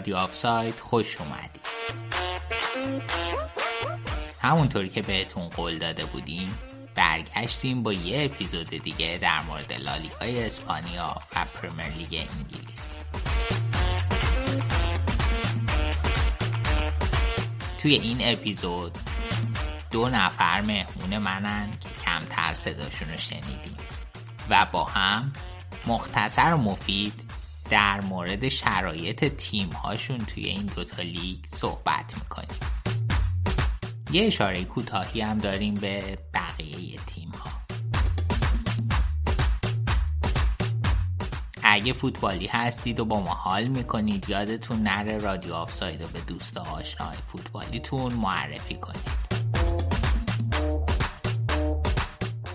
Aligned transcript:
رادیو 0.00 0.16
آفساید 0.16 0.80
خوش 0.80 1.16
اومدید. 1.20 1.60
همونطوری 4.42 4.88
که 4.88 5.02
بهتون 5.02 5.48
قول 5.48 5.78
داده 5.78 6.04
بودیم 6.04 6.58
برگشتیم 6.94 7.82
با 7.82 7.92
یه 7.92 8.24
اپیزود 8.24 8.68
دیگه 8.68 9.18
در 9.22 9.42
مورد 9.42 9.72
لالیگای 9.72 10.46
اسپانیا 10.46 11.16
و 11.36 11.44
پرمیر 11.44 11.86
لیگ 11.86 12.28
انگلیس. 12.30 13.04
توی 17.78 17.94
این 17.94 18.18
اپیزود 18.20 18.98
دو 19.90 20.08
نفر 20.08 20.60
مهمون 20.60 21.18
منن 21.18 21.70
که 21.70 21.88
کمتر 22.04 22.54
صداشون 22.54 23.10
رو 23.10 23.18
شنیدیم 23.18 23.76
و 24.50 24.66
با 24.72 24.84
هم 24.84 25.32
مختصر 25.86 26.54
و 26.54 26.56
مفید 26.56 27.29
در 27.70 28.00
مورد 28.00 28.48
شرایط 28.48 29.24
تیم 29.24 29.70
هاشون 29.70 30.18
توی 30.18 30.44
این 30.44 30.66
دوتا 30.66 31.02
لیگ 31.02 31.38
صحبت 31.46 32.14
می‌کنیم. 32.14 32.60
یه 34.12 34.26
اشاره 34.26 34.64
کوتاهی 34.64 35.20
هم 35.20 35.38
داریم 35.38 35.74
به 35.74 36.18
بقیه 36.34 36.98
تیم 37.06 37.30
ها 37.30 37.50
اگه 41.62 41.92
فوتبالی 41.92 42.46
هستید 42.46 43.00
و 43.00 43.04
با 43.04 43.20
ما 43.20 43.34
حال 43.34 43.66
می‌کنید 43.66 44.30
یادتون 44.30 44.82
نره 44.82 45.18
رادیو 45.18 45.54
آفساید 45.54 46.02
رو 46.02 46.08
به 46.08 46.20
دوست 46.20 46.56
آشنای 46.56 47.16
فوتبالیتون 47.26 48.12
معرفی 48.12 48.74
کنید. 48.74 49.20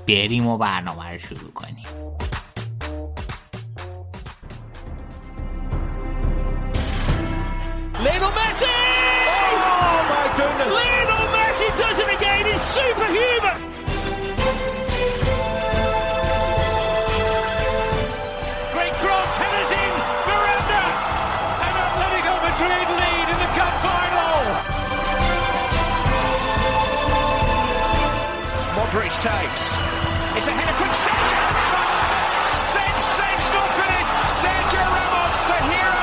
بریم 0.07 0.47
و 0.47 0.57
برنامه 0.57 1.11
رو 1.11 1.19
شروع 1.19 1.51
کنیم. 1.51 2.04
Modric 28.95 29.11
takes. 29.19 29.63
It's 30.37 30.47
a 30.47 30.55
header 30.57 30.75
from 30.79 30.91
Sergio 31.03 31.43
Ramos! 31.57 32.57
Sensational 32.75 33.67
finish! 33.77 34.09
Sergio 34.41 34.83
Ramos, 34.95 35.37
the 35.49 35.57
hero! 35.69 36.01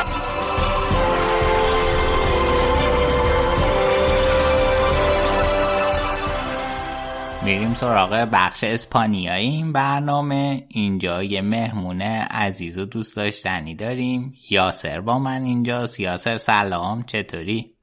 میریم 7.45 7.75
سراغ 7.75 8.29
بخش 8.33 8.65
اسپانیایی 8.65 9.49
این 9.49 9.73
برنامه 9.73 10.67
اینجا 10.69 11.23
یه 11.23 11.43
مهمونه 11.43 12.23
عزیز 12.31 12.79
و 12.79 12.85
دوست 12.85 13.17
داشتنی 13.17 13.75
داریم 13.75 14.35
یاسر 14.51 15.01
با 15.01 15.19
من 15.19 15.43
اینجاست 15.43 16.01
یاسر 16.01 16.37
سلام 16.37 17.03
چطوری؟ 17.03 17.75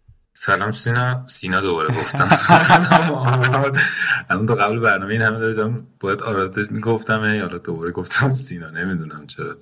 سلام 0.41 0.71
سینا. 0.71 1.23
سینا 1.27 1.61
دوباره 1.61 1.95
گفتم. 1.95 2.29
الان 4.29 4.45
تو 4.45 4.55
قبل 4.55 4.79
برنامه 4.79 5.11
این 5.11 5.21
همه 5.21 5.39
داشتم 5.39 5.87
باید 5.99 6.21
آراده 6.21 6.67
می‌گفتم 6.69 7.35
یا 7.35 7.47
دوباره 7.47 7.91
گفتم 7.91 8.29
سینا. 8.29 8.69
نمی‌دونم 8.69 9.27
چرا. 9.27 9.57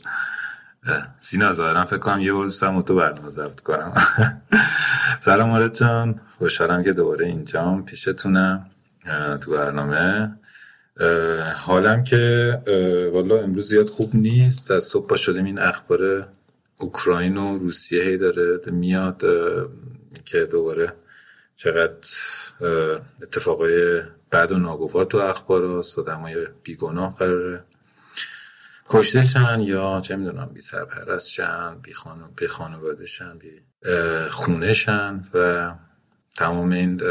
سینا 1.20 1.54
ظاهرا 1.54 1.86
فکر 1.86 1.98
کنم 1.98 2.20
یه 2.20 2.34
بار 2.34 2.44
دوستم 2.44 2.82
تو 2.82 2.96
برنامه 2.96 3.30
ضبط 3.30 3.60
کنم. 3.60 3.94
سلام 5.26 5.52
آرد 5.52 5.74
جان. 5.74 6.20
خوشحالم 6.38 6.84
که 6.84 6.94
دوباره 6.94 7.26
اینجام 7.26 7.86
پیشتونم 7.86 8.66
تو 9.42 9.52
برنامه. 9.52 10.32
حالم 11.56 12.04
که 12.04 12.54
والا 13.14 13.38
امروز 13.38 13.70
زیاد 13.70 13.90
خوب 13.90 14.12
نیست. 14.14 14.72
از 14.72 14.84
صبح 14.84 15.16
شدیم 15.16 15.46
این 15.46 15.60
اخبار 15.60 16.28
اوکراین 16.78 17.38
و 17.38 17.58
روسیه 17.58 18.04
هی 18.04 18.18
داره 18.18 18.60
میاد. 18.72 19.24
که 20.26 20.46
دوباره 20.46 20.94
چقدر 21.56 21.98
اتفاقای 23.22 24.02
بد 24.32 24.52
و 24.52 24.58
ناگوار 24.58 25.06
تو 25.06 25.18
اخبار 25.18 25.80
هست 25.80 26.00
آدمای 26.00 26.48
بیگناه 26.64 27.18
قراره. 27.18 27.64
کشته 28.90 29.24
شن 29.24 29.60
یا 29.60 30.02
چه 30.04 30.16
می‌دونم 30.16 30.50
بی 30.54 30.62
سرپرست 30.62 31.30
شن 31.30 31.80
بی, 31.82 31.94
خانو... 31.94 32.28
بی 32.36 32.48
خانواده 32.48 33.06
شن 33.06 33.38
بی 33.38 33.62
خونه 34.30 34.74
شن 34.74 35.24
و 35.34 35.74
تمام 36.36 36.72
این 36.72 37.02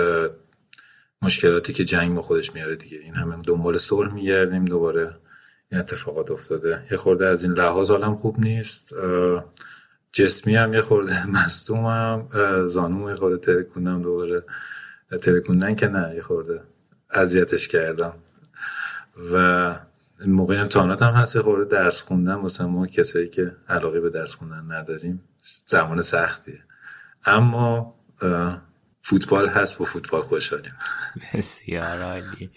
مشکلاتی 1.22 1.72
که 1.72 1.84
جنگ 1.84 2.14
با 2.14 2.22
خودش 2.22 2.54
میاره 2.54 2.76
دیگه. 2.76 2.98
این 2.98 3.14
همه 3.14 3.42
دنبال 3.42 3.76
صلح 3.76 4.12
میگردیم 4.12 4.64
دوباره 4.64 5.16
این 5.72 5.80
اتفاقات 5.80 6.30
افتاده. 6.30 6.86
یه 6.90 6.96
خورده 6.96 7.26
از 7.26 7.44
این 7.44 7.52
لحاظ 7.52 7.90
حالم 7.90 8.16
خوب 8.16 8.40
نیست. 8.40 8.94
جسمی 10.16 10.56
هم 10.56 10.72
یه 10.74 10.80
خورده 10.80 11.26
مستومم 11.36 12.28
زانوم 12.66 13.08
یه 13.08 13.14
خورده 13.14 13.36
ترکوندم 13.36 14.02
دوباره 14.02 14.42
ترکوندن 15.22 15.74
که 15.74 15.88
نه 15.88 16.14
یه 16.14 16.22
خورده 16.22 16.60
اذیتش 17.10 17.68
کردم. 17.68 18.14
و 19.32 19.74
موقع 20.26 20.60
امتحانات 20.60 21.02
هم 21.02 21.12
هست 21.14 21.40
خورده 21.40 21.64
درس 21.64 22.02
خوندن 22.02 22.34
واسه 22.34 22.64
ما 22.64 22.86
کسایی 22.86 23.28
که 23.28 23.56
علاقه 23.68 24.00
به 24.00 24.10
درس 24.10 24.34
خوندن 24.34 24.72
نداریم 24.72 25.22
زمان 25.66 26.02
سختیه. 26.02 26.62
اما 27.24 27.94
فوتبال 29.02 29.48
هست 29.48 29.78
با 29.78 29.84
فوتبال 29.84 30.22
خوشحالیم. 30.22 30.72
بسیار 31.34 32.02
عالی. 32.02 32.50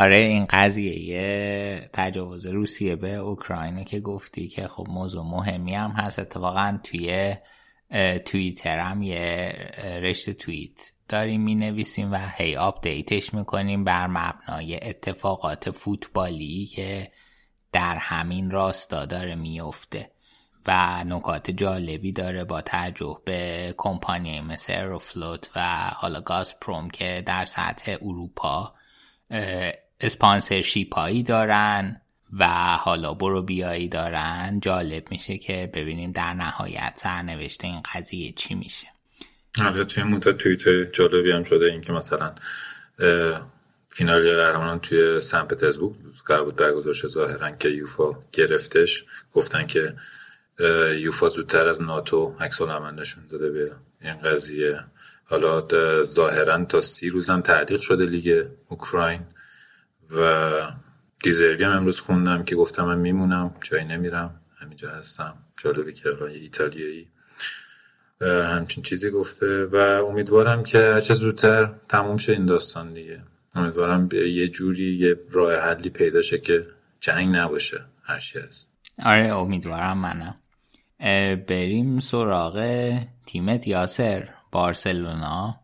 آره 0.00 0.16
این 0.16 0.46
قضیه. 0.50 0.98
یه 0.98 1.90
تجاوز 1.92 2.46
روسیه 2.46 2.96
به 2.96 3.14
اوکراینه 3.14 3.84
که 3.84 4.00
گفتی 4.00 4.48
که 4.48 4.68
خب 4.68 4.86
موضوع 4.88 5.24
مهمی 5.24 5.74
هم 5.74 5.90
هست. 5.90 6.18
اتفاقا 6.18 6.78
توی 6.84 7.36
توییتر 8.24 8.78
هم 8.78 9.02
یه 9.02 9.52
رشته 10.02 10.32
توییت 10.32 10.92
داریم 11.08 11.40
می 11.40 11.54
نویسیم 11.54 12.12
و 12.12 12.18
هی 12.36 12.56
update 12.56 13.15
ش 13.15 13.34
می‌کنیم 13.34 13.84
بر 13.84 14.06
مبنای 14.06 14.78
اتفاقات 14.82 15.70
فوتبالی 15.70 16.66
که 16.66 17.12
در 17.72 17.96
همین 17.96 18.50
راستا 18.50 19.04
داره 19.04 19.34
میفته 19.34 20.10
و 20.66 21.04
نکات 21.04 21.50
جالبی 21.50 22.12
داره 22.12 22.44
با 22.44 22.62
توجه 22.62 23.20
به 23.24 23.74
کمپانی 23.76 24.40
مثل 24.40 24.72
ایروفلوت 24.72 25.50
و 25.56 25.90
حالا 25.96 26.20
گازپروم 26.20 26.90
که 26.90 27.22
در 27.26 27.44
سطح 27.44 27.96
اروپا 28.02 28.74
اسپانسرشیپ 30.00 30.94
هایی 30.94 31.22
دارن 31.22 32.00
و 32.38 32.46
حالا 32.76 33.14
برو 33.14 33.42
بیایی 33.42 33.88
دارن. 33.88 34.60
جالب 34.62 35.10
میشه 35.10 35.38
که 35.38 35.70
ببینیم 35.74 36.12
در 36.12 36.34
نهایت 36.34 36.92
سرنوشت 36.96 37.64
این 37.64 37.82
قضیه 37.94 38.32
چی 38.32 38.54
میشه. 38.54 38.86
آره 39.64 39.84
توی 39.84 40.02
مدت 40.02 40.36
توییت 40.36 40.92
جالبی 40.92 41.32
هم 41.32 41.42
شده 41.42 41.66
این 41.66 41.80
که 41.80 41.92
مثلا 41.92 42.34
فینال 43.88 44.36
قهرمانان 44.36 44.80
توی 44.80 45.20
سن 45.20 45.42
پترزبورگ 45.42 45.94
قرار 46.26 46.44
بود 46.44 46.56
برگزار 46.56 46.92
شه. 46.92 47.08
ظاهرا 47.08 47.50
که 47.50 47.68
یوفا 47.68 48.10
گرفتش. 48.32 49.04
گفتن 49.32 49.66
که 49.66 49.94
یوفا 50.98 51.28
زودتر 51.28 51.66
از 51.66 51.82
ناتو 51.82 52.36
عکس 52.40 52.60
العمل 52.60 53.00
نشون 53.00 53.26
داده 53.26 53.50
به 53.50 53.72
این 54.00 54.14
قضیه. 54.14 54.80
حالا 55.24 55.66
ظاهرا 56.02 56.64
تا 56.64 56.80
سی 56.80 57.08
روزم 57.08 57.40
تعلیق 57.40 57.80
شده 57.80 58.06
لیگ 58.06 58.46
اوکراین. 58.68 59.20
و 60.16 60.52
دیزرگی 61.22 61.64
هم 61.64 61.72
امروز 61.72 62.00
خوندم 62.00 62.44
که 62.44 62.56
گفتم 62.56 62.84
من 62.84 62.98
میمونم 62.98 63.54
جایی 63.62 63.84
نمیرم 63.84 64.40
همینجا 64.56 64.90
هستم 64.90 65.34
جالبی 65.56 65.92
که 65.92 66.22
ایتالیایی. 66.22 67.08
همچین 68.20 68.82
چیزی 68.82 69.10
گفته 69.10 69.64
و 69.64 69.76
امیدوارم 69.76 70.62
که 70.62 70.78
هرچه 70.78 71.14
زودتر 71.14 71.72
تموم 71.88 72.16
شه 72.16 72.32
این 72.32 72.46
داستان 72.46 72.92
دیگه. 72.92 73.22
امیدوارم 73.54 74.08
یه 74.12 74.48
جوری 74.48 74.94
یه 74.94 75.16
راه 75.30 75.60
حلی 75.60 75.90
پیدا 75.90 76.22
شه 76.22 76.38
که 76.38 76.66
جنگ 77.00 77.36
نباشه 77.36 77.84
هرچی 78.02 78.38
هست. 78.38 78.68
آره 79.04 79.34
امیدوارم 79.34 79.98
منم. 79.98 80.34
بریم 81.36 82.00
سراغ 82.00 82.98
تیمت 83.26 83.66
یاسر 83.68 84.28
بارسلونا. 84.52 85.60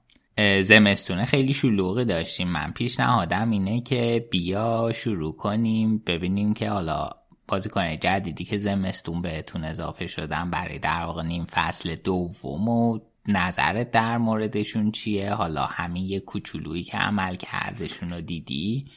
زمستونه 0.62 1.24
خیلی 1.24 1.52
شلوغی 1.52 2.04
داشتیم. 2.04 2.48
من 2.48 2.72
پیشنهادم 2.72 3.50
اینه 3.50 3.80
که 3.80 4.28
بیا 4.30 4.92
شروع 4.94 5.36
کنیم 5.36 5.98
ببینیم 5.98 6.54
که 6.54 6.70
حالا 6.70 7.10
بازیکن 7.48 7.96
جدیدی 7.96 8.44
که 8.44 8.58
زمستون 8.58 9.22
بهتون 9.22 9.64
اضافه 9.64 10.06
شدن 10.06 10.50
برای 10.50 10.78
در 10.78 11.02
واقع 11.02 11.22
نیم 11.22 11.44
فصل 11.44 11.94
دوم 11.94 12.68
و 12.68 12.98
نظرت 13.28 13.90
در 13.90 14.18
موردشون 14.18 14.90
چیه؟ 14.90 15.34
حالا 15.34 15.66
همین 15.66 16.04
یه 16.04 16.20
کوچولویی 16.20 16.82
که 16.82 16.98
عمل 16.98 17.36
کردشون 17.36 18.10
رو 18.10 18.20
دیدی 18.20 18.90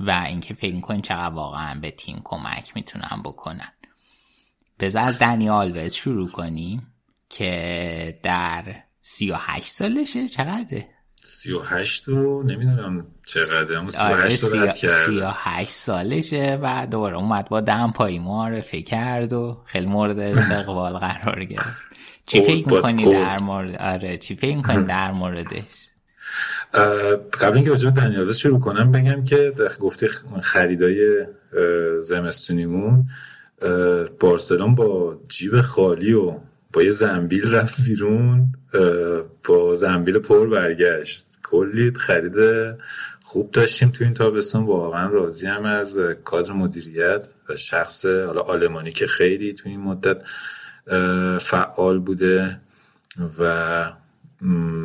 و 0.00 0.10
اینکه 0.10 0.54
فکر 0.54 0.80
کن 0.80 1.00
چقدر 1.00 1.34
واقعا 1.34 1.80
به 1.80 1.90
تیم 1.90 2.20
کمک 2.24 2.72
می‌تونن 2.74 3.22
بکنن. 3.24 3.72
بذار 4.80 5.04
از 5.04 5.18
دنی 5.18 5.90
شروع 5.90 6.28
کنیم 6.28 6.86
که 7.28 8.20
در 8.22 8.64
سی 9.02 9.30
و 9.30 9.34
هشت 9.38 9.72
سالشه؟ 9.72 10.28
چقدره؟ 10.28 10.88
سی 11.24 11.52
و 11.52 11.60
هشت 11.60 12.08
و 12.08 12.42
نمی‌دونم 12.42 13.06
چقدر 13.26 13.76
اما 13.76 13.90
سی 13.90 14.02
و 14.02 14.06
آره، 14.06 14.22
هشت 14.22 14.44
رو 14.44 14.60
رد 14.60 14.70
سی 14.72 15.20
و 15.20 15.30
هشت 15.34 15.70
سالشه 15.70 16.58
و 16.62 16.86
دوباره 16.90 17.16
اومد 17.16 17.48
با 17.48 17.60
دم 17.60 17.92
پایی 17.96 18.18
معرفه 18.18 18.82
کرد 18.82 19.32
و 19.32 19.62
خیلی 19.66 19.86
مورد 19.86 20.18
استقبال 20.18 20.98
قرار 21.08 21.44
گرفت. 21.44 21.78
چی 22.26 22.40
فکر 22.40 22.74
می‌کنی. 22.74 23.12
در 23.12 23.42
مورد 23.42 23.76
آره 23.76 24.18
چی 24.18 24.36
فکر 24.36 24.56
می‌کنی 24.56 24.84
در 24.84 25.12
موردش؟ 25.12 25.88
قبل 27.40 27.56
اینکه 27.56 27.70
راجع 27.70 27.90
به 27.90 28.00
دنیالوز 28.00 28.36
شروع 28.36 28.60
کنم 28.60 28.92
بگم 28.92 29.24
که 29.24 29.52
گفته 29.80 30.08
خریدای 30.42 31.26
زمستونیمون 32.00 33.08
بارسلون 34.20 34.74
با 34.74 35.20
جیب 35.28 35.60
خالی 35.60 36.12
و 36.12 36.40
با 36.72 36.82
یه 36.82 36.92
زنبیل 36.92 37.54
رفت 37.54 37.84
بیرون 37.84 38.52
با 39.44 39.74
زنبیل 39.76 40.18
پر 40.18 40.48
برگشت. 40.48 41.26
کلی 41.42 41.92
خرید 41.92 42.34
خوب 43.24 43.50
داشتیم 43.50 43.90
تو 43.90 44.04
این 44.04 44.14
تابستون. 44.14 44.66
واقعا 44.66 45.10
راضی 45.10 45.46
هم 45.46 45.64
از 45.64 45.98
کادر 46.24 46.52
مدیریت 46.52 47.28
و 47.48 47.56
شخص 47.56 48.06
حالا 48.06 48.40
آلمانی 48.40 48.92
که 48.92 49.06
خیلی 49.06 49.52
تو 49.52 49.68
این 49.68 49.80
مدت 49.80 50.22
فعال 51.40 51.98
بوده 51.98 52.60
و 53.38 53.92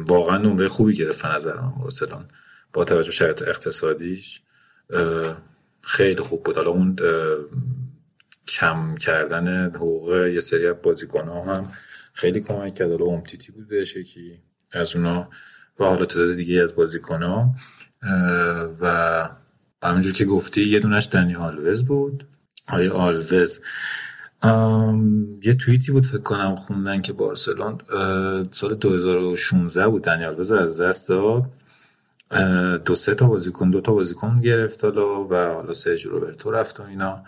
واقعا 0.08 0.38
نمره 0.38 0.68
خوبی 0.68 0.94
گرفت 0.94 1.26
نظر 1.26 1.56
من. 1.56 1.72
بارسلون 1.80 2.26
با 2.74 2.86
توجه 2.86 3.12
شرایط 3.12 3.42
اقتصادیش 3.42 4.42
خیلی 5.82 6.22
خوب 6.22 6.44
بود. 6.44 6.56
حالا 6.56 6.70
اون 6.70 6.96
کم 8.48 8.96
کردن 8.96 9.66
حقوق 9.76 10.16
یه 10.16 10.40
سری 10.40 10.68
از 10.68 10.76
بازیکن 10.84 11.28
ها 11.28 11.42
هم 11.42 11.72
خیلی 12.14 12.40
کمک 12.40 12.74
کرد. 12.74 12.92
حالا 12.92 13.06
امتیتی 13.06 13.52
بودش 13.52 13.96
یکی 13.96 14.40
از 14.72 14.96
اونا 14.96 15.30
و 15.80 15.86
حالا 15.86 16.06
تعداد 16.06 16.36
دیگه 16.36 16.64
از 16.64 16.76
بازیکن 16.76 17.24
ها 17.24 17.56
و 18.82 19.30
همونجور 19.84 20.14
که 20.14 20.26
گفتی 20.26 20.62
یه 20.62 20.80
دونش 20.80 21.10
دنی 21.12 21.36
آلوز 21.36 21.86
بود. 21.86 22.28
آیا 22.68 22.94
آلوز 22.94 23.60
یه 25.44 25.54
توییتی 25.54 25.92
بود 25.92 26.06
فکر 26.06 26.18
کنم 26.18 26.56
خوندن 26.56 27.02
که 27.02 27.14
بارسلون 27.14 27.78
سال 28.52 28.76
2016 28.76 29.88
بود. 29.88 30.04
دنی 30.04 30.26
آلوز 30.26 30.52
از 30.52 30.82
دست 30.82 31.10
داد. 31.10 31.44
دو 32.86 32.96
سه 32.96 33.16
تا 33.16 33.28
بازیکن 33.28 33.70
دو 33.70 33.82
تا 33.82 33.94
بازیکن 33.94 34.42
گرفت 34.42 34.84
حالا 34.84 35.24
و 35.24 35.36
حالا 35.36 35.74
سرجی 35.74 36.10
روبرتو 36.10 36.52
رفت 36.52 36.80
و 36.80 36.84
اینا. 36.84 37.24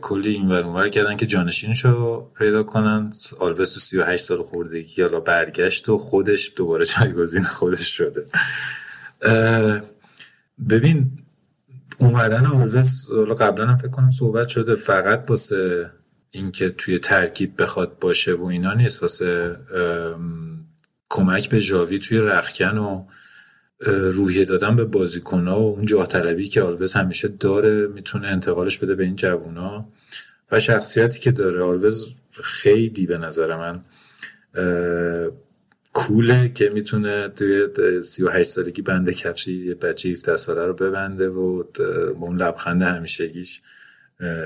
کلی 0.00 0.34
این 0.34 0.48
ور 0.48 0.62
اونور 0.62 0.88
کردن 0.88 1.16
که 1.16 1.26
جانشینشو 1.26 2.30
پیدا 2.38 2.62
کنن. 2.62 3.12
آلوز 3.40 3.74
تو 3.74 3.80
38 3.80 4.24
سال 4.24 4.42
خوردگی 4.42 5.02
حالا 5.02 5.20
برگشت 5.20 5.88
و 5.88 5.98
خودش 5.98 6.52
دوباره 6.56 6.84
جایگزین 6.84 7.44
خودش 7.44 7.96
شده. 7.96 8.26
ببین 10.68 11.10
اومدن 11.98 12.44
حالا 12.44 13.34
قبلا 13.34 13.66
هم 13.66 13.76
فکر 13.76 13.88
کنم 13.88 14.10
صحبت 14.10 14.48
شده 14.48 14.74
فقط 14.74 15.24
واسه 15.28 15.90
اینکه 16.30 16.70
توی 16.70 16.98
ترکیب 16.98 17.62
بخواد 17.62 17.98
باشه 17.98 18.34
و 18.34 18.44
اینا 18.44 18.74
نیست 18.74 19.02
واسه 19.02 19.56
کمک 21.08 21.48
به 21.48 21.60
ژاوی 21.60 21.98
توی 21.98 22.18
رخکن 22.18 22.78
و 22.78 23.06
روحیه 23.80 24.44
دادن 24.44 24.76
به 24.76 24.84
بازیکنها 24.84 25.60
و 25.60 25.76
اون 25.76 25.86
جاه 25.86 26.06
طلبی 26.06 26.48
که 26.48 26.62
آلوز 26.62 26.92
همیشه 26.92 27.28
داره 27.28 27.86
می‌تونه 27.86 28.28
انتقالش 28.28 28.78
بده 28.78 28.94
به 28.94 29.04
این 29.04 29.16
جوونا. 29.16 29.88
و 30.52 30.60
شخصیتی 30.60 31.20
که 31.20 31.30
داره 31.30 31.62
آلوز 31.62 32.14
خیلی 32.42 33.06
به 33.06 33.18
نظر 33.18 33.56
من 33.56 33.80
کوله 35.92 36.48
که 36.48 36.70
می‌تونه 36.70 37.28
توی 37.28 37.68
38 38.02 38.50
سالگی 38.50 38.82
بنده 38.82 39.12
کفش 39.14 39.48
یه 39.48 39.74
بچه 39.74 40.08
17 40.08 40.36
ساله 40.36 40.66
رو 40.66 40.74
ببنده 40.74 41.28
و 41.28 41.62
با 42.14 42.26
اون 42.26 42.42
لبخند 42.42 42.82
همیشگیش 42.82 43.60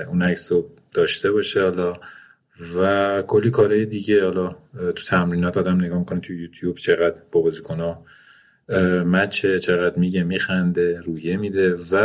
اون 0.07 0.21
عکس 0.21 0.51
رو 0.51 0.69
داشته 0.93 1.31
باشه. 1.31 1.61
حالا 1.61 1.99
و 2.77 3.21
کلی 3.27 3.51
کارهای 3.51 3.85
دیگه. 3.85 4.23
حالا 4.23 4.55
تو 4.73 5.03
تمرینات 5.07 5.57
آدم 5.57 5.75
نگاه 5.75 5.99
می‌کنه 5.99 6.19
تو 6.19 6.33
یوتیوب 6.33 6.77
چقدر 6.77 7.21
با 7.31 7.41
بازیکن‌ها 7.41 8.05
مچه 9.05 9.59
چقدر 9.59 9.99
میگه 9.99 10.23
میخنده 10.23 11.01
رویه 11.01 11.37
میده 11.37 11.75
و 11.91 11.95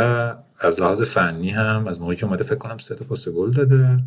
از 0.59 0.79
لحاظ 0.79 1.01
فنی 1.01 1.49
هم 1.49 1.87
از 1.87 2.01
موقعی 2.01 2.15
که 2.15 2.25
اومده 2.25 2.43
فکر 2.43 2.55
کنم 2.55 2.77
سه 2.77 2.95
تا 2.95 3.05
پاس 3.05 3.29
گل 3.29 3.51
داده 3.51 3.99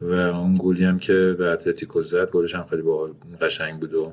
و 0.00 0.12
اون 0.14 0.54
گلی 0.58 0.84
هم 0.84 0.98
که 0.98 1.34
به 1.38 1.46
اتلتیکو 1.48 2.02
زد 2.02 2.30
گلش 2.30 2.54
هم 2.54 2.66
خیلی 2.70 2.82
با 2.82 3.10
قشنگ 3.40 3.80
بود 3.80 3.94
و 3.94 4.12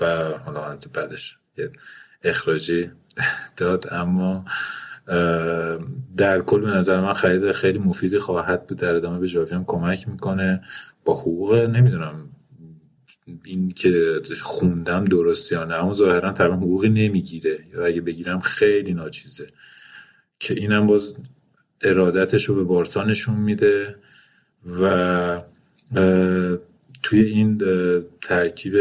و 0.00 0.32
حالا 0.44 0.78
بعدش 0.92 1.36
یه 1.56 1.70
اخراجی 2.24 2.90
داد. 3.56 3.86
اما 3.90 4.44
در 6.16 6.40
کل 6.40 6.60
به 6.60 6.70
نظر 6.70 7.00
من 7.00 7.12
خرید 7.12 7.52
خیلی 7.52 7.78
مفیدی 7.78 8.18
خواهد 8.18 8.66
بود. 8.66 8.78
در 8.78 8.94
ادامه 8.94 9.18
به 9.18 9.26
ژاوی 9.26 9.54
هم 9.54 9.64
کمک 9.64 10.08
می‌کنه. 10.08 10.60
با 11.04 11.14
حقوق 11.14 11.54
نمی‌دونم 11.54 12.28
این 13.44 13.70
که 13.70 14.22
خوندم 14.40 15.04
درست 15.04 15.52
یا 15.52 15.64
نه 15.64 15.74
اما 15.74 15.92
ظاهرا 15.92 16.32
تقریبا 16.32 16.56
حقوقی 16.56 16.88
نمی‌گیره. 16.88 17.58
یا 17.72 17.86
اگه 17.86 18.00
بگیرم 18.00 18.40
خیلی 18.40 18.94
ناچیزه. 18.94 19.46
که 20.40 20.54
اینم 20.54 20.86
باز 20.86 21.14
ارادتش 21.82 22.44
رو 22.44 22.54
به 22.54 22.64
بارسا 22.64 23.04
نشون 23.04 23.36
میده 23.36 23.96
و 24.80 25.42
توی 27.02 27.20
این 27.20 27.62
ترکیب 28.22 28.74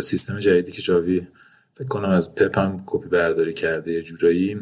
سیستم 0.00 0.38
جدیدی 0.38 0.72
که 0.72 0.82
جاوی 0.82 1.26
فکر 1.74 1.88
کنم 1.88 2.08
از 2.08 2.34
پپ 2.34 2.58
هم 2.58 2.82
کپی 2.86 3.08
برداری 3.08 3.52
کرده 3.52 3.92
یه 3.92 4.02
جورایی 4.02 4.60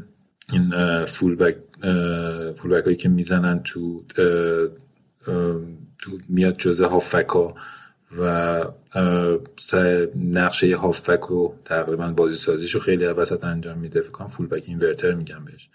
این 0.53 0.71
فول 1.05 1.37
بک 1.37 1.57
فول 2.57 2.71
بک 2.71 2.85
هایی 2.85 2.97
که 2.97 3.09
می‌زنن 3.09 3.63
تو 3.63 4.05
تو 5.99 6.19
میاد 6.29 6.57
جزء 6.57 6.87
هافکا 6.87 7.55
و 8.19 8.65
نقشه 10.17 10.77
هافک 10.77 11.21
رو 11.21 11.55
تقریبا 11.65 12.09
بازی 12.09 12.35
سازیشو 12.35 12.81
خیلی 12.81 13.05
وسط 13.05 13.45
انجام 13.45 13.79
میده. 13.79 14.01
فکر 14.01 14.11
کنم 14.11 14.29
فول 14.29 14.47
بک 14.47 14.63
اینورتر 14.67 15.15
میگم 15.15 15.45
بهش. 15.45 15.71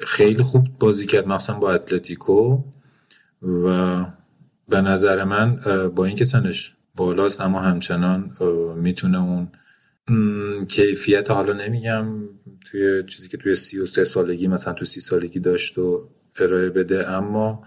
خیلی 0.00 0.42
خوب 0.42 0.68
بازی 0.78 1.06
کرد 1.06 1.28
مثلا 1.28 1.58
با 1.58 1.72
اتلتیکو. 1.72 2.62
و 3.42 4.04
به 4.68 4.80
نظر 4.80 5.24
من 5.24 5.56
با 5.94 6.04
اینکه 6.04 6.24
سنش 6.24 6.74
بالاست 6.96 7.40
اما 7.40 7.60
همچنان 7.60 8.36
می‌تونه 8.76 9.22
اون 9.22 9.48
کیفیت 10.66 11.30
حالا 11.30 11.52
نمیگم 11.52 12.06
توی 12.64 13.04
چیزی 13.04 13.28
که 13.28 13.36
توی 13.36 13.54
سی 13.54 13.78
و 13.78 13.86
سه 13.86 14.04
سالگی 14.04 14.48
مثلا 14.48 14.72
تو 14.72 14.84
سی 14.84 15.00
سالگی 15.00 15.40
داشت 15.40 15.78
و 15.78 16.08
ارائه 16.38 16.70
بده 16.70 17.10
اما 17.10 17.64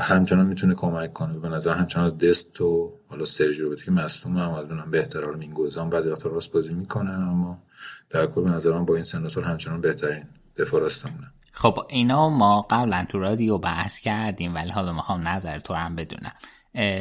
همچنان 0.00 0.46
می‌تونه 0.46 0.74
کمک 0.74 1.12
کنه. 1.12 1.38
به 1.38 1.48
نظر 1.48 1.74
همچنان 1.74 2.06
از 2.06 2.18
دست 2.18 2.60
و 2.60 2.92
حالا 3.08 3.24
سرجی 3.24 3.62
رو 3.62 3.76
که 3.76 3.90
مصدوم 3.90 4.38
هم 4.38 4.50
الان 4.50 4.90
بهتر. 4.90 5.24
حالا 5.24 5.36
مینگوزان 5.36 5.90
بعضی 5.90 6.10
وقتا 6.10 6.28
راست 6.28 6.52
بازی 6.52 6.74
می‌کنه 6.74 7.10
اما 7.10 7.62
در 8.10 8.26
کل 8.26 8.42
به 8.42 8.50
نظر 8.50 8.72
من 8.72 8.84
با 8.84 8.94
این 8.94 9.04
سن 9.04 9.42
همچنان 9.44 9.80
بهترین 9.80 10.24
دفاع 10.56 10.80
راستمونه. 10.80 11.30
خب 11.52 11.78
اینا 11.88 12.28
ما 12.28 12.66
قبلا 12.70 13.06
تو 13.08 13.18
رادیو 13.18 13.58
بحث 13.58 13.98
کردیم 13.98 14.54
ولی 14.54 14.70
حالا 14.70 14.92
می‌خوام 14.92 15.28
نظر 15.28 15.58
تو 15.58 15.74
هم 15.74 15.96
بدونم. 15.96 16.32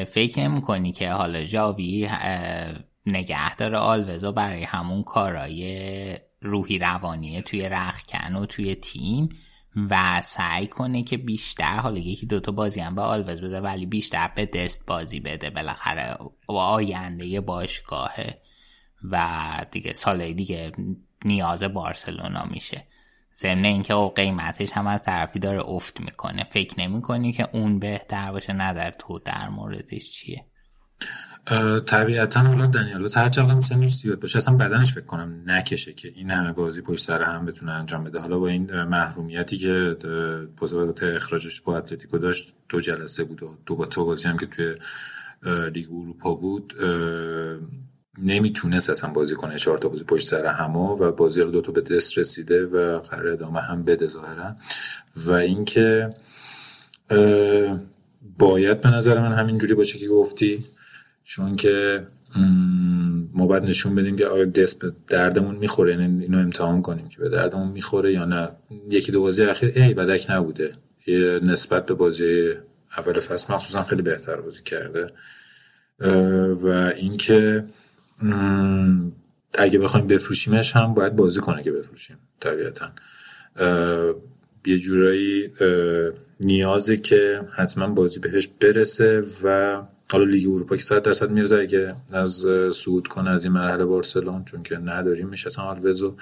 فکر 0.06 0.40
نمی 0.40 0.62
کنی 0.62 0.92
که 0.92 1.12
حالا 1.12 1.44
جاوی 1.44 2.10
نگهدار 3.06 3.76
آلوزا 3.76 4.32
برای 4.32 4.64
همون 4.64 5.04
کارای 5.04 6.18
روحی 6.42 6.80
روانی 6.80 7.42
توی 7.42 7.70
رخکن 7.70 8.36
و 8.36 8.46
توی 8.46 8.76
تیم 8.76 9.30
و 9.75 10.22
سعی 10.22 10.68
کنه 10.68 11.03
که 11.03 11.18
بیشتر 11.18 11.77
حالا 11.77 12.00
یکی 12.00 12.25
دوتا 12.25 12.51
بازی 12.51 12.80
هم 12.80 12.96
به 12.96 13.01
آلوز 13.01 13.42
بده 13.42 13.62
ولی 13.62 13.86
بیشتر 13.86 14.32
به 14.36 14.46
دست 14.46 14.86
بازی 14.86 15.20
بده 15.20 15.50
بالاخره 15.50 16.18
آینده 16.48 17.42
باشگاهه 17.42 18.42
و 19.12 19.65
دیگه 19.72 19.94
سال 19.94 20.34
دیگه 20.34 20.72
نیاز 21.25 21.63
بارسلونا 21.63 22.46
میشه. 22.46 22.88
ضمن 23.36 23.65
اینکه 23.65 23.94
او 23.94 24.10
خب 24.10 24.15
قیمتش 24.15 24.72
هم 24.72 24.88
از 24.88 25.03
طرفی 25.03 25.39
داره 25.39 25.62
افت 25.70 26.01
می‌کنه. 26.01 26.44
فکر 26.44 26.80
نمی‌کنی 26.80 27.32
که 27.32 27.50
اون 27.53 27.80
بهتر 27.80 28.32
باشه؟ 28.32 28.53
نظر 28.53 28.92
تو 28.92 29.20
در 29.20 29.50
موردش 29.50 30.12
چیه؟ 30.12 30.46
طبیعتا 31.86 32.40
حالا 32.40 32.66
دنیال 32.66 33.10
هر 33.16 33.30
چقدر 33.30 33.62
سنش 33.62 33.96
زیاد 33.96 34.20
باشه 34.20 34.38
اصلا 34.38 34.56
بدنش 34.56 34.94
فکر 34.94 35.06
کنم 35.06 35.44
نکشه 35.46 35.94
که 35.94 36.12
این 36.16 36.30
همه 36.32 36.52
بازی 36.52 36.82
پشت 36.82 37.04
سر 37.04 37.22
هم 37.22 37.46
بتونه 37.46 37.72
انجام 37.72 38.04
بده. 38.04 38.20
حالا 38.20 38.40
با 38.40 38.48
این 38.48 38.84
محرومیتی 38.84 39.58
که 39.58 39.98
بابت 40.58 41.04
اخراجش 41.04 41.62
با 41.62 41.78
اتلتیکو 41.78 42.18
داشت 42.18 42.54
دو 42.70 42.82
جلسه 42.82 43.24
بود 43.24 43.44
و 43.44 43.58
دو 43.66 43.76
با 43.76 43.86
تو 43.86 44.06
بازی 44.06 44.28
هم 44.28 44.38
که 44.38 44.46
توی 44.46 44.76
لیگ 45.70 45.88
اروپا 45.92 46.34
بود 46.34 46.74
نمی‌تونست 48.18 48.90
اصلا 48.90 49.10
بازی 49.10 49.36
کنه 49.36 49.56
چهار 49.56 49.78
تا 49.78 49.88
بازی 49.88 50.04
پشت 50.04 50.28
سر 50.28 50.46
همه 50.46 50.80
و 50.80 51.12
بازی 51.12 51.42
رو 51.42 51.52
دو 51.52 51.62
تا 51.62 51.72
به 51.72 51.82
دست 51.82 52.18
رسیده 52.18 52.66
و 52.66 53.00
قرار 53.00 53.28
ادامه 53.28 53.60
هم 53.60 53.84
بده 53.84 54.08
ظاهرا. 54.08 54.56
و 55.16 55.32
اینکه 55.32 56.16
باید 58.40 58.82
به 58.82 58.90
نظر 58.90 59.20
من 59.20 59.34
همینجوری 59.34 59.74
باشه 59.74 60.00
که 60.00 60.08
گفتی. 60.08 60.60
چون 61.24 61.56
که 61.56 62.08
ما 63.34 63.48
باید 63.48 63.63
نشون 63.63 63.96
بدیم 63.96 64.15
که 64.15 64.27
آیا 64.27 64.46
دست 64.46 64.80
به 64.80 64.94
دردمون 65.08 65.56
می‌خوره 65.56 65.92
یعنی 65.92 66.24
اینو 66.24 66.38
امتحان 66.38 66.82
کنیم 66.82 67.08
که 67.08 67.18
به 67.18 67.30
دردمون 67.30 67.68
می‌خوره 67.68 68.13
یا 68.13 68.25
نه. 68.25 68.50
یکی 68.89 69.12
دو 69.12 69.22
بازی 69.22 69.44
اخیر 69.44 69.72
ای 69.75 69.94
بدک 69.94 70.25
نبوده. 70.30 70.74
نسبت 71.44 71.86
به 71.86 71.94
بازی 71.94 72.53
اول 72.98 73.20
فصل 73.20 73.53
مخصوصا 73.53 73.84
خیلی 73.84 74.01
بهتر 74.01 74.36
بازی 74.36 74.63
کرده. 74.63 75.08
و 76.53 76.68
اینکه 76.98 77.63
اگه 79.53 79.80
بخوایم 79.80 80.08
بفروشیمش 80.08 80.75
هم 80.75 80.94
باید 80.94 81.15
بازی 81.15 81.39
کنه 81.39 81.63
که 81.63 81.72
بفروشیم 81.72 82.18
طبیعتا. 82.39 82.92
یه 84.65 84.77
جورایی 84.77 85.53
نیازه 86.39 86.98
که 86.98 87.42
حتما 87.56 87.88
بازی 87.88 88.20
بهش 88.20 88.48
برسه 88.48 89.24
و 89.44 89.82
حالا 90.13 90.25
لیگ 90.25 90.50
اروپا 90.50 90.75
که 90.75 90.82
صد 90.82 91.01
درصد 91.03 91.32
میرزه 91.32 91.55
اگه 91.55 91.96
از 92.12 92.46
سعود 92.74 93.08
کنه 93.08 93.29
از 93.29 93.43
این 93.43 93.53
مرحله 93.53 93.86
بارسلون 93.86 94.46
چون 94.46 94.63
که 94.63 94.77
نداریم. 94.77 95.29
میشه 95.29 95.62
آلوزو 95.62 96.17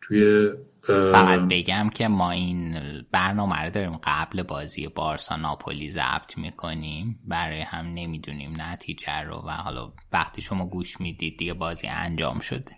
توی 0.00 0.50
فقط 0.82 1.40
بگم 1.40 1.90
که 1.94 2.08
ما 2.08 2.30
این 2.30 2.80
برنامه 3.12 3.62
رو 3.62 3.70
داریم. 3.70 4.00
قبل 4.04 4.42
بازی 4.42 4.88
بارسا 4.88 5.36
ناپولی 5.36 5.90
ضبط 5.90 6.38
می‌کنیم. 6.38 7.18
برای 7.24 7.60
هم 7.60 7.86
نمی‌دونیم 7.94 8.54
نتیجه 8.58 9.22
رو 9.22 9.44
و 9.46 9.50
حالا 9.50 9.92
وقتی 10.12 10.42
شما 10.42 10.66
گوش 10.66 11.00
می‌دید 11.00 11.38
دیگه 11.38 11.54
بازی 11.54 11.86
انجام 11.86 12.40
شده. 12.40 12.76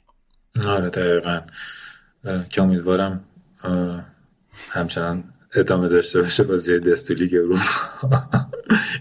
آره 0.67 0.91
دقیقا. 0.91 1.41
که 2.51 2.63
امیدوارم 2.63 3.25
همچنان 4.69 5.25
ادامه 5.55 5.89
داشته 5.89 6.23
باشه 6.23 6.45
بازی 6.45 6.79
دستو 6.79 7.15
لیگ 7.15 7.35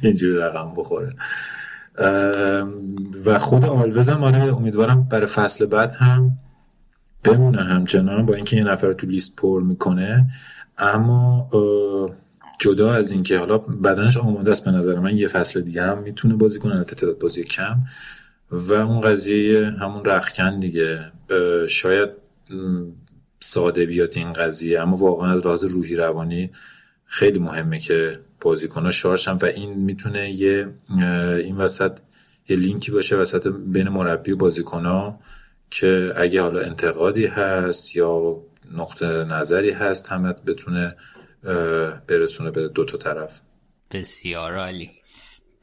اینجوری 0.01 0.33
رقم 0.33 0.73
بخوره. 0.75 1.15
و 3.25 3.39
خود 3.39 3.65
آلوز 3.65 4.09
هم 4.09 4.23
آره 4.23 4.55
امیدوارم 4.55 5.07
برای 5.11 5.27
فصل 5.27 5.65
بعد 5.65 5.91
هم 5.91 6.31
بمونه 7.23 7.63
همچنان 7.63 8.25
با 8.25 8.33
اینکه 8.33 8.57
یه 8.57 8.63
نفر 8.63 8.93
تو 8.93 9.07
لیست 9.07 9.35
پر 9.35 9.63
می‌کنه. 9.63 10.25
اما 10.77 11.49
جدا 12.59 12.91
از 12.91 13.11
اینکه 13.11 13.37
حالا 13.37 13.57
بدنش 13.57 14.17
آماده 14.17 14.51
است 14.51 14.65
به 14.65 14.71
نظر 14.71 14.99
من 14.99 15.17
یه 15.17 15.27
فصل 15.27 15.61
دیگه 15.61 15.83
هم 15.83 15.97
می‌تونه 15.97 16.35
بازی 16.35 16.59
کنه 16.59 16.83
تعداد 16.83 17.19
بازی 17.19 17.43
کم. 17.43 17.75
و 18.51 18.73
اون 18.73 19.01
قضیه 19.01 19.65
همون 19.65 20.05
رخکن 20.05 20.59
دیگه. 20.59 20.99
شاید 21.67 22.09
ساده 23.43 23.85
بیاد 23.85 24.13
این 24.15 24.33
قضیه. 24.33 24.81
اما 24.81 24.95
واقعا 24.95 25.31
از 25.31 25.45
لحاظ 25.45 25.63
روحی 25.63 25.95
روانی 25.95 26.51
خیلی 27.05 27.39
مهمه 27.39 27.79
که 27.79 28.19
بازیکن‌ها 28.41 28.91
شارشن 28.91 29.31
و 29.31 29.45
این 29.45 29.73
می‌تونه 29.73 30.31
یه 30.31 30.73
این 31.37 31.57
وسط 31.57 31.99
یه 32.49 32.57
لینکی 32.57 32.91
باشه 32.91 33.15
وسط 33.15 33.47
بین 33.47 33.89
مربی 33.89 34.31
و 34.31 34.37
بازیکن‌ها 34.37 35.19
که 35.69 36.13
اگه 36.17 36.41
حالا 36.41 36.59
انتقادی 36.59 37.25
هست 37.25 37.95
یا 37.95 38.37
نقطه 38.71 39.05
نظری 39.05 39.71
هست 39.71 40.07
همه 40.07 40.33
بتونه 40.33 40.95
برسونه 42.07 42.51
به 42.51 42.67
دو 42.67 42.85
تا 42.85 42.97
طرف. 42.97 43.41
بسیار 43.91 44.55
عالی. 44.55 44.91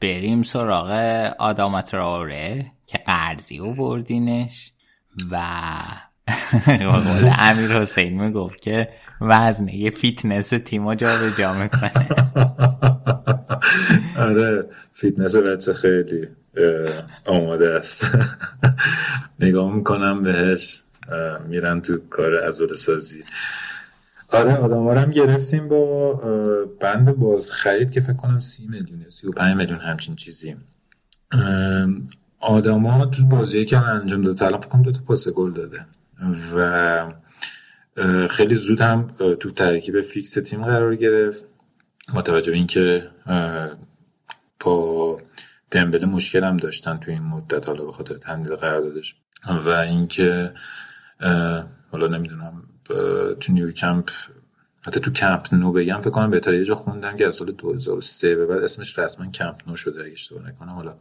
بریم 0.01 0.43
سراغ 0.43 0.91
آداما 1.39 1.93
ترائوره 1.93 2.71
که 2.87 2.97
قرضی 2.97 3.59
و 3.59 3.73
بردینش 3.73 4.71
و 5.31 5.41
قول 6.65 7.33
امیر 7.37 7.71
حسین 7.71 8.21
می‌گفت 8.21 8.61
که 8.61 8.89
وزنه 9.21 9.75
یه 9.75 9.89
فیتنس 9.89 10.49
تیما 10.49 10.95
جا 10.95 11.07
به 11.07 11.31
جا 11.37 11.53
می‌کنه. 11.53 11.91
آره 14.27 14.65
فیتنس 14.93 15.35
بچه 15.35 15.73
خیلی 15.73 16.27
آماده 17.25 17.69
است. 17.69 18.17
نگاه 19.39 19.75
می‌کنم 19.75 20.23
بهش 20.23 20.83
میرن 21.47 21.81
تو 21.81 21.97
کار 22.09 22.35
عضله 22.35 22.75
سازی 22.75 23.23
آره 24.33 24.55
آداما 24.55 24.87
هم 24.87 25.11
گرفتیم 25.11 25.67
با 25.67 26.13
بند 26.81 27.15
باز 27.15 27.51
خرید 27.51 27.91
که 27.91 28.01
فکر 28.01 28.13
کنم 28.13 28.39
سی 28.39 28.67
میلیون 28.67 29.05
سی 29.09 29.27
و 29.27 29.31
پنج 29.31 29.55
میلیون 29.57 29.79
همچین 29.79 30.15
چیزی. 30.15 30.55
آداما 32.39 33.05
تو 33.05 33.25
بازی 33.25 33.65
که 33.65 33.77
انجام 33.77 34.21
داده 34.21 34.45
الان 34.45 34.61
فکر 34.61 34.69
کنم 34.69 34.81
دو 34.81 34.91
تا 34.91 35.01
پاس 35.07 35.27
گل 35.27 35.53
داده. 35.53 35.85
و 36.55 37.13
خیلی 38.29 38.55
زود 38.55 38.81
هم 38.81 39.07
تو 39.39 39.51
ترکیب 39.51 40.01
فیکس 40.01 40.33
تیم 40.33 40.63
قرار 40.63 40.95
گرفت. 40.95 41.45
متوجه 42.13 42.53
اینکه 42.53 43.09
با 44.59 45.21
دمبله 45.71 46.05
مشکل 46.05 46.43
هم 46.43 46.57
داشتن 46.57 46.97
تو 46.97 47.11
این 47.11 47.23
مدت 47.23 47.67
حالا 47.67 47.85
به 47.85 47.91
خاطر 47.91 48.17
تمدید 48.17 48.53
قراردادش. 48.53 49.15
و 49.65 49.69
اینکه 49.69 50.53
حالا 51.91 52.07
نمی‌دونم 52.07 52.63
تو 53.39 53.53
نیو 53.53 53.71
کمپ 53.71 54.09
حتی 54.81 54.99
تو 54.99 55.11
کمپ 55.11 55.53
نو 55.53 55.71
بگم 55.71 56.01
فکر 56.01 56.09
کنم 56.09 56.29
بهتره 56.29 56.57
یه 56.57 56.65
جا 56.65 56.75
خوندم 56.75 57.17
که 57.17 57.27
از 57.27 57.35
سال 57.35 57.51
2003 57.51 58.35
به 58.35 58.45
بعد 58.45 58.63
اسمش 58.63 58.99
رسما 58.99 59.31
کمپ 59.31 59.69
نو 59.69 59.75
شده 59.75 60.03
اگه 60.03 60.13
اشتباه 60.13 60.47
نکنم. 60.47 60.69
حالا 60.69 60.95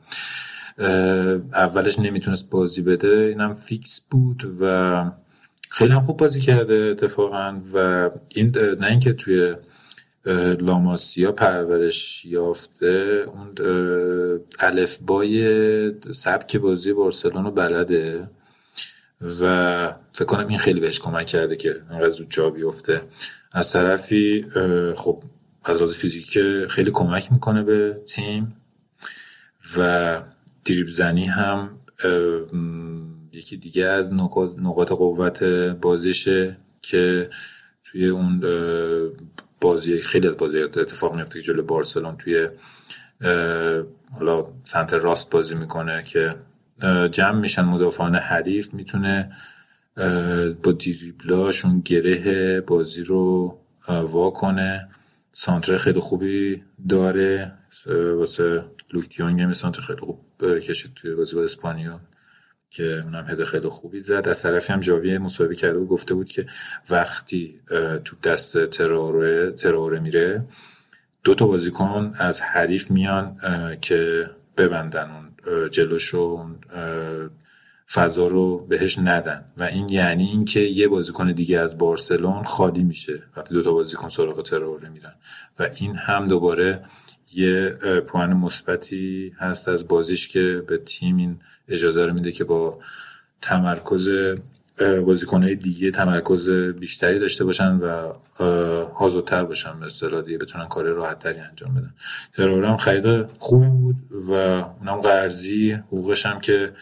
اولش 1.55 1.99
نمی‌تونست 1.99 2.51
بازی 2.51 2.83
بده. 2.83 3.09
اینم 3.09 3.55
فیکس 3.55 4.01
بود 4.11 4.57
و 4.61 5.05
خیلی 5.69 5.93
هم 5.93 6.03
خوب 6.03 6.17
بازی 6.17 6.41
کرده 6.41 6.75
اتفاقا 6.75 7.61
و 7.75 8.11
این 8.35 8.53
نه 8.81 8.87
اینکه 8.87 9.13
توی 9.13 9.55
لاماسیا 10.61 11.33
پرورش 11.33 12.25
یافته 12.25 13.25
اون 13.27 13.55
الفبای 14.61 15.93
سبک 16.13 16.57
بازی 16.57 16.93
بارسلون 16.93 17.45
رو 17.45 17.51
بلده 17.51 18.29
و 19.41 19.95
فکر 20.13 20.25
کنم 20.25 20.49
این 20.49 20.59
خیلی 20.59 20.81
بهش 20.81 21.01
کمک 21.01 21.27
کرده 21.27 21.57
که 21.57 21.77
انقدر 21.91 22.09
زود 22.09 22.27
جا 22.31 22.51
بیفته. 22.51 23.03
از 23.53 23.73
طرفی 23.73 24.47
خب 24.97 25.23
از 25.65 25.81
راز 25.81 25.95
فیزیک 25.95 26.39
خیلی 26.69 26.91
کمک 26.91 27.33
می‌کنه 27.33 27.63
به 27.63 28.01
تیم 28.07 28.57
و 29.79 30.23
دریب 30.69 30.89
زنی 30.89 31.25
هم 31.25 31.71
یکی 33.33 33.57
دیگه 33.57 33.87
از 33.87 34.13
نقاط 34.13 34.93
قوت 34.93 35.43
بازیشه 35.81 36.57
که 36.83 37.31
توی 37.85 38.09
اون 38.09 38.45
بازی 39.61 40.01
خیلی 40.01 40.29
بازی 40.29 40.63
اتفاق 40.63 41.15
میفته 41.15 41.41
که 41.41 41.47
جلو 41.47 41.63
بارسلون 41.63 42.17
توی 42.17 42.49
حالا 44.19 44.47
سمت 44.65 44.93
راست 44.93 45.31
بازی 45.31 45.55
می‌کنه 45.55 46.03
که 46.03 46.35
جمع 47.11 47.41
میشن 47.41 47.63
مدافعان 47.63 48.15
حریف 48.15 48.75
می‌تونه 48.75 49.33
با 50.63 50.73
دیریبلاشون 50.79 51.81
گره 51.81 52.61
بازی 52.61 53.03
رو 53.03 53.59
وا 53.89 54.31
کنه. 54.31 54.89
سانتر 55.33 55.77
خیلی 55.77 56.01
خوبی 56.01 56.63
داره 56.89 57.53
واسه 58.17 58.65
لوکتیونگ 58.93 59.43
هم 59.43 59.53
سانتر 59.53 59.83
خیلی 59.83 60.01
خوب. 60.01 60.28
کشید 60.43 60.95
توی 60.95 61.15
بازی 61.15 61.37
با 61.37 61.43
اسپانیا 61.43 62.01
که 62.71 63.03
اونم 63.05 63.25
هده 63.29 63.45
خیلی 63.45 63.69
خوبی 63.69 64.01
زد. 64.01 64.29
از 64.29 64.43
طرفی 64.43 64.73
هم 64.73 64.81
جاوی 64.81 65.19
مصاحبه 65.19 65.55
کرده 65.55 65.79
و 65.79 65.87
گفته 65.87 66.15
بود 66.15 66.29
که 66.29 66.47
وقتی 66.91 67.61
تو 68.05 68.17
دست 68.23 68.67
تراوره 68.67 69.53
تراوره 69.53 70.01
میره 70.01 70.45
دو 71.25 71.35
تا 71.35 71.47
بازیکن 71.47 72.13
از 72.19 72.41
حریف 72.41 72.91
میان 72.91 73.37
که 73.81 74.31
ببندن 74.57 75.11
اون 75.11 75.35
جلوشو 75.71 76.47
فضا 77.91 78.27
رو 78.27 78.59
بهش 78.59 78.99
ندن. 78.99 79.45
و 79.57 79.63
این 79.63 79.89
یعنی 79.89 80.25
اینکه 80.25 80.61
یه 80.61 80.89
بازیکن 80.89 81.33
دیگه 81.33 81.59
از 81.59 81.79
بارسلون 81.79 82.43
خالی 82.43 82.85
میشه 82.85 83.23
وقتی 83.37 83.55
دو 83.55 83.63
تا 83.63 83.73
بازیکن 83.73 84.09
سراغ 84.09 84.43
تراوره 84.43 84.89
میرن. 84.89 85.15
و 85.59 85.69
این 85.75 85.95
هم 85.95 86.25
دوباره 86.25 86.83
یه 87.35 87.71
پوان 88.07 88.33
مثبتی 88.33 89.33
هست 89.39 89.69
از 89.69 89.89
بازیش 89.89 90.29
که 90.29 90.63
به 90.69 90.79
تیم 90.79 91.17
این 91.17 91.41
اجازه 91.69 92.07
رو 92.07 92.13
میده 92.13 92.33
که 92.33 92.45
با 92.45 92.79
تمرکز 93.43 94.09
بازیکنهای 95.07 95.55
دیگه 95.55 95.91
تمرکز 95.91 96.51
بیشتری 96.51 97.19
داشته 97.19 97.45
باشن 97.45 97.77
و 97.77 98.13
آزادتر 98.95 99.45
باشن 99.45 99.81
به 99.81 99.87
اصطلاح 99.87 100.23
دیگه 100.23 100.39
بتونن 100.39 100.69
کار 100.69 100.85
راحت 100.85 101.19
تری 101.19 101.39
انجام 101.39 101.75
بدن. 101.75 101.95
ترور 102.33 102.65
هم 102.65 102.77
خرید 102.77 103.27
خوبی 103.39 103.69
بود 103.69 103.97
و 104.29 104.33
اونم 104.33 105.01
قرضی 105.01 105.73
حقوقش 105.73 106.27
هم 106.27 106.41
که 106.41 106.73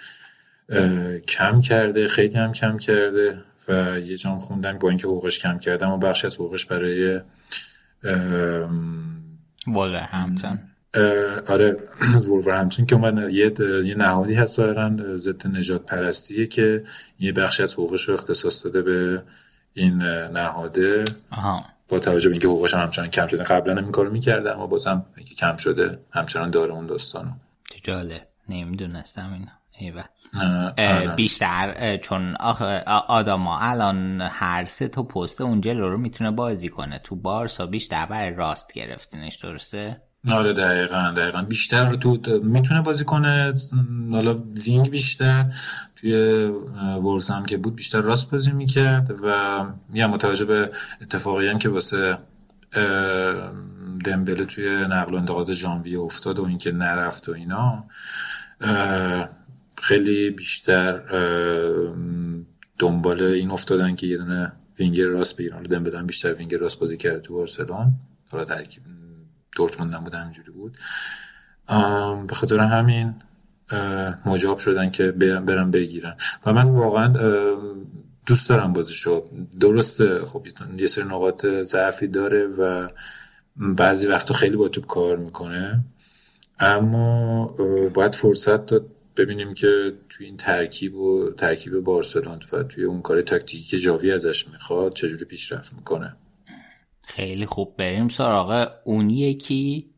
کم 1.29 1.61
کرده 1.61 2.09
خیلی 2.09 2.35
هم 2.35 2.53
کم 2.53 2.79
کرده 2.79 3.39
و 3.69 4.01
یه 4.01 4.17
جام 4.17 4.39
خوندم 4.39 4.79
با 4.79 4.89
اینکه 4.89 5.07
حقوقش 5.07 5.39
کم 5.39 5.59
کرده 5.59 5.87
اما 5.87 5.97
بخش 5.97 6.25
از 6.25 6.35
حقوقش 6.35 6.67
برای 6.67 7.21
واقع 9.67 10.07
آره 11.49 11.77
از 12.15 12.27
همچون 12.49 12.87
که 12.87 12.95
اومد 12.95 13.31
یه, 13.31 13.53
یه 13.85 13.95
نهادی 13.95 14.35
هست 14.35 14.57
ظاهرا 14.57 15.17
ضد 15.17 15.47
نجات 15.47 15.87
پرستیه 15.87 16.47
که 16.47 16.85
یه 17.21 17.33
بخشی 17.33 17.63
از 17.63 17.73
حقوقش 17.73 18.09
رو 18.09 18.15
اختصاص 18.15 18.65
داده 18.65 18.83
به 18.83 19.23
این 19.75 20.03
نهاده. 20.33 21.05
آها. 21.31 21.65
با 21.89 21.99
توجه 21.99 22.29
به 22.29 22.33
اینکه 22.33 22.49
حقوقش 22.49 22.75
هم 22.75 22.81
همچنان 22.81 23.11
کم 23.11 23.27
شده. 23.27 23.45
قبلا 23.45 23.73
هم 23.73 23.83
این 23.83 23.93
کارو 23.93 24.11
می‌کرده 24.11 24.53
اما 24.53 24.67
بازم 24.67 25.07
اینکه 25.17 25.35
کم 25.35 25.57
شده 25.57 25.99
همچنان 26.11 26.51
داره 26.51 26.73
اون 26.73 26.87
داستانو. 26.87 27.31
جالب. 27.83 28.27
نمی‌دونستم 28.49 29.33
این. 29.33 29.49
بیشتر 31.17 31.97
چون 31.97 32.35
آدما 33.09 33.59
الان 33.59 34.21
هر 34.21 34.65
سه 34.65 34.89
تا 34.89 35.03
پست 35.03 35.41
اونجا 35.41 35.73
رو 35.73 35.99
می‌تونه 35.99 36.31
بازی 36.31 36.69
کنه. 36.69 36.99
تو 36.99 37.17
بارسا 37.17 37.67
بیشتر 37.67 38.07
برای 38.07 38.35
راست 38.35 38.73
گرفتینش 38.73 39.37
درسته؟ 39.37 40.03
آره 40.31 40.53
دقیقا 40.53 41.13
دقیقا. 41.17 41.43
بیشتر 41.43 41.95
تو 41.95 42.19
می‌تونه 42.43 42.83
بازی 42.83 43.05
کنه. 43.05 43.55
حالا 44.13 44.43
وینگ 44.67 44.91
بیشتر 44.91 45.45
توی 45.97 46.45
ورز 47.03 47.31
هم 47.31 47.45
که 47.45 47.57
بود 47.57 47.77
بیشتر 47.77 48.01
راست 48.01 48.31
بازی 48.31 48.53
می‌کرد 48.53 49.11
و 49.25 49.65
یه 49.95 50.07
متوجه 50.07 50.45
به 50.45 50.71
اتفاقی 51.03 51.49
هم 51.49 51.59
که 51.59 51.69
واسه 51.69 52.19
دمبله 54.05 54.45
توی 54.45 54.87
نقل 54.91 55.15
و 55.15 55.17
انتقالات 55.17 55.53
ژانویه 55.53 56.01
افتاد 56.01 56.39
و 56.39 56.45
اینکه 56.45 56.73
نرفت 56.73 57.29
و 57.29 57.33
اینا 57.33 57.85
خیلی 59.89 60.31
بیشتر 60.31 61.03
دنبال 62.79 63.23
این 63.23 63.51
افتادن 63.51 63.95
که 63.95 64.07
یه 64.07 64.17
دونه 64.17 64.53
وینگر 64.79 65.07
راست 65.07 65.37
بگیرن. 65.37 65.63
دمبله 65.63 65.99
هم 65.99 66.07
بیشتر 66.07 66.35
وینگر 66.35 66.59
راست 66.59 66.81
بازی 66.81 66.97
کرده 66.97 67.21
تو 67.21 67.35
بارسلون. 67.35 67.93
حالا 68.31 68.45
ترکیب 68.45 68.83
دورتموند 69.57 69.95
هم 69.95 70.05
بود 70.05 70.15
همینجوری 70.15 70.51
بود. 70.51 70.77
به 72.29 72.35
خاطر 72.35 72.59
همین 72.59 73.15
مجاب 74.27 74.59
شدن 74.59 74.91
که 74.91 75.11
برن 75.13 75.71
بگیرن. 75.71 76.17
و 76.47 76.53
من 76.53 76.65
واقعا 76.65 77.09
دوست 78.27 78.49
دارم 78.49 78.73
بازیشو. 78.73 79.31
درسته 79.61 80.25
خب 80.25 80.47
یه 80.79 80.87
سری 80.87 81.05
نقاط 81.05 81.47
ضعفی 81.47 82.07
داره 82.07 82.47
و 82.47 82.89
بعضی 83.57 84.07
وقتا 84.07 84.35
خیلی 84.35 84.57
با 84.57 84.69
توپ 84.69 84.87
کار 84.87 85.17
می‌کنه. 85.17 85.85
اما 86.59 87.47
باید 87.95 88.15
فرصت 88.15 88.67
داد 88.67 88.87
ببینیم 89.17 89.55
که 89.55 89.93
توی 90.09 90.27
این 90.27 90.37
ترکیب 90.37 90.95
و 90.95 91.31
ترکیب 91.31 91.81
بارسلون 91.81 92.41
و 92.53 92.63
توی 92.63 92.85
اون 92.85 93.03
کار 93.03 93.23
تاکتیکی 93.23 93.65
که 93.65 93.79
جاوی 93.79 94.13
ازش 94.13 94.49
می‌خواد 94.49 94.95
چجوری 94.95 95.25
پیشرفت 95.25 95.73
می‌کنه؟ 95.75 96.17
خیلی 97.03 97.47
خوب. 97.47 97.77
بریم 97.77 98.09
سراغ 98.09 98.69
اون 98.85 99.11
یکی 99.11 99.91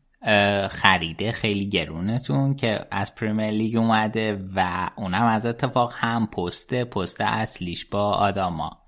خریده 0.69 1.31
خیلی 1.31 1.69
گرونتون 1.69 2.55
که 2.55 2.79
از 2.91 3.15
پریمیر 3.15 3.51
لیگ 3.51 3.75
اومده 3.75 4.45
و 4.55 4.89
اونم 4.97 5.25
از 5.25 5.45
اتفاق 5.45 5.93
هم 5.95 6.27
پسته 6.27 6.85
پست 6.85 7.21
اصلیش 7.21 7.85
با 7.85 8.11
آداما. 8.11 8.79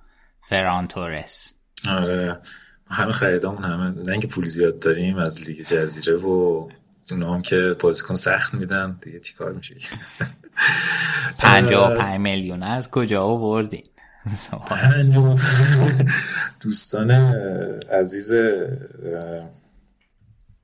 فران 0.49 0.87
تورس. 0.87 1.53
آره. 1.89 2.39
همه 2.87 3.11
خریدامون 3.11 3.63
همه 3.63 4.03
نه 4.03 4.11
اینکه 4.11 4.27
پول 4.27 4.45
زیاد 4.45 4.79
داریم 4.79 5.17
از 5.17 5.41
لیگ 5.41 5.61
جزیره 5.61 6.17
و 6.17 6.67
اونا 7.11 7.33
هم 7.33 7.41
که 7.41 7.75
بازیکن 7.79 8.15
سخت 8.15 8.53
میدن. 8.53 8.97
دیگه 9.01 9.19
چیکار 9.19 9.51
میشه 9.51 9.75
پنجاه 11.37 11.93
و 11.93 11.97
پنج 11.97 12.19
میلیون. 12.19 12.63
از 12.63 12.91
کجا 12.91 13.23
آوردین؟ 13.23 13.83
دوستان 16.61 17.11
عزیز 17.91 18.33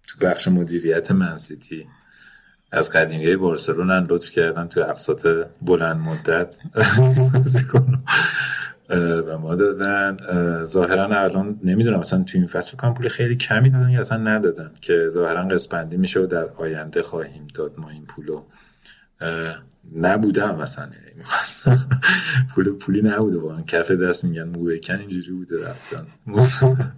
تو 0.08 0.18
بخش 0.22 0.48
مدیریت 0.48 1.12
منسیتی 1.12 1.88
از 2.72 2.92
قدیمی 2.92 3.36
بارسلون 3.36 3.92
لطف 3.92 4.32
کردن 4.32 4.68
تو 4.68 4.82
اقساط 4.82 5.28
بلند 5.62 6.02
مدت. 6.02 6.56
و 8.90 9.38
ما 9.38 9.56
دادن. 9.56 10.18
ظاهرا 10.66 11.22
الان 11.22 11.60
نمی‌دونم 11.64 12.00
مثلا 12.00 12.24
تو 12.24 12.38
این 12.38 12.48
فصل 12.48 12.78
کنم 12.78 12.94
پول 12.94 13.08
خیلی 13.08 13.36
کمی 13.36 13.70
دادن 13.70 13.90
یا 13.90 14.00
اصلا 14.00 14.18
ندادن 14.18 14.72
که 14.82 15.10
ظاهرا 15.10 15.44
قسپندی 15.44 15.98
میشه 15.98 16.20
و 16.20 16.26
در 16.26 16.46
آینده 16.56 17.02
خواهیم 17.02 17.48
داد 17.54 17.74
ما 17.78 17.90
این 17.90 18.06
پولو. 18.06 18.44
نبودم 19.96 20.56
مثلا 20.62 20.90
پول 22.56 22.72
پولی 22.72 23.02
نبوده 23.02 23.38
واقعا. 23.38 23.62
کف 23.62 23.92
دست 23.92 24.24
میگن 24.24 24.44
مو 24.44 24.64
بکن 24.66 24.96
اینجوری 24.96 25.32
بوده 25.32 25.70
رفتن. 25.70 26.06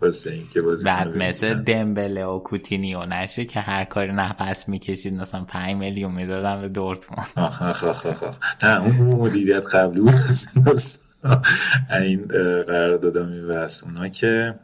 واسه 0.00 0.30
اینکه 0.30 0.60
بازی 0.60 0.84
بعد 0.84 1.16
مثل 1.16 1.54
دمبله 1.54 2.24
و 2.24 2.38
کوتینیو 2.38 3.06
نشه 3.06 3.44
که 3.44 3.60
هر 3.60 3.84
کاری 3.84 4.12
نفس 4.12 4.68
می‌کشید 4.68 5.14
مثلا 5.14 5.44
5 5.44 5.74
میلیون 5.74 6.12
می‌دادن 6.12 6.60
به 6.60 6.68
دورتموند. 6.68 7.28
آخ 7.36 7.62
آخ 7.62 7.84
آخ 7.84 8.06
آخ 8.06 8.38
نه 8.62 8.82
اون 8.82 8.96
مدیریت 8.96 9.74
قبلی 9.74 10.00
بود. 10.00 10.14
این 11.90 12.24
قرار 12.66 12.96
دادم 12.96 13.28
میبست 13.28 13.84
اونا 13.84 14.08
که 14.08 14.54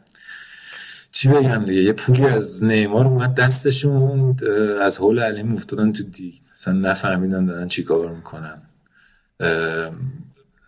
چی 1.11 1.29
بگم 1.29 1.65
دیگه 1.65 1.81
یه 1.81 1.93
پولی 1.93 2.25
از 2.25 2.63
نیمار 2.63 3.05
اومد 3.05 3.35
دستشون 3.35 4.37
از 4.81 4.97
حول 4.97 5.19
علیم 5.19 5.53
افتادن 5.53 5.93
تو 5.93 6.03
دیگ. 6.03 6.33
مثلا 6.59 6.73
نفهمیدن 6.73 7.45
دارن 7.45 7.67
چی 7.67 7.83
کار 7.83 8.15
می‌کنن. 8.15 8.61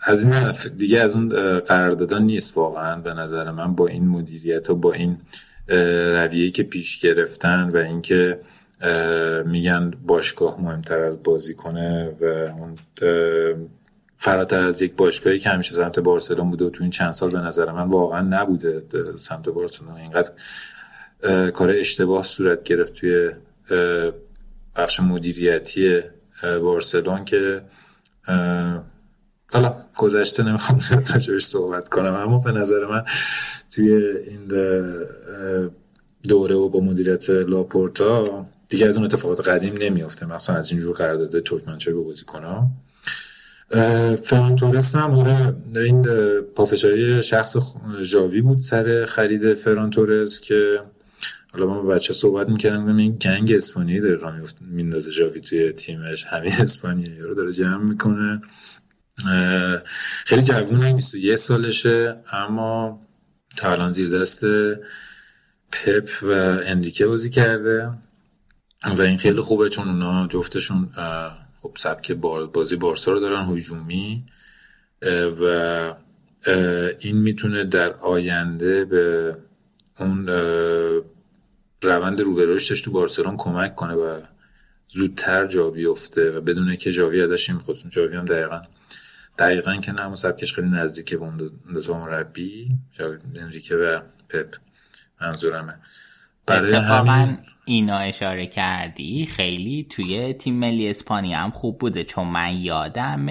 از 0.04 0.24
این 0.24 0.52
دیگه 0.78 1.00
از 1.00 1.16
اون 1.16 1.30
قراردادان 1.60 2.24
نیست 2.24 2.58
واقعا 2.58 3.02
به 3.02 3.14
نظر 3.14 3.52
من 3.52 3.76
با 3.76 3.88
این 3.88 4.08
مدیریت 4.08 4.70
و 4.70 4.76
با 4.76 4.94
این 4.94 5.18
رویه‌ای 5.68 6.52
که 6.52 6.64
پیش 6.64 7.00
گرفتن 7.00 7.70
و 7.70 7.78
اینکه 7.78 8.40
میگن 9.46 9.92
باشگاه 10.08 10.62
مهمتر 10.62 11.00
از 11.00 11.24
بازی 11.24 11.54
کنه 11.54 12.16
و 12.22 12.26
اون 12.26 12.76
فراتر 14.24 14.60
از 14.60 14.82
یک 14.82 14.96
باشگاهی 14.96 15.40
که 15.40 15.50
همیشه 15.50 15.76
سمت 15.76 16.00
بارسلون 16.00 16.50
بوده 16.50 16.66
و 16.66 16.70
تو 16.70 16.84
این 16.84 16.92
چند 16.92 17.12
سال 17.12 17.30
به 17.30 17.40
نظر 17.40 17.72
من 17.72 17.88
واقعا 17.88 18.22
نبوده. 18.22 18.84
سمت 19.18 19.50
بارسلون 19.50 19.96
اینقدر 19.96 20.32
کار 21.52 21.70
اشتباه 21.70 22.24
صورت 22.24 22.64
گرفت 22.64 22.94
توی 22.94 23.32
بخش 24.76 25.00
مدیریتی 25.00 26.02
بارسلون 26.44 27.26
که 27.26 27.62
حالا 29.52 29.76
گذشته 29.98 30.44
نمی‌خوام 30.44 30.80
راجبش 31.14 31.46
صحبت 31.46 31.90
کنم 31.90 32.14
اما 32.14 32.40
به 32.40 32.52
نظر 32.52 32.86
من 32.86 33.04
توی 33.72 33.94
این 34.28 34.48
دوره 36.24 36.56
و 36.56 36.70
با 36.70 36.80
مدیریت 36.80 37.30
لاپورتا 37.30 38.46
دیگه 38.70 38.88
از 38.88 38.98
اون 38.98 39.06
اتفاقات 39.06 39.48
قدیم 39.48 39.76
نمیافته. 39.78 40.26
مثلا 40.26 40.56
از 40.56 40.72
اینجور 40.72 40.96
قرارداد 40.96 41.44
ترکمنچای 41.44 41.94
به 41.94 42.02
بازیکن‌ها 42.02 42.68
فران 44.24 44.56
تورس 44.56 44.96
هم 44.96 45.12
آره 45.12 45.56
این 45.76 46.02
پافشاری 46.42 47.24
شخص 47.24 47.58
جاوی 48.04 48.42
بود 48.42 48.60
سر 48.60 49.06
خرید 49.06 49.54
فران 49.54 49.90
تورس 49.90 50.42
که 50.42 50.80
حالا 51.54 51.66
ما 51.66 51.82
بچه 51.82 52.14
صحبت 52.14 52.50
می‌کردم 52.50 52.98
این 52.98 53.16
گنگ 53.16 53.52
اسپانیایی 53.52 54.02
داره 54.02 54.16
را 54.16 54.34
میندازه 54.62 55.12
جاوی 55.12 55.42
توی 55.42 55.72
تیمش. 55.72 56.26
همین 56.26 56.52
اسپانیایی 56.52 57.20
رو 57.20 57.36
داره 57.36 57.52
جمع 57.52 57.84
می‌کنه. 57.90 58.42
خیلی 60.26 60.42
جوونه 60.42 60.94
21 60.94 61.36
سالشه 61.36 62.16
اما 62.32 63.02
تا 63.58 63.72
الان 63.72 63.92
زیر 63.92 64.20
دست 64.20 64.46
پپ 65.72 66.10
و 66.22 66.32
اندیکه 66.66 67.06
بازی 67.06 67.30
کرده. 67.30 67.90
و 68.98 69.02
این 69.02 69.18
خیلی 69.18 69.42
خوبه 69.42 69.70
چون 69.70 69.88
اونا 69.88 70.28
جفتشون 70.28 70.90
خب 71.64 71.72
سبک 71.78 72.12
بازی 72.12 72.76
بارسا 72.76 73.12
رو 73.12 73.20
دارن 73.20 73.46
هجومی 73.46 74.26
و 75.42 75.44
این 77.00 77.18
می‌تونه 77.18 77.64
در 77.64 77.94
آینده 77.94 78.86
به 78.86 79.36
اون 80.00 80.28
روند 81.82 82.22
روبرشتش 82.22 82.82
تو 82.82 82.92
بارسلون 82.92 83.38
کمک 83.38 83.76
کنه 83.76 83.94
و 83.94 84.22
زودتر 84.88 85.48
جا 85.48 85.70
بیفته 85.70 86.32
و 86.32 86.42
بدونه 86.42 86.78
که 86.78 86.92
جاوی 86.92 87.22
ازش 87.22 87.50
این 87.50 87.58
می‌خواد 87.58 87.78
جاوی 87.90 88.16
هم 88.16 88.26
دقیقا 88.26 88.62
دقیقا 89.38 89.76
که 89.76 89.92
نه 89.92 90.16
سبکش 90.16 90.54
خیلی 90.54 90.70
نزدیکه 90.70 91.18
به 91.18 91.24
اون 91.24 91.38
دو 91.74 91.98
مربی 91.98 92.70
انریکه 93.36 93.76
و 93.76 94.00
پپ. 94.30 94.56
منظورمه. 95.22 95.76
برای 96.46 96.74
همین 96.74 97.38
اینا 97.66 97.98
اشاره 97.98 98.46
کردی 98.46 99.26
خیلی 99.26 99.88
توی 99.90 100.34
تیم 100.34 100.56
ملی 100.56 100.90
اسپانیا 100.90 101.38
هم 101.38 101.52
خوب 101.52 101.78
بوده 101.78 102.04
چون 102.04 102.28
من 102.28 102.56
یادم 102.56 103.26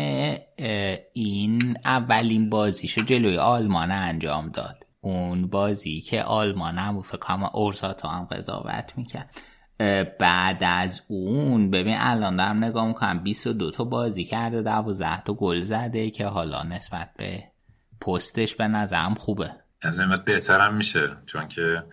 این 1.13 1.77
اولین 1.85 2.51
بازیشو 2.51 3.03
جلوی 3.03 3.39
آلمان 3.39 3.91
انجام 3.91 4.49
داد. 4.49 4.87
اون 5.01 5.47
بازی 5.47 6.01
که 6.01 6.23
آلمان 6.23 6.79
هم 6.79 7.03
فکر 7.03 7.17
کنم 7.17 7.51
اورساتو 7.53 8.09
هم 8.09 8.25
قضاوت 8.25 8.93
می‌کرد. 8.97 9.37
بعد 10.19 10.65
از 10.65 11.03
اون 11.09 11.71
ببین 11.71 11.97
الان 11.99 12.37
دارم 12.37 12.65
نگاه 12.65 12.87
می‌کنم 12.87 13.23
22 13.23 13.71
تا 13.71 13.85
بازی 13.85 14.25
کرده 14.25 14.63
12 14.63 15.23
تا 15.23 15.35
گل 15.35 15.61
زده 15.61 16.11
که 16.11 16.27
حالا 16.27 16.63
نسبت 16.63 17.11
به 17.17 17.45
پستش 18.01 18.55
به 18.55 18.69
نظرم 18.69 19.15
خوبه. 19.15 19.51
از 19.83 20.01
این 20.01 20.17
بهترم 20.25 20.75
میشه 20.75 21.09
چون 21.27 21.49
که 21.49 21.85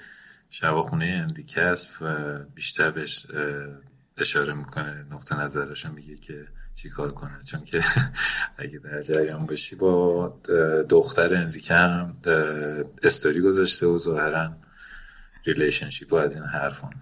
شبا 0.49 0.78
خونه 0.78 1.25
انریکه 1.29 1.61
است 1.61 2.01
و 2.01 2.05
بیشتر 2.55 2.91
بهش 2.91 3.25
اشاره 4.17 4.53
می‌کنه 4.53 5.05
نقطه 5.11 5.39
نظرشون 5.39 5.91
میگه 5.91 6.15
که 6.15 6.47
چی 6.75 6.89
کار 6.89 7.11
کنه. 7.11 7.39
چون 7.45 7.63
که 7.63 7.83
اگه 8.57 8.79
در 8.79 9.01
جریان 9.01 9.45
باشی 9.45 9.75
با 9.75 10.27
دختر 10.89 11.35
انریکه 11.35 11.73
هم 11.73 12.17
استوری 13.03 13.41
گذاشته 13.41 13.87
و 13.87 13.97
ظاهرا 13.97 14.51
relationship 15.45 16.13
از 16.13 16.35
این 16.35 16.45
حرفان 16.45 16.93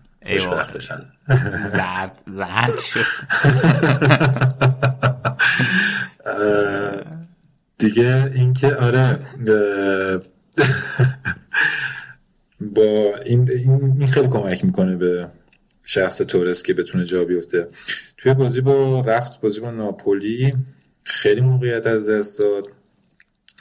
زرد 1.68 2.24
زرد 2.28 2.78
شد. 2.78 3.06
دیگه 7.78 8.32
اینکه 8.36 8.76
آره 8.76 9.20
با 12.62 13.16
این 13.26 13.50
این 13.52 14.08
خیلی 14.08 14.28
کمک 14.28 14.66
می‌کنه 14.66 14.96
به 14.96 15.28
شخص 15.84 16.18
تورس 16.18 16.64
که 16.64 16.74
بتونه 16.74 17.06
جا 17.06 17.26
بیفته. 17.26 17.68
توی 18.18 18.34
بازی 18.34 18.62
با 18.62 19.02
رفت 19.02 19.42
بازی 19.42 19.60
با 19.60 19.72
ناپولی 19.72 20.54
خیلی 21.04 21.42
موقعیت 21.42 21.88
از 21.88 22.10
دست 22.10 22.40
داد 22.40 22.68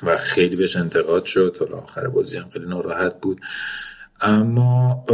و 0.02 0.16
خیلی 0.16 0.56
بهش 0.56 0.76
انتقاد 0.76 1.24
شد. 1.24 1.56
تا 1.58 1.76
آخر 1.76 2.08
بازی 2.08 2.36
هم 2.38 2.48
خیلی 2.50 2.66
ناراحت 2.66 3.20
بود. 3.20 3.40
اما 4.20 5.04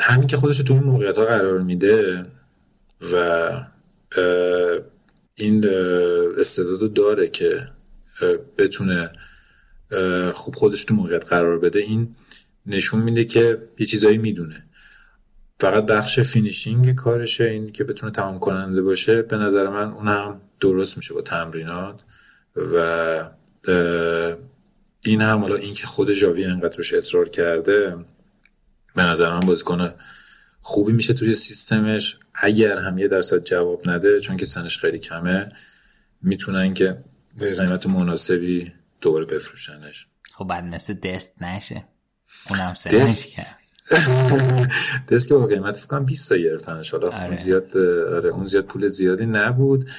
همین 0.00 0.26
که 0.26 0.36
خودش 0.36 0.58
تو 0.58 0.74
این 0.74 0.82
موقعیت 0.82 1.18
ها 1.18 1.24
قرار 1.24 1.58
میده 1.58 2.26
و 3.12 3.50
این 5.34 5.68
استعداد 6.38 6.92
داره 6.92 7.28
که 7.28 7.68
بتونه 8.58 9.10
خوب 10.32 10.54
خودش 10.54 10.84
تو 10.84 10.94
موقعیت 10.94 11.26
قرار 11.26 11.58
بده 11.58 11.78
این 11.78 12.16
نشون 12.66 13.00
میده 13.00 13.24
که 13.24 13.58
یه 13.78 13.86
چیزایی 13.86 14.18
می‌دونه. 14.18 14.64
فقط 15.60 15.86
بخش 15.86 16.20
finishing 16.20 16.94
کارشه 16.94 17.44
این 17.44 17.72
که 17.72 17.84
بتونه 17.84 18.12
تمام 18.12 18.38
کننده 18.38 18.82
باشه 18.82 19.22
به 19.22 19.36
نظر 19.36 19.68
من 19.68 19.90
اون 19.90 20.08
هم 20.08 20.40
درست 20.60 20.96
میشه 20.96 21.14
با 21.14 21.22
تمرینات 21.22 22.00
و 22.56 23.30
این 25.00 25.20
هم 25.20 25.38
حالا 25.38 25.54
این 25.54 25.74
که 25.74 25.86
خود 25.86 26.12
ژاوی 26.12 26.44
انقدر 26.44 26.76
روش 26.76 26.94
اصرار 26.94 27.28
کرده 27.28 27.96
به 28.94 29.02
نظر 29.02 29.32
من 29.32 29.40
بازیکن 29.40 29.94
خوبی 30.60 30.92
میشه 30.92 31.12
توی 31.12 31.34
سیستمش. 31.34 32.18
اگر 32.34 32.78
هم 32.78 32.98
یه 32.98 33.08
درصد 33.08 33.44
جواب 33.44 33.88
نده 33.88 34.20
چون 34.20 34.36
که 34.36 34.44
سنش 34.44 34.78
خیلی 34.78 34.98
کمه 34.98 35.52
می‌تونن 36.22 36.74
که 36.74 36.98
به 37.38 37.54
قیمت 37.54 37.86
مناسبی 37.86 38.72
دوباره 39.00 39.24
بفروشنش. 39.24 40.06
خب 40.32 40.44
بعد 40.44 40.64
مثل 40.64 40.94
دست 40.94 41.42
نشه. 41.42 41.84
اونم 42.50 42.74
سنش 42.74 43.26
کرد. 43.26 43.56
دست 45.08 45.28
که 45.28 45.34
با 45.34 45.46
قیمت 45.46 45.76
فکرم 45.76 46.04
20 46.04 46.28
تا 46.28 46.36
گرفتنش 46.36 46.90
حالا 46.90 47.06
آره. 47.08 47.26
اون 47.26 47.36
زیاد 47.36 47.76
آره 48.14 48.30
اون 48.30 48.46
زیاد 48.46 48.64
پول 48.64 48.88
زیادی 48.88 49.26
نبود. 49.26 49.90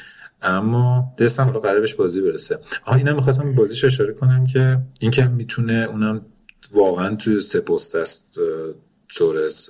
اما 0.42 1.16
دست 1.20 1.40
هم 1.40 1.50
قراره 1.50 1.80
بهش 1.80 1.94
بازی 1.94 2.22
برسه. 2.22 2.60
آها 2.86 2.98
اینم 2.98 3.16
می‌خواستم 3.16 3.56
بازیش 3.56 3.84
اشاره 3.84 4.14
کنم 4.14 4.46
که 4.46 4.80
این 5.00 5.12
که 5.12 5.28
می‌تونه 5.28 5.74
اونم 5.74 6.26
واقعا 6.72 7.16
توی 7.16 7.42
سه 7.42 7.60
پست 7.60 7.96
است 7.96 8.40
تورس 9.10 9.70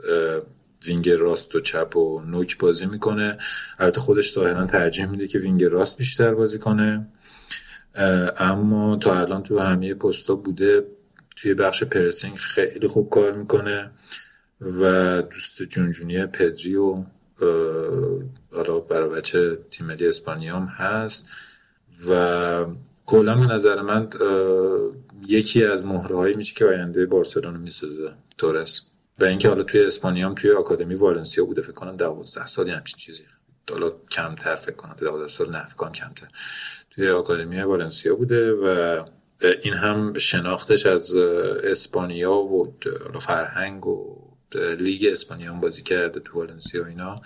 wing 0.86 1.10
راست 1.10 1.56
و 1.56 1.62
چپ 1.62 1.95
و 1.95 2.21
نوک 2.21 2.58
بازی 2.58 2.86
می‌کنه. 2.86 3.38
البته 3.80 3.99
خودش 3.99 4.34
ظاهرا 4.34 4.65
ترجیح 4.65 5.06
میده 5.06 5.27
که 5.27 5.39
wing 5.39 5.63
راست 5.63 5.97
بیشتر 5.97 6.34
بازی 6.34 6.60
کنه. 6.60 7.08
اما 8.38 8.95
تا 8.95 9.19
الان 9.19 9.43
تو 9.43 9.60
همه 9.60 9.93
پستا 9.93 10.36
بوده 10.36 10.84
توی 11.38 11.54
بخش 11.54 11.84
pressing 11.84 12.36
خیلی 12.36 12.88
خوب 12.88 13.10
کار 13.10 13.32
می‌کنه 13.32 13.91
و 14.62 15.21
دوست 15.21 15.63
جونجونی 15.63 16.26
پدری 16.26 16.76
و 16.76 17.04
حالا 18.52 18.80
برای 18.80 19.10
بچه 19.10 19.60
تیم 19.71 19.86
ملی 19.86 20.08
اسپانیا 20.08 20.56
هم 20.56 20.65
هست 20.65 21.30
و 22.10 22.65
کلا 23.06 23.36
به 23.36 23.54
نظر 23.54 23.82
من 23.82 24.10
یکی 25.28 25.65
از 25.65 25.86
مهره 25.86 26.34
میشه 26.34 26.54
که 26.56 26.65
آینده 26.65 27.06
بارسلونا 27.06 27.58
می‌سازه 27.58 28.13
تورس. 28.38 28.82
و 29.19 29.26
اینکه 29.26 29.50
حالا 29.50 29.63
توی 29.63 29.86
اسپانیا 29.86 30.28
هم 30.28 30.36
توی 30.36 30.52
آکادمی 30.52 30.95
والنسیا 30.95 31.45
بوده 31.45 31.62
فکر 31.62 31.71
کنم 31.71 31.97
12 31.97 32.47
سالی 32.47 32.71
همچین 32.71 32.97
چیزی. 32.97 33.23
حالا 33.71 33.91
کمتر 34.12 34.56
فکر 34.56 34.76
کنم 34.76 34.95
12 35.00 35.28
سال 35.28 35.52
نه 35.52 35.65
فکر 35.65 35.76
کنم 35.76 35.91
کمتر. 35.91 36.28
توی 36.89 37.10
آکادمی 37.10 37.62
والنسیا 37.62 38.15
بوده 38.15 38.54
و 38.54 39.04
این 39.62 39.73
هم 39.73 40.17
شناختش 40.17 40.86
از 40.86 41.15
اسپانیا 41.15 42.34
و 42.34 42.73
فرهنگ 43.19 43.88
و 43.88 44.28
لیگ 44.80 45.08
اسپانیا 45.12 45.54
هم 45.54 45.60
بازی 45.60 45.84
کرده 45.84 46.19
تو 46.19 46.39
والنسیا 46.39 46.86
اینا. 46.86 47.21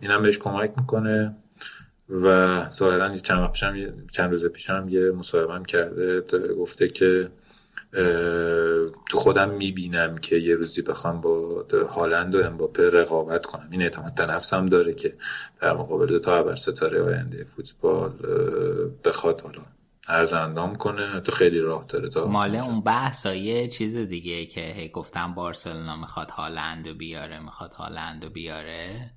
این 0.00 0.10
هم 0.10 0.22
بهش 0.22 0.38
کمک 0.38 0.72
می‌کنه 0.76 1.36
و 2.08 2.70
ظاهرا 2.70 3.16
چند 3.16 3.52
چند 4.12 4.30
روز 4.30 4.46
پیشم 4.46 4.86
یه 4.88 5.10
مصاحبه 5.10 5.54
هم 5.54 5.64
کرده 5.64 6.20
گفته 6.54 6.88
که 6.88 7.30
تو 9.10 9.18
خودم 9.18 9.50
می‌بینم 9.50 10.18
که 10.18 10.36
یه 10.36 10.54
روزی 10.54 10.82
بخوام 10.82 11.20
با 11.20 11.66
هالند 11.90 12.34
و 12.34 12.38
امباپه 12.44 12.90
رقابت 12.90 13.46
کنم. 13.46 13.68
این 13.70 13.82
اعتماد 13.82 14.14
به 14.14 14.26
نفسم 14.26 14.66
داره 14.66 14.94
که 14.94 15.14
در 15.60 15.72
مقابل 15.72 16.06
دو 16.06 16.18
تا 16.18 16.36
ابر 16.36 16.54
ستاره 16.54 17.02
آینده 17.02 17.44
فوتبال 17.44 18.12
بخواد 19.04 19.40
حالا 19.40 19.60
ارز 20.08 20.32
اندام 20.32 20.76
کنه. 20.76 21.20
تو 21.20 21.32
خیلی 21.32 21.60
راه 21.60 21.84
داره 21.88 22.08
تا 22.08 22.26
ماله 22.26 22.64
اون 22.64 22.80
بحث 22.80 23.26
یه 23.26 23.68
چیز 23.68 23.94
دیگه 23.94 24.46
که 24.46 24.60
هی 24.60 24.88
گفتم 24.88 25.34
بارسلونا 25.34 25.96
می‌خواد 25.96 26.30
هالند 26.30 26.88
بیاره 26.88 27.40
می‌خواد 27.40 27.74
هالند 27.74 28.24
بیاره. 28.24 29.10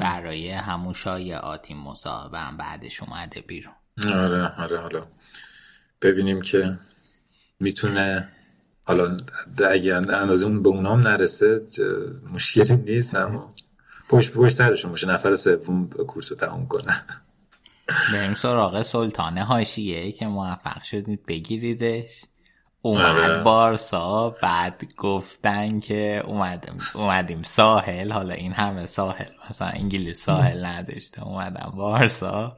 برای 0.00 0.50
همون 0.50 0.94
آتی 1.42 1.74
مصاحبه 1.74 2.38
هم 2.38 2.56
بعدش 2.56 3.02
اومده 3.02 3.40
بیرون. 3.40 3.74
آره 4.06 4.60
آره 4.62 4.80
حالا 4.80 5.06
ببینیم 6.02 6.42
که 6.42 6.78
می‌تونه 7.60 8.28
حالا 8.84 9.16
اگه 9.70 9.94
اندازه 9.94 10.46
اون 10.46 10.62
به 10.62 10.68
اونام 10.68 11.00
نرسه 11.00 11.66
مشکلی 12.32 12.76
نیست 12.76 13.14
اما 13.14 13.48
پشت 14.08 14.32
پشت 14.32 14.54
سرشون 14.54 14.90
باشه 14.90 15.06
نفر 15.06 15.34
سوم 15.34 15.90
کورس 15.90 16.28
تموم 16.28 16.66
کنه. 16.66 17.04
بریم 18.12 18.34
سراغ 18.34 18.82
سلطان 18.82 19.38
هاشیه 19.38 20.12
که 20.12 20.26
موفق 20.26 20.82
شدید 20.82 21.26
بگیریدش. 21.26 22.22
اومد 22.82 23.02
آره. 23.02 23.42
بارسا 23.42 24.30
بعد 24.42 24.92
گفتن 24.96 25.80
که 25.80 26.22
اومدیم, 26.26 26.78
اومدیم 26.94 27.42
ساحل. 27.42 28.12
حالا 28.12 28.34
این 28.34 28.52
همه 28.52 28.86
ساحل 28.86 29.30
مثلا 29.50 29.68
انگلیس 29.68 30.24
ساحل 30.24 30.64
نداشته 30.64 31.22
اومدم 31.22 31.72
بارسا. 31.76 32.56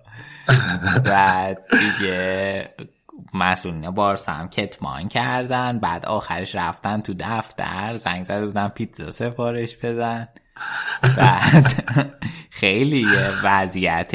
بعد 1.04 1.58
دیگه 1.70 2.68
مسئولین 3.34 3.90
بارسا 3.90 4.32
هم 4.32 4.48
کتمان 4.48 5.08
کردن. 5.08 5.78
بعد 5.78 6.06
آخرش 6.06 6.54
رفتن 6.54 7.00
تو 7.00 7.14
دفتر 7.18 7.96
زنگ 7.96 8.24
زده 8.24 8.46
بودن 8.46 8.68
پیتزا 8.68 9.12
سفارش 9.12 9.76
بدن. 9.76 10.28
بعد 11.16 11.90
خیلی 12.60 13.06
وضعیت 13.44 14.12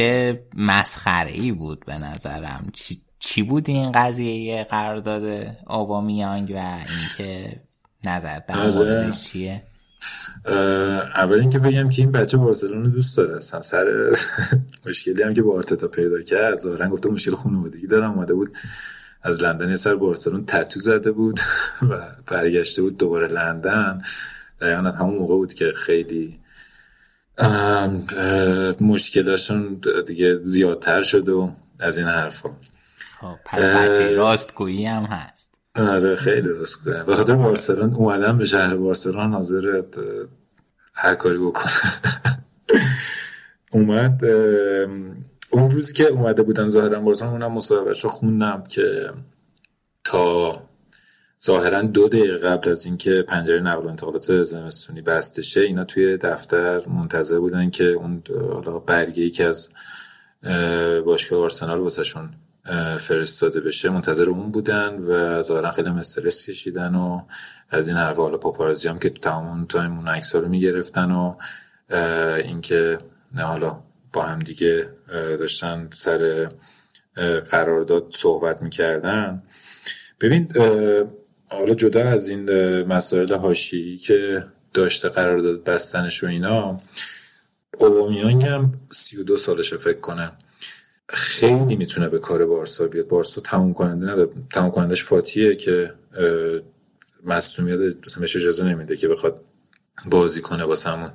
مسخره 0.54 1.32
ای 1.32 1.52
بود 1.52 1.86
به 1.86 1.98
نظرم. 1.98 2.68
چی, 2.74 3.02
چی 3.20 3.44
بود 3.44 3.70
این 3.70 3.92
قضیه 3.92 4.64
قرار 4.64 5.00
داده 5.00 5.58
آبامیانگ 5.66 6.52
و 6.56 6.78
اینکه 6.90 7.62
نظر 8.04 8.40
در 8.48 8.60
آره. 8.60 9.12
چیه؟ 9.12 9.64
اول 11.16 11.40
اینکه 11.40 11.60
بگم 11.60 11.90
که 11.90 12.02
این 12.02 12.12
بچه 12.12 12.38
بارسلون 12.38 12.90
دوست 12.90 13.18
داره. 13.18 13.38
اصلا 13.38 13.62
سر 13.62 13.88
مشکلی 14.86 15.24
هم 15.24 15.34
که 15.34 15.42
با 15.42 15.56
آرتتا 15.56 15.88
پیدا 15.88 16.22
کرد. 16.22 16.60
ظاهرا 16.60 16.90
گفته 16.90 17.10
مشکل 17.10 17.36
خانوادگی 17.36 17.88
دارم 17.88 18.12
اومده 18.12 18.34
بود 18.34 18.58
از 19.24 19.44
لندن 19.44 19.76
سر 19.76 19.96
بارسلون 19.96 20.46
تتو 20.46 20.80
زده 20.80 21.12
بود 21.12 21.40
و 21.90 22.00
برگشته 22.28 22.82
بود 22.82 22.98
دوباره 22.98 23.28
لندن. 23.28 24.02
دقیقا 24.62 24.82
همون 24.82 25.16
موقع 25.16 25.36
بود 25.36 25.54
که 25.54 25.72
خیلی 25.72 26.40
مشکلاشون 28.82 29.82
دیگه 30.08 30.36
زیادتر 30.36 31.04
شد 31.04 31.30
و 31.30 31.52
از 31.80 31.98
این 31.98 32.08
حرفا. 32.08 32.50
خب 33.20 33.36
پس 33.46 33.60
بچه 33.60 34.16
راستگویی 34.16 34.86
هم 34.86 35.04
هست. 35.04 35.60
آره 35.76 36.16
خیلی 36.16 36.48
راستگویی 36.48 37.04
به 37.04 37.16
خاطر 37.16 37.36
بارسلون 37.36 37.94
اومدن 37.94 38.38
به 38.38 38.46
شهر 38.46 38.76
بارسلون 38.76 39.34
حاضر 39.34 39.84
هر 40.94 41.16
کاری 41.16 41.38
بکنه 41.38 41.72
اومد 43.72 44.26
اون 45.50 45.72
روزی 45.72 45.94
که 45.94 46.04
اومده 46.04 46.44
بودن 46.44 46.70
ظاهرا 46.70 47.00
بارسلون 47.00 47.32
اونم 47.32 47.52
مصاحبهش 47.52 48.04
رو 48.04 48.10
خوندم 48.10 48.64
که 48.70 49.14
تا 50.04 50.69
ظاهرا 51.46 51.82
دو 51.82 52.08
دقیقه 52.08 52.38
قبل 52.38 52.70
از 52.70 52.86
اینکه 52.86 53.22
پنجره 53.28 53.60
نقل 53.60 53.86
و 53.86 53.88
انتقالات 53.88 54.44
زمستونی 54.44 55.02
بسته 55.02 55.42
شه 55.42 55.62
اینا 55.62 55.84
توی 55.84 56.18
دفتر 56.18 56.88
منتظر 56.88 57.40
بودن 57.40 57.70
که 57.70 57.84
اون 57.84 58.24
حالا 58.54 58.80
برگه 58.80 59.24
ای 59.24 59.30
که 59.30 59.46
از 59.46 59.70
باشگاه 61.06 61.40
آرسنال 61.40 61.80
واسهشون 61.80 62.30
فرستاده 63.00 63.62
بشه. 63.62 63.90
منتظر 63.90 64.30
اون 64.30 64.52
بودن 64.52 64.96
و 64.96 65.44
ظاهرا 65.44 65.72
خیلی 65.72 65.90
استرس 65.90 66.50
کشیدن 66.50 66.96
و 66.96 67.22
از 67.70 67.88
این 67.88 67.98
حرفا 67.98 68.22
حالا 68.22 68.38
پاپارازی 68.38 68.88
هم 68.88 69.00
که 69.00 69.10
تمام 69.10 69.66
تایم 69.66 69.94
اون 69.94 70.08
عکس 70.08 70.36
رو 70.36 70.48
می‌گرفتن 70.48 71.12
و 71.12 71.36
اینکه 72.38 72.98
نه 73.36 73.44
حالا 73.44 73.80
با 74.14 74.24
هم 74.24 74.40
دیگه 74.40 74.90
داشتن 75.40 75.88
سر 75.92 76.50
قرارداد 77.52 78.06
صحبت 78.10 78.62
می‌کردن. 78.62 79.44
ببین 80.22 80.48
حالا 81.52 81.74
جدا 81.74 82.04
از 82.04 82.30
این 82.30 82.50
مسائل 82.84 83.34
هاشی 83.34 83.98
که 83.98 84.46
داشته 84.74 85.10
قرارداد 85.10 85.64
بستنش 85.64 86.24
و 86.24 86.28
اینا 86.28 86.78
اوبامیانگ 87.80 88.46
هم 88.46 88.74
سی 88.92 89.18
و 89.18 89.24
دو 89.24 89.38
سالشه 89.38 89.78
فکر 89.78 90.00
کنم. 90.00 90.32
خیلی 91.10 91.76
می‌تونه 91.76 92.10
به 92.10 92.20
کار 92.20 92.46
بارسا 92.46 92.88
بیاد. 92.88 93.08
بارسا 93.08 93.42
تموم 93.42 93.74
کننده 93.74 94.12
نداره 94.12 94.30
تموم 94.54 94.72
کنندش 94.72 95.04
فاتیه 95.04 95.56
که 95.56 95.94
مصومیت 97.26 97.78
بهش 98.20 98.36
اجازه 98.36 98.66
نمیده 98.66 98.98
که 98.98 99.08
بخواد 99.08 99.42
بازی 100.06 100.42
کنه 100.42 100.64
واسمون 100.64 101.10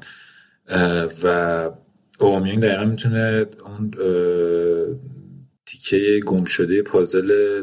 و 1.22 1.70
اوبامیانگ 2.18 2.62
دقیقا 2.62 2.84
می‌تونه 2.84 3.46
اون 3.66 3.90
تیکه 5.84 6.20
گم 6.26 6.44
شده 6.44 6.82
پازل 6.82 7.62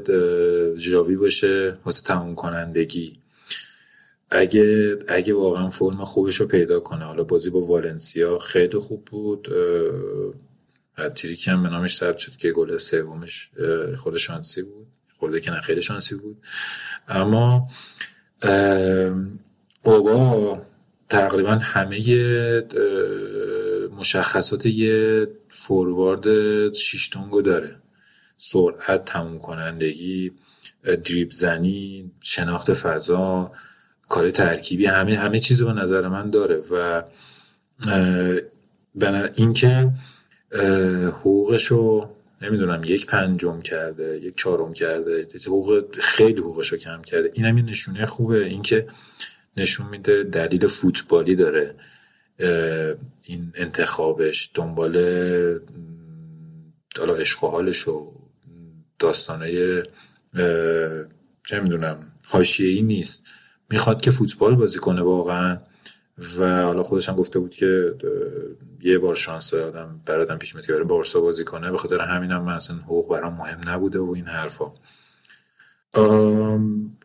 جاوی 0.77 1.15
باشه 1.15 1.77
واسه 1.85 2.03
تموم 2.03 2.35
کنندگی. 2.35 3.17
اگه 4.29 4.97
اگه 5.07 5.33
واقعا 5.33 5.69
فرم 5.69 6.03
خوبش 6.03 6.35
رو 6.35 6.47
پیدا 6.47 6.79
کنه. 6.79 7.05
حالا 7.05 7.23
بازی 7.23 7.49
با 7.49 7.61
والنسیا 7.61 8.37
خیلی 8.37 8.77
خوب 8.77 9.05
بود. 9.05 9.47
تریکی 11.15 11.51
هم 11.51 11.63
به 11.63 11.69
نامش 11.69 11.97
ثبت 11.97 12.17
شد 12.17 12.35
که 12.35 12.51
گل 12.51 12.77
سومش 12.77 13.49
خود 13.97 14.17
شانسی 14.17 14.61
بود. 14.61 14.87
خورده 15.19 15.39
که 15.39 15.51
نه 15.51 15.61
خیلی 15.61 15.81
شانسی 15.81 16.15
بود. 16.15 16.37
اما 17.07 17.69
اوبا 19.83 20.61
تقریبا 21.09 21.51
همه 21.51 22.63
مشخصات 23.99 24.65
یه 24.65 25.27
فوروارد 25.49 26.73
شیشتونگو 26.73 27.41
داره. 27.41 27.75
سرعت 28.43 29.05
تموم 29.05 29.39
کنندگی 29.39 30.31
دریب 30.83 31.31
زنی 31.31 32.11
شناخت 32.21 32.73
فضا 32.73 33.51
کار 34.09 34.31
ترکیبی 34.31 34.85
همه 34.85 35.17
همه 35.17 35.39
چیز 35.39 35.61
به 35.61 35.73
نظر 35.73 36.07
من 36.07 36.29
داره 36.29 36.61
و 36.71 37.03
اینکه 39.35 39.89
حقوقشو 41.07 42.09
نمی‌دونم 42.41 42.81
یک 42.85 43.05
پنجم 43.05 43.61
کرده 43.61 44.19
یک 44.23 44.37
چهارم 44.37 44.73
کرده 44.73 45.27
حقوق 45.45 45.95
خیلی 45.99 46.39
حقوقشو 46.41 46.77
کم 46.77 47.01
کرده 47.01 47.31
این 47.33 47.57
یه 47.57 47.63
نشونه 47.63 48.05
خوبه. 48.05 48.45
اینکه 48.45 48.87
نشون 49.57 49.87
میده 49.87 50.23
دلیل 50.23 50.67
فوتبالی 50.67 51.35
داره 51.35 51.75
این 53.23 53.51
انتخابش 53.55 54.51
دنبال 54.53 54.97
حالا 56.97 57.15
عشق 57.15 57.43
و 57.43 57.47
حالش 57.47 57.87
و 57.87 58.20
داستانه 59.01 59.83
چه 61.47 61.59
می‌دونم 61.59 61.97
حاشیه‌ای 62.27 62.81
نیست. 62.81 63.23
می‌خواد 63.69 64.01
که 64.01 64.11
فوتبال 64.11 64.55
بازی 64.55 64.79
کنه 64.79 65.01
واقعا. 65.01 65.57
و 66.39 66.63
حالا 66.63 66.83
خودش 66.83 67.09
هم 67.09 67.15
گفته 67.15 67.39
بود 67.39 67.55
که 67.55 67.95
یه 68.81 68.97
بار 68.97 69.15
شانس 69.15 69.53
آدم 69.53 70.01
برادم 70.05 70.37
پیش 70.37 70.55
میاد 70.55 70.67
که 70.67 70.73
بارسا 70.73 71.21
بازی 71.21 71.43
کنه. 71.43 71.71
به 71.71 71.77
خاطر 71.77 71.99
همینم 71.99 72.37
هم 72.37 72.43
من 72.43 72.53
اصلا 72.53 72.75
حقوق 72.75 73.09
برام 73.09 73.33
مهم 73.33 73.69
نبوده 73.69 73.99
و 73.99 74.11
این 74.15 74.25
حرفا. 74.25 74.71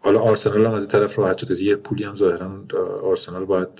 حالا 0.01 0.21
آرسنال 0.21 0.67
هم 0.67 0.73
از 0.73 0.83
این 0.83 0.93
طرف 0.93 1.19
راحت 1.19 1.39
شده. 1.39 1.63
یه 1.63 1.77
پولی 1.77 2.05
هم 2.05 2.15
ظاهرا 2.15 2.65
آرسنال 3.03 3.45
باید 3.45 3.75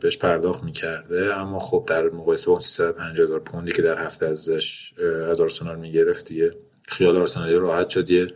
بهش 0.00 0.18
پرداخت 0.18 0.64
می‌کرده. 0.64 1.36
اما 1.36 1.58
خب 1.58 1.84
در 1.86 2.02
مقایسه 2.02 2.50
با 2.50 2.58
350 2.58 3.24
هزار 3.24 3.40
پوندی 3.40 3.72
که 3.72 3.82
در 3.82 4.04
هفته 4.04 4.26
ازش 4.26 4.92
از 5.30 5.40
آرسنال 5.40 5.78
می‌گرفت 5.78 6.24
دیگه 6.24 6.54
خیال 6.88 7.16
آرسنالی 7.16 7.54
راحت 7.54 7.88
شد. 7.88 8.10
یه 8.10 8.32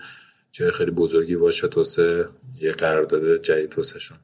جای 0.52 0.70
خیلی 0.70 0.90
بزرگی 0.90 1.34
واسه 1.34 2.28
یه 2.60 2.70
قرارداد 2.70 3.36
جدید 3.36 3.74
واسهشون 3.76 4.18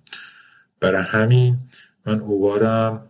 برای 0.81 1.03
همین 1.03 1.57
من 2.07 2.21
اوبارم 2.21 3.09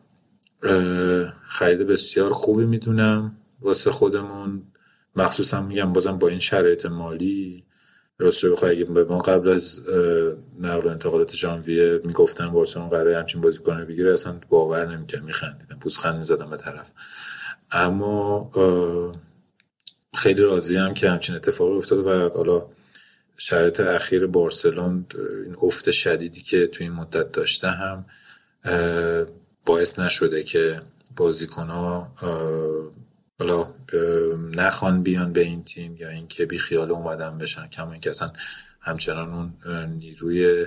خرید 1.49 1.79
بسیار 1.79 2.33
خوبی 2.33 2.65
می‌دونم 2.65 3.37
واسه 3.61 3.91
خودمون. 3.91 4.63
مخصوصا 5.17 5.63
میگم 5.63 5.93
بازم 5.93 6.19
با 6.19 6.29
این 6.29 6.39
شرایط 6.39 6.87
مالی. 6.87 7.65
راست 8.19 8.45
رو 8.45 8.57
اگه 8.63 8.85
به 8.85 9.05
ما 9.05 9.19
قبل 9.19 9.49
از 9.49 9.81
نقل 10.61 10.87
و 10.87 10.89
انتقالات 10.89 11.35
ژانویه 11.35 12.01
می‌گفتن 12.05 12.49
بارسلون 12.49 12.89
قراره 12.89 13.19
همچین 13.19 13.41
بازیکن 13.41 13.85
بگیره 13.85 14.13
اصلا 14.13 14.41
باور 14.49 14.87
نمی‌کردم. 14.87 15.25
میخندیدم 15.25 15.79
پوزخند 15.79 16.17
می‌زدم 16.17 16.51
به 16.51 16.57
طرف. 16.57 16.91
اما 17.71 18.51
خیلی 20.23 20.77
هم 20.77 20.95
که 20.95 21.11
همچین 21.11 21.35
اتفاقی 21.35 21.77
افتاده 21.77 22.03
و 22.03 22.31
حالا 22.37 22.67
شرایط 23.37 23.81
اخیر 23.81 24.27
بارسلون 24.27 25.07
این 25.45 25.57
افت 25.63 25.91
شدیدی 25.91 26.43
که 26.43 26.67
تو 26.67 26.85
این 26.85 26.93
مدت 26.93 27.33
داشته 27.33 27.69
هم 27.69 28.05
باعث 29.67 29.99
نشده 29.99 30.43
که 30.43 30.83
بازیکن 31.17 31.69
ها 31.69 32.13
حالا 33.39 33.75
نخوان 34.55 35.03
بیان 35.03 35.33
به 35.33 35.41
این 35.41 35.65
تیم 35.65 35.97
یا 35.97 36.09
اینکه 36.09 36.47
بی 36.47 36.59
خیال 36.59 36.91
اومدن 36.91 37.39
بشن 37.39 37.67
کما 37.67 37.93
اینکه 37.93 38.11
اصلا 38.11 38.33
همچنان 38.81 39.55
اون 39.65 39.87
نیروی 39.87 40.67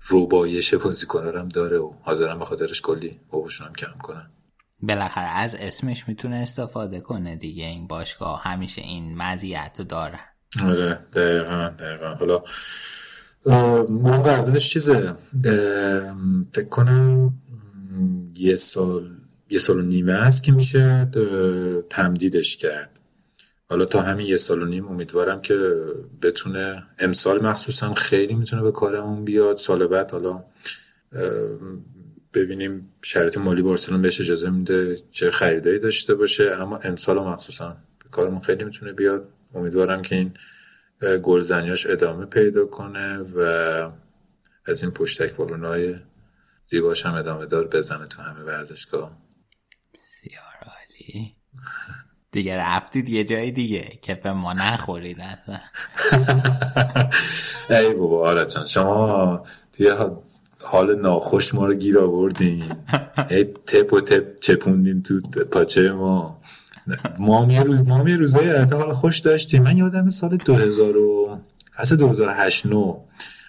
روبایش 0.00 0.74
بازیکن 0.74 1.38
هم 1.38 1.48
داره 1.48 1.78
و 1.78 1.92
حاضرن 2.02 2.38
به 2.38 2.44
خاطرش 2.44 2.80
کلی 2.80 3.20
حقوقشون 3.28 3.66
هم 3.66 3.74
کم 3.74 3.98
کنن. 4.02 4.30
بالاخره 4.86 5.38
از 5.38 5.54
اسمش 5.54 6.08
می‌تونه 6.08 6.36
استفاده 6.36 7.00
کنه 7.00 7.36
دیگه. 7.36 7.64
این 7.64 7.86
باشگاه 7.86 8.42
همیشه 8.42 8.82
این 8.82 9.16
مزیت 9.16 9.82
داره. 9.88 10.20
آره 10.62 10.98
دقیقا 11.12 11.70
دقیقا. 11.78 12.14
حالا 12.14 12.42
من 13.88 14.22
قراردادش 14.22 14.70
چیزه؟ 14.70 15.14
فکر 16.52 16.68
کنم 16.70 17.32
یه 18.34 18.56
سال 18.56 19.16
یه 19.50 19.58
سال 19.58 19.78
و 19.78 19.82
نیمه 19.82 20.12
است 20.12 20.42
که 20.42 20.52
میشه 20.52 21.10
تمدیدش 21.90 22.56
کرد. 22.56 22.90
حالا 23.70 23.84
تا 23.84 24.02
همین 24.02 24.26
یه 24.26 24.36
سال 24.36 24.62
و 24.62 24.66
نیم 24.66 24.88
امیدوارم 24.88 25.40
که 25.40 25.54
بتونه 26.22 26.82
امسال 26.98 27.46
مخصوصا 27.46 27.94
خیلی 27.94 28.34
می‌تونه 28.34 28.62
به 28.62 28.72
کارمون 28.72 29.24
بیاد. 29.24 29.56
سال 29.56 29.86
بعد 29.86 30.10
حالا 30.10 30.44
ببینیم 32.36 32.92
شرایط 33.02 33.38
مالی 33.38 33.62
بارسلون 33.62 34.02
بهش 34.02 34.20
اجازه 34.20 34.50
میده 34.50 34.96
چه 35.10 35.30
خریدایی 35.30 35.78
داشته 35.78 36.14
باشه. 36.14 36.50
اما 36.50 36.76
امسال 36.76 37.18
مخصوصا 37.18 37.76
به 38.04 38.10
کارمون 38.10 38.40
خیلی 38.40 38.64
می‌تونه 38.64 38.92
بیاد. 38.92 39.28
امیدوارم 39.54 40.02
که 40.02 40.16
این 40.16 40.32
گلزنیاش 41.22 41.86
ادامه 41.86 42.26
پیدا 42.26 42.66
کنه 42.66 43.18
و 43.18 43.40
از 44.66 44.82
این 44.82 44.92
پشتک 44.92 45.40
وارونای 45.40 45.96
زیباش 46.70 47.06
هم 47.06 47.14
ادامه 47.14 47.46
دار 47.46 47.68
بزنه 47.68 48.06
تو 48.06 48.22
همه 48.22 48.40
ورزشگاه. 48.40 49.18
بسیار 49.94 50.54
عالی. 50.62 51.36
دیگه 52.32 52.56
رفتید 52.56 53.08
یه 53.08 53.24
جای 53.24 53.50
دیگه. 53.50 53.98
که 54.02 54.14
به 54.14 54.32
ما 54.32 54.52
نخورید 54.52 55.20
اصلا. 55.20 55.60
ای 57.70 57.94
بابا 57.94 58.28
آره 58.30 58.48
شما 58.66 59.44
توی 59.72 59.90
حال 60.66 61.00
ناخوش 61.00 61.54
ما 61.54 61.66
رو 61.66 61.74
گیر 61.74 61.98
آوردین. 61.98 62.64
تپ 63.66 63.92
و 63.92 64.00
تپ 64.00 64.40
چپوندین 64.40 65.02
تو 65.02 65.20
پاچه 65.50 65.92
ما. 65.92 66.40
ما 67.18 67.46
یه 67.50 67.62
روز 67.62 67.82
ما 67.82 68.10
یه 68.10 68.16
روزای 68.16 68.48
حال 68.50 68.92
خوش 68.92 69.18
داشتیم. 69.18 69.62
من 69.62 69.76
یادم 69.76 70.10
سال 70.10 70.36
2000 70.36 70.96
و 70.96 71.40
اصلا 71.78 71.98
2008 71.98 72.66
9 72.66 72.96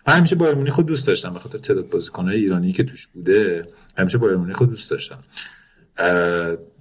من 0.08 0.13
همیشه 0.13 0.36
بایر 0.36 0.69
خود 0.69 0.86
دوست 0.86 1.08
داشتم 1.08 1.34
به 1.34 1.39
خاطر 1.39 1.58
تعداد 1.58 1.89
بازیکن‌های 1.89 2.38
ایرانی 2.38 2.71
که 2.71 2.84
توش 2.84 3.08
بوده. 3.08 3.67
همیشه 3.97 4.17
بایر 4.17 4.53
خود 4.53 4.69
دوست 4.69 4.91
داشتم. 4.91 5.19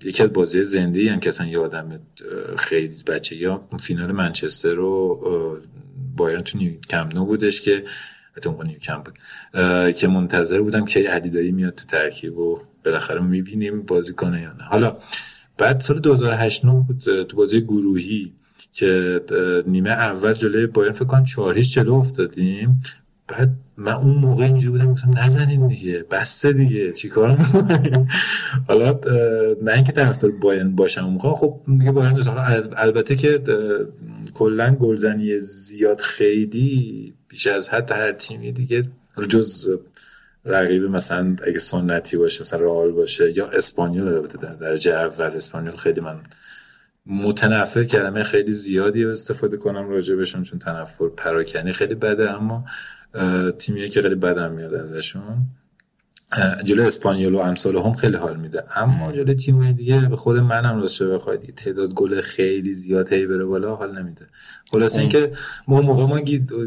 یکی 0.05 0.23
از 0.23 0.33
بازی 0.33 0.65
زنده 0.65 1.13
هم 1.13 1.21
که 1.21 1.29
اصلا 1.29 1.47
یادم 1.47 2.01
خیلی 2.57 3.03
بچه 3.07 3.37
یا 3.37 3.69
فینال 3.81 4.13
منچستر 4.13 4.75
رو 4.75 5.21
بایرن 6.17 6.43
تو 6.43 6.59
نیو 6.59 6.73
کمپ 6.91 7.15
نو 7.15 7.25
بودش 7.25 7.61
که 7.61 7.85
اتفاقا 8.37 8.65
نیو 8.65 8.79
کمپ 8.79 9.05
بود 9.05 9.19
که 9.95 10.09
منتظر 10.09 10.61
بودم 10.61 10.85
که 10.85 11.01
علیدایی 11.01 11.53
میاد 11.53 11.75
تو 11.75 11.85
ترکیب 11.87 12.39
و 12.39 12.61
بالاخره 12.85 13.21
می‌بینیم 13.21 13.83
بازی 13.83 14.13
کنه 14.13 14.43
یا 14.43 14.53
نه. 14.53 14.65
حالا 14.65 14.97
بعد 15.59 15.81
سال 15.81 16.01
2008 16.01 16.63
بود 16.63 16.99
تو 17.23 17.37
بازی 17.37 17.61
گروهی 17.61 18.33
که 18.73 19.21
نیمه 19.67 19.91
اول 19.91 20.33
جلوی 20.33 20.67
بایرن 20.67 20.93
فکر 20.93 21.05
کنم 21.05 21.25
4 21.25 21.63
جلو 21.63 21.95
افتادیم. 21.95 22.83
بعد 23.29 23.51
من 23.77 23.93
اون 23.93 24.15
موقع 24.15 24.45
اینجوری 24.45 24.79
بودم 24.79 24.93
گفتم 24.93 25.11
نزنین 25.19 25.67
دیگه 25.67 26.05
بسته 26.11 26.53
دیگه 26.53 26.93
چیکار 26.93 27.31
حالا 28.69 29.01
نه 29.63 29.73
اینکه 29.73 29.93
طرفدار 29.93 30.31
بایرن 30.31 30.77
باشم 30.77 31.05
اون 31.05 31.19
خب 31.19 31.61
دیگه 31.79 31.93
بایرن 31.93 32.25
البته 32.77 33.17
که 33.17 33.43
کلا 34.35 34.75
گلزنی 34.75 35.41
زیاد 35.41 36.01
خیلی 36.01 37.15
بیش 37.37 37.47
از 37.47 37.69
حد 37.69 37.93
هر 37.93 38.13
تیمی 38.13 38.53
دیگه 38.53 38.83
جز 39.29 39.79
رقیب 40.45 40.83
مثلا 40.83 41.37
اگه 41.47 41.59
سنتی 41.59 42.17
باشه 42.17 42.43
مثلا 42.43 42.61
رئال 42.61 42.93
باشه 42.93 43.37
یا 43.37 43.47
اسپانیول 43.47 44.09
البته 44.09 44.39
در 44.39 44.55
درجه 44.55 44.95
اول 44.95 45.25
اسپانیول 45.25 45.77
خیلی 45.77 46.01
من 46.01 46.21
متنفر 47.07 47.85
کلمه 47.85 48.23
خیلی 48.23 48.53
زیادی 48.53 49.05
استفاده 49.05 49.57
کنم 49.57 49.89
راجع 49.89 50.15
بهشون 50.15 50.43
چون 50.43 50.59
تنفر 50.59 51.09
پراکنی 51.09 51.73
خیلی 51.73 51.95
بده 51.95 52.31
اما 52.31 52.65
تیمیه 53.59 53.89
که 53.89 54.03
خیلی 54.03 54.15
بدم 54.15 54.53
میاد 54.53 54.75
ازشون. 54.75 55.47
جلو 56.65 56.83
اسپانیول 56.83 57.35
و 57.35 57.39
امثال 57.39 57.77
هم 57.77 57.93
خیلی 57.93 58.17
حال 58.17 58.37
میده. 58.37 58.65
اما 58.79 59.13
جلو 59.13 59.35
تیم 59.35 59.73
دیگه 59.73 60.09
به 60.09 60.17
خود 60.17 60.37
منم 60.37 60.81
راست 60.81 61.03
بخواید. 61.03 61.55
تعداد 61.55 61.95
گل 61.95 62.21
خیلی 62.21 62.75
زیاد 62.75 63.13
هی 63.13 63.27
بره 63.27 63.45
بالا 63.45 63.77
حال 63.77 64.03
نمیده. 64.03 64.27
خلاص 64.71 64.97
اینکه 64.97 65.33
ما 65.69 65.81
موقع 65.81 66.05
ما 66.05 66.21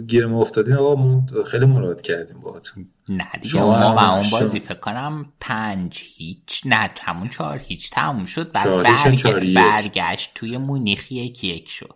گیر 0.07 0.25
ما 0.25 0.41
افتادیم 0.41 0.75
آقا 0.75 0.95
ما 0.95 1.25
خیلی 1.47 1.65
مراد 1.65 2.01
کردیم 2.01 2.39
باهاتون. 2.41 2.87
نه 3.09 3.27
دیگه 3.41 3.61
ما 3.61 4.15
اون 4.15 4.29
بازی 4.31 4.59
فکر 4.59 4.79
کنم 4.79 5.33
پنج 5.39 6.03
هیچ 6.15 6.61
نه 6.65 6.89
همون 7.01 7.29
چهار 7.29 7.57
هیچ 7.57 7.91
تموم 7.91 8.25
شد. 8.25 8.51
بعد 8.51 8.83
برگ... 8.83 9.55
برگشت 9.55 10.31
توی 10.35 10.57
مونیخ 10.57 11.11
یک 11.11 11.43
یک 11.43 11.69
شد. 11.69 11.95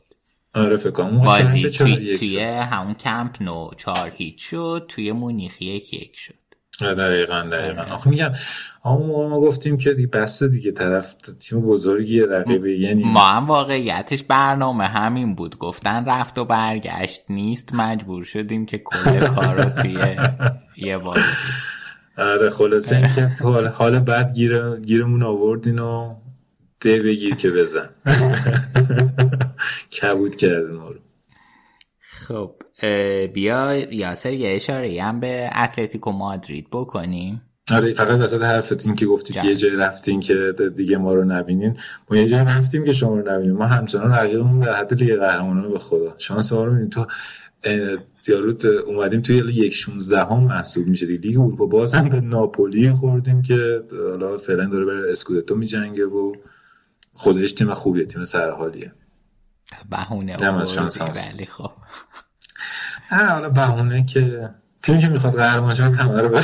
آره 0.56 0.78
فکر 0.78 0.92
کنم 0.92 1.22
بازی 1.22 1.70
توی, 1.70 2.18
توی 2.18 2.40
همون 2.40 2.94
کمپ 2.94 3.42
نو 3.42 3.70
چهار 3.78 4.14
هیچ 4.16 4.50
شد 4.50 4.86
توی 4.88 5.12
مونیخ 5.12 5.62
یک 5.62 5.94
یک 5.94 6.16
شد. 6.16 6.36
دقیقا 6.80 7.42
دقیقا. 7.52 7.82
آخه 7.82 8.10
میگم 8.10 8.32
همون 8.86 9.06
موقع 9.08 9.28
ما 9.28 9.40
گفتیم 9.42 9.78
که 9.78 9.94
دیگه 9.94 10.08
بسته 10.08 10.48
دیگه 10.48 10.72
طرف 10.72 11.14
تیم 11.14 11.62
بزرگی 11.62 12.22
رقیبه. 12.22 12.78
یعنی 12.78 13.04
ما 13.04 13.28
هم 13.28 13.46
واقعیتش 13.46 14.24
برنامه 14.24 14.84
همین 14.84 15.36
بود. 15.36 15.58
گفتن 15.58 16.06
رفت 16.06 16.38
و 16.38 16.46
برگشت 16.46 17.22
نیست 17.30 17.74
مجبور 17.74 18.24
شدیم 18.24 18.66
که 18.66 18.78
کل 18.78 19.28
کار 19.36 19.64
رو 19.64 19.82
توی 19.82 20.18
یه 20.78 20.98
بازی 20.98 21.22
آره 22.18 22.50
خلاصه 22.50 22.96
این 22.96 23.10
که 23.16 23.44
حال, 23.44 23.68
حال 23.68 24.00
بعد 24.00 24.34
گیر 24.34 24.76
گیرمون 24.76 25.24
آوردین 25.24 25.80
و 25.80 26.16
ده 26.80 27.02
بگیر 27.02 27.36
که 27.36 27.52
بزن. 27.52 27.90
کبود 30.02 30.36
کردن 30.36 30.78
ما 30.78 30.90
رو. 30.90 31.00
خب. 32.00 32.56
بیا 33.34 33.76
یاسر 33.76 34.34
یه 34.34 34.56
اشاره 34.56 35.04
هم 35.04 35.20
به 35.20 35.50
اتلتیکو 35.56 36.12
مادرید 36.12 36.68
بکنیم. 36.72 37.42
آره 37.72 37.94
فقط 37.94 38.20
وسط 38.20 38.42
حرفت 38.42 38.86
این 38.86 38.96
که 38.96 39.06
گفتی 39.06 39.34
که 39.34 39.46
یه 39.46 39.56
جای 39.56 39.76
رفتین 39.76 40.20
که 40.20 40.54
دیگه 40.76 40.98
ما 40.98 41.14
رو 41.14 41.24
نبینین. 41.24 41.78
ما 42.12 42.18
یه 42.18 42.28
جای 42.28 42.40
رفتیم 42.40 42.86
که 42.86 42.92
شما 42.92 43.20
رو 43.20 43.36
نبینیم. 43.36 43.56
ما 43.56 43.66
همچنان 43.66 44.12
رقیبمون 44.12 44.60
در 44.60 44.76
حد 44.76 44.94
لیگ 44.94 45.16
قهرمانان 45.16 45.72
به 45.72 45.80
خدا. 45.80 46.16
شانس 46.18 46.54
ما 46.54 46.64
رو 46.64 46.88
تو 46.88 47.06
یاروت 48.28 48.66
اومدیم 48.66 49.22
توی 49.22 49.36
یک 49.36 49.74
16 49.74 50.24
هم 50.26 50.44
محسوب 50.44 50.88
میشه. 50.88 51.06
دیگه 51.06 51.28
لیگ 51.28 51.40
اروپا 51.40 51.66
باز 51.66 51.94
هم 51.94 52.10
به 52.10 52.22
ناپولی 52.22 52.92
خوردیم 52.92 53.42
که 53.42 53.84
حالا 54.10 54.38
فعلا 54.38 54.66
داره 54.66 54.86
بره 54.86 55.12
اسکودتو 55.12 55.56
میجنگه 55.56 56.06
و 56.06 56.34
خودش 57.14 57.52
تیم 57.52 57.74
خوبیه 57.74 58.06
تیم 58.06 58.24
سرحالیه. 58.24 58.92
بهونه 59.90 60.36
ولی 60.36 61.46
خب. 61.46 61.72
حالا 63.14 63.50
بهونه 63.50 64.06
که 64.06 64.50
تیمی 64.82 65.02
که 65.02 65.10
می‌خواد 65.10 65.34
قهرمان 65.34 65.76
شه 65.76 65.84
همه 65.84 66.22
رو 66.22 66.40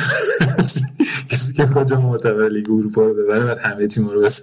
کسی 1.29 1.53
که 1.53 1.65
کجا 1.65 1.99
معتبر 1.99 2.49
لیگ 2.49 2.65
اروپا 2.69 3.05
رو 3.05 3.13
ببره 3.13 3.45
بعد 3.45 3.57
همه 3.57 3.87
تیم 3.87 4.07
رو 4.07 4.21
بس 4.21 4.41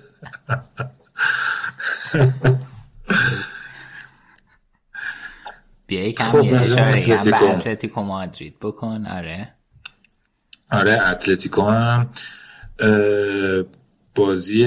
بیا 5.86 6.08
یکم 6.08 6.24
خب 6.24 6.44
یه 6.44 6.60
اشاره 6.60 6.84
هم 6.84 7.30
به 7.30 7.50
اتلتیکو. 7.50 8.02
مادرید 8.02 8.58
بکن. 8.60 9.06
آره. 9.06 9.48
آره 10.70 11.08
اتلتیکو 11.10 11.62
هم 11.62 12.08
بازی 14.14 14.66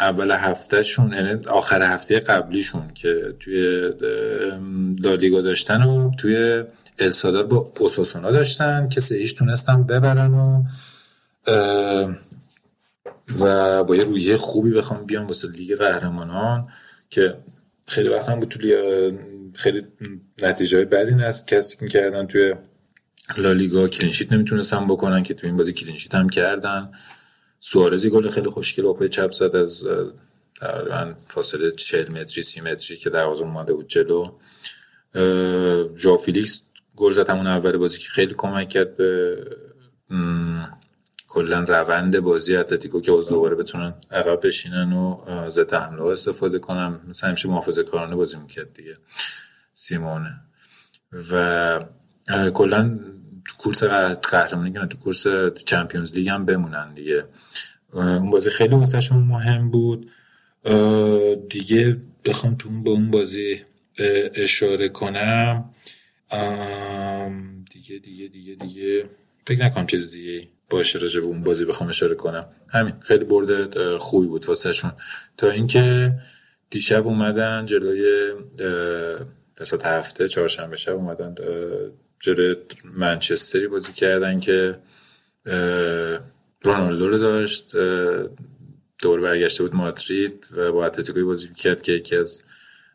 اول 0.00 0.30
هفتهشون 0.30 1.12
یعنی 1.12 1.44
آخر 1.44 1.82
هفته 1.82 2.20
قبلیشون 2.20 2.90
که 2.94 3.34
توی 3.40 3.90
لالیگا 4.98 5.40
داشتن 5.40 5.82
و 5.82 6.10
توی 6.18 6.64
السادار 6.98 7.46
با 7.46 7.72
اوساسونا 7.80 8.30
داشتن 8.30 8.88
که 8.88 9.00
سه 9.00 9.28
تونستن 9.28 9.82
ببرن 9.82 10.34
و 10.34 10.64
و 13.38 13.84
با 13.84 13.96
یه 13.96 14.04
رویه 14.04 14.36
خوبی 14.36 14.70
بخوام 14.70 15.04
بیان 15.04 15.26
واسه 15.26 15.48
لیگ 15.48 15.78
قهرمانان 15.78 16.68
که 17.10 17.38
خیلی 17.86 18.08
وقت 18.08 18.28
هم 18.28 18.40
بود 18.40 18.48
توی 18.48 19.12
خیلی 19.54 19.82
نتیجه 20.42 20.84
بدی 20.84 21.14
نست 21.14 21.46
کسی 21.46 21.76
می‌کردن 21.80 22.26
توی 22.26 22.54
لالیگا 23.36 23.88
کلینشیت 23.88 24.32
نمی‌تونستن 24.32 24.86
بکنن 24.86 25.22
که 25.22 25.34
توی 25.34 25.48
این 25.48 25.56
بازی 25.56 25.72
کلینشیت 25.72 26.14
هم 26.14 26.28
کردن. 26.28 26.90
سوارزی 27.60 28.10
گل 28.10 28.28
خیلی 28.28 28.48
خوشگل 28.48 28.82
با 28.82 28.92
پای 28.92 29.08
چپ 29.08 29.32
زد 29.32 29.56
از 29.56 29.84
تقریبا 30.60 31.14
فاصله 31.28 31.70
40 31.70 32.12
متری 32.12 32.42
30 32.42 32.60
متری 32.60 32.96
که 32.96 33.10
دروازه 33.10 33.42
اومده 33.42 33.74
بود 33.74 33.88
جلو. 33.88 34.32
ژائو 35.96 36.16
فیلیکس 36.16 36.60
گل 36.96 37.12
زد 37.12 37.30
همون 37.30 37.46
اول 37.46 37.76
بازی 37.76 37.98
که 37.98 38.08
خیلی 38.08 38.34
کمک 38.36 38.68
کرد 38.68 38.96
به 38.96 39.36
کلا 41.28 41.60
روند 41.60 42.20
بازی 42.20 42.56
اتلتیکو 42.56 43.00
که 43.00 43.12
باز 43.12 43.28
دوباره 43.28 43.56
بتونن 43.56 43.94
عقب 44.10 44.46
بشینن 44.46 44.92
و 44.92 45.24
ضد 45.48 45.74
حمله 45.74 46.02
استفاده 46.02 46.58
کنن. 46.58 47.00
مثلا 47.08 47.28
همیشه 47.28 47.48
محافظه 47.48 47.82
کارانه 47.82 48.16
بازی 48.16 48.36
می‌کرد 48.38 48.72
دیگه 48.72 48.96
سیمئونه. 49.74 50.40
و 51.32 51.80
کلا 52.54 52.98
تو 53.48 53.56
کورس 53.58 53.84
قهرمانی 54.30 54.72
کنن 54.72 54.88
تو 54.88 54.98
کورس 54.98 55.26
چمپیونز 55.66 56.14
لیگ 56.14 56.28
هم 56.28 56.44
بمونن 56.44 56.94
دیگه. 56.94 57.24
اون 57.92 58.30
بازی 58.30 58.50
خیلی 58.50 58.74
واسهشون 58.74 59.18
مهم 59.18 59.70
بود. 59.70 60.10
دیگه 61.48 61.96
بخوام 62.24 62.54
تو 62.54 62.82
به 62.82 62.90
اون 62.90 63.10
بازی 63.10 63.62
اشاره 64.34 64.88
کنم. 64.88 65.70
دیگه 67.70 67.98
دیگه 67.98 68.28
دیگه 68.28 68.54
دیگه. 68.54 69.04
فکر 69.46 69.64
نکنم 69.64 69.86
چیز 69.86 70.10
دیگه 70.10 70.48
باشه 70.70 70.98
راجع 70.98 71.20
به 71.20 71.26
اون 71.26 71.44
بازی 71.44 71.64
بخوام 71.64 71.88
اشاره 71.88 72.14
کنم. 72.14 72.46
همین 72.68 72.94
خیلی 73.00 73.24
برده 73.24 73.98
خوبی 73.98 74.26
بود 74.26 74.44
واسهشون 74.48 74.92
تا 75.36 75.50
اینکه 75.50 76.12
دیشب 76.70 77.06
اومدن 77.06 77.66
جلوی 77.66 78.32
دست 79.60 79.86
هفته 79.86 80.28
چهارشنبه 80.28 80.76
شب 80.76 80.94
اومدن 80.94 81.34
جلوی 82.20 82.56
منچستری 82.84 83.68
بازی 83.68 83.92
کردن 83.92 84.40
که 84.40 84.78
رونالدو 86.62 87.08
رو 87.08 87.18
داشت 87.18 87.76
دور 88.98 89.20
برگشته 89.20 89.62
بود 89.62 89.74
مادرید 89.74 90.48
و 90.56 90.72
با 90.72 90.86
اتلتیکوی 90.86 91.22
بازی 91.24 91.48
کرد 91.54 91.82
که 91.82 91.92
یکی 91.92 92.16
از 92.16 92.42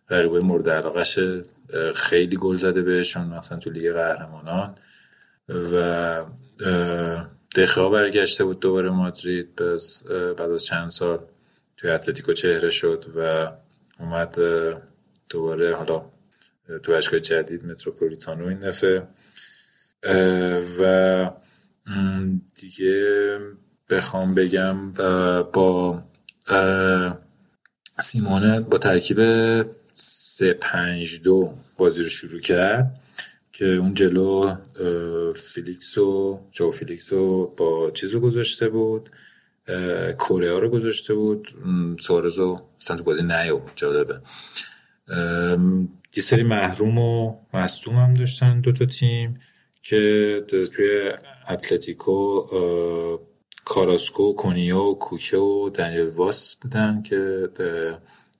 رقیبای 0.10 0.42
مورد 0.42 0.70
علاقش 0.70 1.20
خیلی 1.96 2.38
گل 2.38 2.56
زده 2.56 2.82
بهشون 2.82 3.28
مثلا 3.28 3.58
تو 3.58 3.70
لیگ 3.70 3.94
قهرمانان. 3.94 4.76
و 5.50 6.26
دخا 7.56 7.90
برگشته 7.90 8.44
بود 8.44 8.60
دوباره 8.60 8.90
مادرید 8.90 9.56
بعد 10.38 10.42
از 10.42 10.66
چند 10.66 10.90
سال 10.90 11.20
توی 11.78 11.90
اتلتیکو 11.90 12.34
چهره 12.34 12.70
شد 12.70 13.06
و 13.16 13.52
اومد 14.00 14.38
دوباره 15.30 15.76
حالا 15.76 16.06
تو 16.84 16.92
اشکای 16.92 17.20
جدید 17.20 17.66
متروپولیتانو 17.66 18.48
این 18.48 18.60
دفعه. 18.60 19.08
و 20.80 21.32
دیگه 22.56 23.38
بخوام 23.90 24.36
بگم 24.36 24.92
با 25.52 26.04
سیمئونه 28.00 28.60
با 28.60 28.78
ترکیب 28.78 29.20
سه 30.34 30.54
پنج 30.54 31.22
دو 31.22 31.54
بازی 31.78 32.04
رو 32.04 32.10
شروع 32.10 32.40
کرد 32.40 33.00
که 33.54 33.66
اون 33.66 33.94
جلو 33.94 34.56
فیلیکس 35.36 35.98
و 35.98 36.40
ژائو 36.52 36.72
فیلیکس 36.72 37.14
رو 37.14 37.54
با 37.58 37.92
چیز 37.92 38.14
رو 38.14 38.20
گذاشته 38.20 38.70
بود 38.70 39.10
کوره‌آ 40.20 40.60
رو 40.60 40.70
گذاشته 40.70 41.14
بود. 41.14 41.48
سوارز 42.00 42.40
رو 42.40 42.62
تو 42.88 43.04
بازی 43.04 43.24
نیو 43.24 43.60
جالبه. 43.76 44.22
یه 46.16 46.24
سری 46.24 46.44
محروم 46.44 46.98
و 46.98 47.36
مصدوم 47.54 47.96
هم 47.96 48.14
داشتن 48.14 48.62
دوتا 48.62 48.86
تیم 48.86 49.40
که 49.84 50.44
توی 50.50 51.12
اتلتیکو 51.50 52.42
کاراسکو 53.66 54.34
کونیا 54.34 54.84
و 54.84 55.00
کوکه 55.00 55.38
و 55.38 55.70
دنیل 55.70 56.08
واس 56.08 56.56
بودن 56.56 57.02
که 57.02 57.50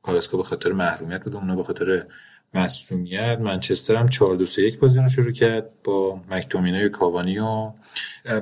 کاراسکو 0.02 0.38
به 0.38 0.44
خاطر 0.44 0.72
محرومیت 0.72 1.24
بود 1.24 1.36
اونا 1.36 1.56
به 1.56 1.64
خاطر 1.64 2.06
مصومیت 2.54 3.38
منچستر 3.42 3.96
هم 3.96 4.08
4 4.08 4.36
2 4.36 4.46
3 4.46 4.62
1 4.62 4.80
بازی 4.80 5.00
رو 5.00 5.10
شروع 5.10 5.32
کرد 5.32 5.74
با 5.84 6.22
مکتومینای 6.32 6.90
کاوانی 6.90 7.40
و 7.40 7.72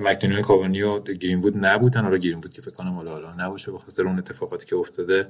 مکتومینای 0.02 0.44
کاوانی 0.44 0.82
و 0.82 1.00
گرین 1.00 1.40
وود 1.40 1.66
نبودن. 1.66 2.02
حالا 2.02 2.18
گرین 2.18 2.36
وود 2.36 2.54
که 2.54 2.62
فکر 2.62 2.72
کنم 2.72 2.92
حالا 2.92 3.12
حالا 3.12 3.36
نباشه 3.36 3.72
به 3.72 3.78
خاطر 3.78 4.02
اون 4.02 4.18
اتفاقاتی 4.18 4.66
که 4.66 4.76
افتاده. 4.76 5.28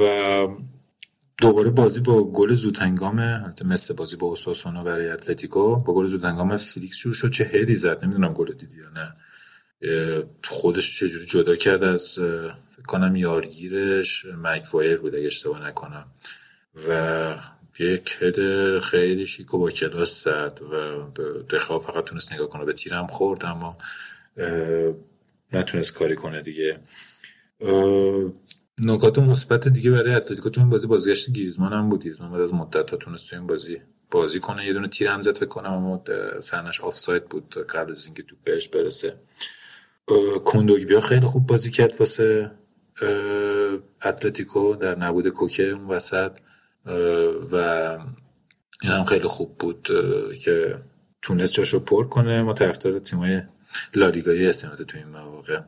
و 0.00 0.48
دوباره 1.38 1.70
بازی 1.70 2.00
با 2.00 2.24
گل 2.24 2.54
زودهنگام 2.54 3.44
مثل 3.64 3.94
بازی 3.94 4.16
با 4.16 4.26
اوساسونا 4.26 4.84
برای 4.84 5.10
اتلتیکو 5.10 5.76
با 5.76 5.94
گل 5.94 6.06
زودهنگام 6.06 6.56
فلیکس 6.56 6.96
شروع 6.96 7.14
شد 7.14 7.30
چه 7.30 7.44
هدی 7.44 7.76
زد؟ 7.76 8.04
نمی‌دونم 8.04 8.32
گل 8.32 8.52
دیدی 8.52 8.76
یا 8.76 8.88
نه. 8.90 9.14
خودش 10.44 10.98
چجوری 10.98 11.26
جدا 11.26 11.56
کرد 11.56 11.84
از 11.84 12.18
کنم 12.86 13.16
یارگیرش 13.16 14.26
مگوایر 14.26 14.96
بود 14.96 15.14
اگه 15.14 15.26
اشتباه 15.26 15.68
نکنم. 15.68 16.06
و 16.88 17.34
یک 17.78 18.16
هد 18.20 18.78
خیلی 18.78 19.26
شیک 19.26 19.54
و 19.54 19.58
با 19.58 19.70
کلاس 19.70 20.24
زد 20.24 20.60
و 20.72 20.76
دخئا 21.50 21.82
فقط 21.82 22.04
تونست 22.04 22.32
نگاه 22.32 22.48
کنه. 22.48 22.64
به 22.64 22.72
تیرم 22.72 23.06
خورد 23.06 23.44
اما 23.44 23.78
نتونست 25.52 25.94
کاری 25.94 26.16
کنه 26.16 26.42
دیگه. 26.42 26.80
نکات 28.78 29.18
مثبت 29.18 29.68
دیگه 29.68 29.90
برای 29.90 30.14
اتلتیکو 30.14 30.50
تو 30.50 30.60
این 30.60 30.70
بازی 30.70 30.86
بازگشت 30.86 31.32
گریزمان 31.32 31.72
هم 31.72 31.88
بود. 31.88 32.04
گریزمان 32.04 32.32
بعد 32.32 32.40
از 32.40 32.54
مدت 32.54 32.86
تا 32.86 32.96
تونست 32.96 33.30
تو 33.30 33.36
این 33.36 33.46
بازی 33.46 33.80
بازی 34.10 34.40
کنه. 34.40 34.66
یه 34.66 34.72
دونه 34.72 34.88
تیر 34.88 35.08
هم 35.08 35.22
زد 35.22 35.36
فکر 35.36 35.46
کنم 35.46 35.72
اما 35.72 36.04
سرنش 36.40 36.80
آفساید 36.80 37.24
بود 37.24 37.54
قبل 37.54 37.92
از 37.92 38.06
اینکه 38.06 38.22
تو 38.22 38.36
بهش 38.44 38.68
برسه. 38.68 39.18
بیا 40.86 41.00
خیلی 41.00 41.26
خوب 41.26 41.46
بازی 41.46 41.70
کرد 41.70 41.94
واسه 42.00 42.50
اتلتیکو 44.02 44.76
در 44.76 44.98
نبود 44.98 45.28
کوکه 45.28 45.62
اون 45.62 45.86
وسط 45.86 46.32
و 47.52 47.56
این 48.82 48.92
هم 48.92 49.04
خیلی 49.04 49.28
خوب 49.28 49.58
بود 49.58 49.88
که 50.40 50.78
تونست 51.22 51.52
جاشو 51.52 51.84
پر 51.84 52.04
کنه. 52.04 52.42
ما 52.42 52.52
طرفدار 52.52 52.98
تیمای 52.98 53.42
لالیگایی 53.94 54.46
هستیم 54.46 54.70
تو 54.70 54.98
این 54.98 55.08
مواقع. 55.08 55.60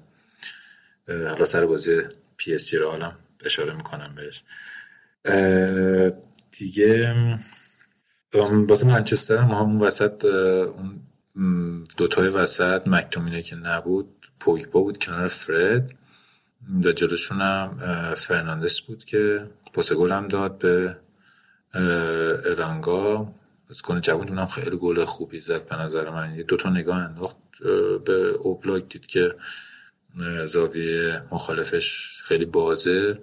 حالا 1.09 1.45
سر 1.45 1.66
بازی 1.66 2.03
پی 2.37 2.55
اس 2.55 2.66
جی 2.66 2.77
رو 2.77 2.91
حالا 2.91 3.12
اشاره 3.45 3.75
می‌کنم 3.75 4.14
بهش. 4.16 4.43
دیگه 6.59 7.14
واسه 8.33 8.87
منچستر 8.87 9.37
هم 9.37 9.51
اون 9.51 9.79
وسط 9.79 10.25
اون 10.25 11.85
دوتای 11.97 12.29
وسط 12.29 12.83
مک‌تومینی 12.87 13.43
که 13.43 13.57
نبود 13.57 14.27
پوگبا 14.41 14.81
بود 14.81 14.99
کنار 14.99 15.29
فرد. 15.29 15.95
و 16.85 16.93
جلوشون 16.93 17.41
هم 17.41 17.79
فرناندس 18.17 18.81
بود 18.81 19.05
که 19.05 19.47
پاس 19.73 19.93
گل 19.93 20.12
هم 20.12 20.29
داد 20.29 20.59
به 20.59 20.97
الانگا 22.45 23.35
کنه 23.85 24.01
جوان 24.01 24.39
هم 24.39 24.47
خیلی 24.47 24.77
گل 24.77 25.05
خوبی 25.05 25.41
زد 25.41 25.69
به 25.69 25.77
نظر 25.77 26.11
من. 26.11 26.37
دو 26.37 26.57
تا 26.57 26.71
نگاه 26.71 26.97
انداخت 26.97 27.37
به 28.05 28.29
اوبلاک 28.29 28.89
دید 28.89 29.07
که 29.07 29.35
زاویه 30.47 31.23
مخالفش 31.33 32.21
خیلی 32.25 32.45
بازه. 32.45 33.19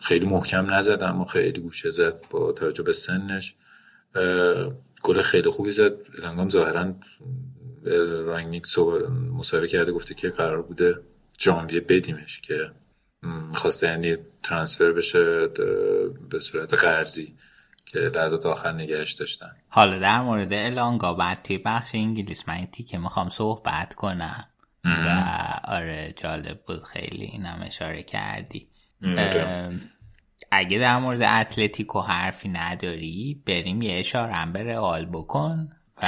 خیلی 0.00 0.26
محکم 0.26 0.74
نزد 0.74 1.02
اما 1.02 1.24
خیلی 1.24 1.60
گوشه 1.60 1.90
زد 1.90 2.20
با 2.30 2.52
توجه 2.52 2.82
به 2.82 2.92
سنش. 2.92 3.54
گل 5.02 5.22
خیلی 5.22 5.50
خوبی 5.50 5.70
زد. 5.70 5.92
الانگام 6.18 6.48
ظاهرا 6.48 6.94
رانگنیک 8.26 8.66
مصاحبه 9.32 9.68
کرده 9.68 9.92
گفته 9.92 10.14
که 10.14 10.28
قرار 10.28 10.62
بوده 10.62 11.00
جانویه 11.38 11.80
بدیمش 11.80 12.40
که 12.40 12.70
خواسته 13.54 13.86
یعنی 13.86 14.16
ترانسفر 14.42 14.92
بشه 14.92 15.46
به 16.30 16.40
صورت 16.40 16.74
قرضی 16.74 17.36
که 17.84 17.98
لحظات 17.98 18.46
آخر 18.46 18.72
نگهش 18.72 19.12
داشتن. 19.12 19.50
حالا 19.68 19.98
در 19.98 20.20
مورد 20.20 20.52
الانگا 20.52 21.14
بعد 21.14 21.42
توی 21.42 21.58
بخش 21.58 21.94
انگلیس 21.94 22.48
من 22.48 22.66
که 22.88 22.98
می‌خوام 22.98 23.28
صحبت 23.28 23.94
کنم. 23.94 24.48
و 24.84 25.24
آره 25.64 26.14
جالب 26.16 26.60
بود 26.66 26.82
خیلی 26.82 27.24
اینم 27.24 27.62
اشاره 27.66 28.02
کردی. 28.02 28.68
اگه 30.50 30.78
در 30.78 30.98
مورد 30.98 31.22
اتلتیکو 31.22 32.00
حرفی 32.00 32.48
نداری 32.48 33.42
بریم 33.46 33.82
یه 33.82 33.98
اشاره 33.98 34.32
هم 34.34 34.52
به 34.52 34.64
رئال 34.64 35.06
بکن 35.06 35.68
و 36.02 36.06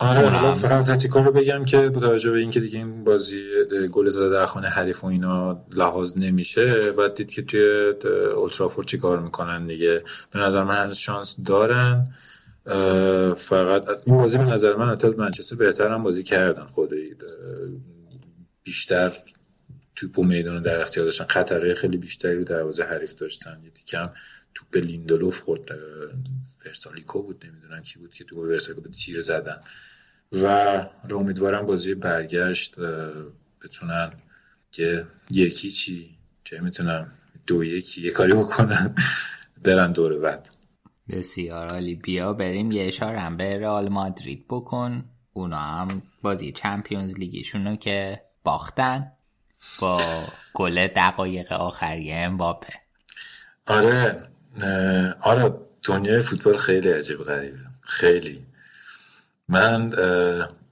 آره 0.00 0.28
حالا 0.28 0.54
فقط 0.54 0.72
اتلتیکو 0.72 1.18
رو 1.18 1.32
بگم 1.32 1.64
که 1.64 1.88
با 1.88 2.00
توجه 2.00 2.30
به 2.30 2.38
اینکه 2.38 2.60
دیگه 2.60 2.78
این 2.78 3.04
بازی 3.04 3.44
گل 3.92 4.08
زده 4.08 4.28
در 4.28 4.46
خانه 4.46 4.68
حریف 4.68 5.04
و 5.04 5.06
اینا 5.06 5.64
لحاظ 5.72 6.16
نمیشه 6.16 6.92
بعد 6.92 7.14
دید 7.14 7.30
که 7.30 7.42
توی 7.42 7.60
اولترافورد 8.34 8.86
چی 8.86 8.98
کار 8.98 9.20
می‌کنن 9.20 9.66
دیگه؟ 9.66 10.02
به 10.30 10.38
نظر 10.38 10.64
من 10.64 10.82
هنوز 10.82 10.96
شانس 10.96 11.36
دارن. 11.46 12.06
فقط 13.36 13.88
این 14.04 14.16
بازی 14.16 14.38
به 14.38 14.44
نظر 14.44 14.76
من 14.76 14.88
اتل 14.88 15.14
منچستر 15.16 15.56
بهتر 15.56 15.90
هم 15.90 16.02
بازی 16.02 16.22
کردن 16.22 16.64
خودی 16.64 17.14
بیشتر 18.62 19.12
توپ 19.96 20.18
و 20.18 20.24
میدان 20.24 20.62
در 20.62 20.80
اختیار 20.80 21.04
داشتن. 21.04 21.24
خطرهای 21.24 21.74
خیلی 21.74 21.96
بیشتری 21.96 22.36
رو 22.36 22.44
دروازه 22.44 22.84
حریف 22.84 23.14
داشتن. 23.14 23.58
یه 23.64 23.70
کم 23.86 24.10
توپ 24.54 24.76
لیندلوف 24.76 25.40
خورد. 25.40 25.60
ورسالیکو 26.66 27.22
بود 27.22 27.44
نمی‌دونم 27.46 27.82
کی 27.82 27.98
بود 27.98 28.14
که 28.14 28.24
توپ 28.24 28.38
ورسالیکو 28.38 28.80
به 28.80 28.88
تیر 28.88 29.22
زدن. 29.22 29.60
و 30.32 30.48
حالا 31.02 31.16
امیدوارم 31.16 31.66
بازی 31.66 31.94
برگشت 31.94 32.74
بتونن 33.64 34.12
که 34.70 35.06
یکی 35.30 35.70
چی 35.70 36.18
چه 36.44 36.60
می‌تونم 36.60 37.12
دو 37.46 37.64
یکی 37.64 38.02
یه 38.02 38.10
کاری 38.10 38.32
بکنن 38.32 38.94
برن 39.64 39.92
دور 39.92 40.18
بعد. 40.18 40.48
بسیار 41.08 41.68
عالی. 41.68 41.94
بیا 41.94 42.32
بریم 42.32 42.72
یه 42.72 42.86
اشاره 42.86 43.20
هم 43.20 43.36
به 43.36 43.58
رئال 43.58 43.88
مادرید 43.88 44.44
بکن. 44.48 45.04
اونا 45.32 45.58
هم 45.58 46.02
بازی 46.22 46.52
چمپیونز 46.52 47.14
لیگیشون 47.14 47.76
که 47.76 48.22
باختن 48.44 49.12
با 49.80 50.00
گل 50.54 50.86
دقایق 50.86 51.52
آخری 51.52 52.12
امباپه. 52.12 52.72
آره 53.66 54.22
آره 55.20 55.54
دنیای 55.82 56.22
فوتبال 56.22 56.56
خیلی 56.56 56.88
عجیب 56.88 57.18
غریبه. 57.18 57.58
خیلی. 57.80 58.47
من 59.48 59.92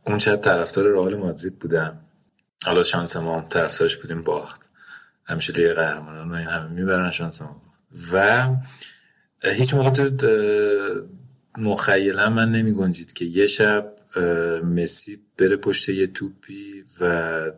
اون 0.07 0.19
شب 0.19 0.37
طرفدار 0.37 0.85
رئال 0.85 1.15
مادرید 1.15 1.59
بودم. 1.59 2.01
حالا 2.65 2.83
شانس 2.83 3.17
ما 3.17 3.41
هم 3.41 3.49
طرفدارش 3.49 3.97
بودیم 3.97 4.23
باخت. 4.23 4.71
همیشه 5.25 5.53
لیگ 5.53 5.73
قهرمانان 5.73 6.35
این 6.35 6.49
همه 6.49 6.69
می‌برن 6.69 7.11
شانس 7.11 7.43
ما 7.43 7.63
و 8.13 8.49
هیچ 9.45 9.75
موقع 9.75 9.91
تو 9.91 10.27
مخیلم 11.59 12.33
من 12.33 12.53
نمی 12.53 12.75
گنجید 12.75 13.13
که 13.13 13.25
یه 13.25 13.47
شب 13.47 13.93
مسی 14.65 15.23
بره 15.39 15.57
پشت 15.57 15.89
یه 15.89 16.07
توپی 16.07 16.85
و 17.01 17.51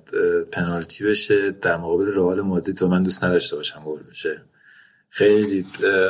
پنالتی 0.52 1.04
بشه 1.04 1.50
در 1.50 1.76
مقابل 1.76 2.06
رئال 2.14 2.40
مادرید 2.40 2.82
و 2.82 2.88
من 2.88 3.02
دوست 3.02 3.24
نداشته 3.24 3.56
باشم 3.56 3.82
گل 3.84 4.02
بشه. 4.02 4.42
خیلی 5.10 5.66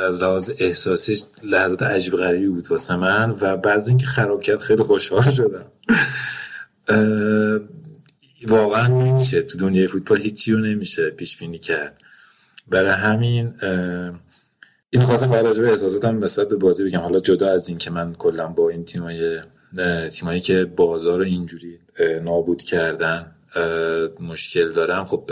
از 0.07 0.21
لحاظ 0.21 0.51
احساسی 0.59 1.23
لحظات 1.43 1.81
عجیب 1.81 2.13
غریبی 2.13 2.47
بود 2.47 2.71
واسه 2.71 2.95
من 2.95 3.35
و 3.41 3.57
بعد 3.57 3.87
اینکه 3.87 4.05
خراب 4.05 4.41
کرد 4.41 4.59
خیلی 4.59 4.83
خوشحال 4.83 5.31
شدم. 5.31 5.65
واقعا 8.47 8.87
نمیشه 8.87 9.41
تو 9.41 9.57
دنیای 9.57 9.87
فوتبال 9.87 10.21
هیچی 10.21 10.51
رو 10.51 10.59
نمیشه 10.59 11.09
پیش 11.09 11.37
بینی 11.37 11.59
کرد. 11.59 12.01
برای 12.67 12.91
همین 12.91 13.53
این 14.89 15.03
خواستم 15.03 15.29
برای 15.29 15.43
راجع 15.43 15.61
به 15.61 15.69
احساساتم 15.69 16.23
نسبت 16.23 16.47
به 16.47 16.55
بازی 16.55 16.83
بگم. 16.83 16.99
حالا 16.99 17.19
جدا 17.19 17.51
از 17.51 17.69
این 17.69 17.77
که 17.77 17.91
من 17.91 18.13
کلا 18.13 18.47
با 18.47 18.69
این 18.69 18.85
تیمای 18.85 19.39
تیمایی 20.11 20.41
که 20.41 20.65
بازار 20.65 21.21
اینجوری 21.21 21.79
نابود 22.23 22.63
کردن 22.63 23.35
مشکل 24.19 24.71
دارم 24.71 25.05
خب 25.05 25.31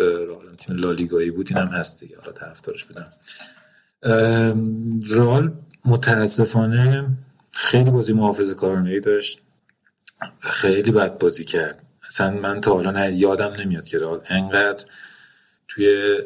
تیم 0.57 0.76
لالیگایی 0.76 1.32
بود 1.32 1.47
اینم 1.49 1.68
هست 1.68 1.99
دیگه. 1.99 2.18
حالا 2.20 2.32
طرفدارش 2.32 2.86
بدم 2.86 3.09
رال 5.10 5.54
متاسفانه 5.86 7.10
خیلی 7.52 7.91
بازی 7.91 8.14
محافظه 8.14 8.54
کارانه 8.54 9.00
داشت. 9.00 9.41
خیلی 10.39 10.91
بد 10.91 11.18
بازی 11.18 11.43
کرد. 11.45 11.84
اصلا 12.08 12.32
من 12.32 12.62
تا 12.62 12.74
حالا 12.74 13.10
یادم 13.10 13.54
نمیاد 13.54 13.86
که 13.86 13.98
رال 13.98 14.22
انقدر 14.30 14.86
توی 15.68 16.18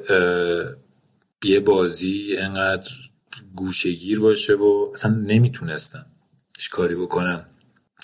یه 1.44 1.60
بازی 1.60 2.36
انقدر 2.40 2.90
گوشگیر 3.56 4.20
باشه 4.20 4.54
و 4.54 4.92
اصلا 4.94 5.12
نمی‌تونستن 5.12 6.06
کاری 6.72 6.96
بکنن. 6.96 7.46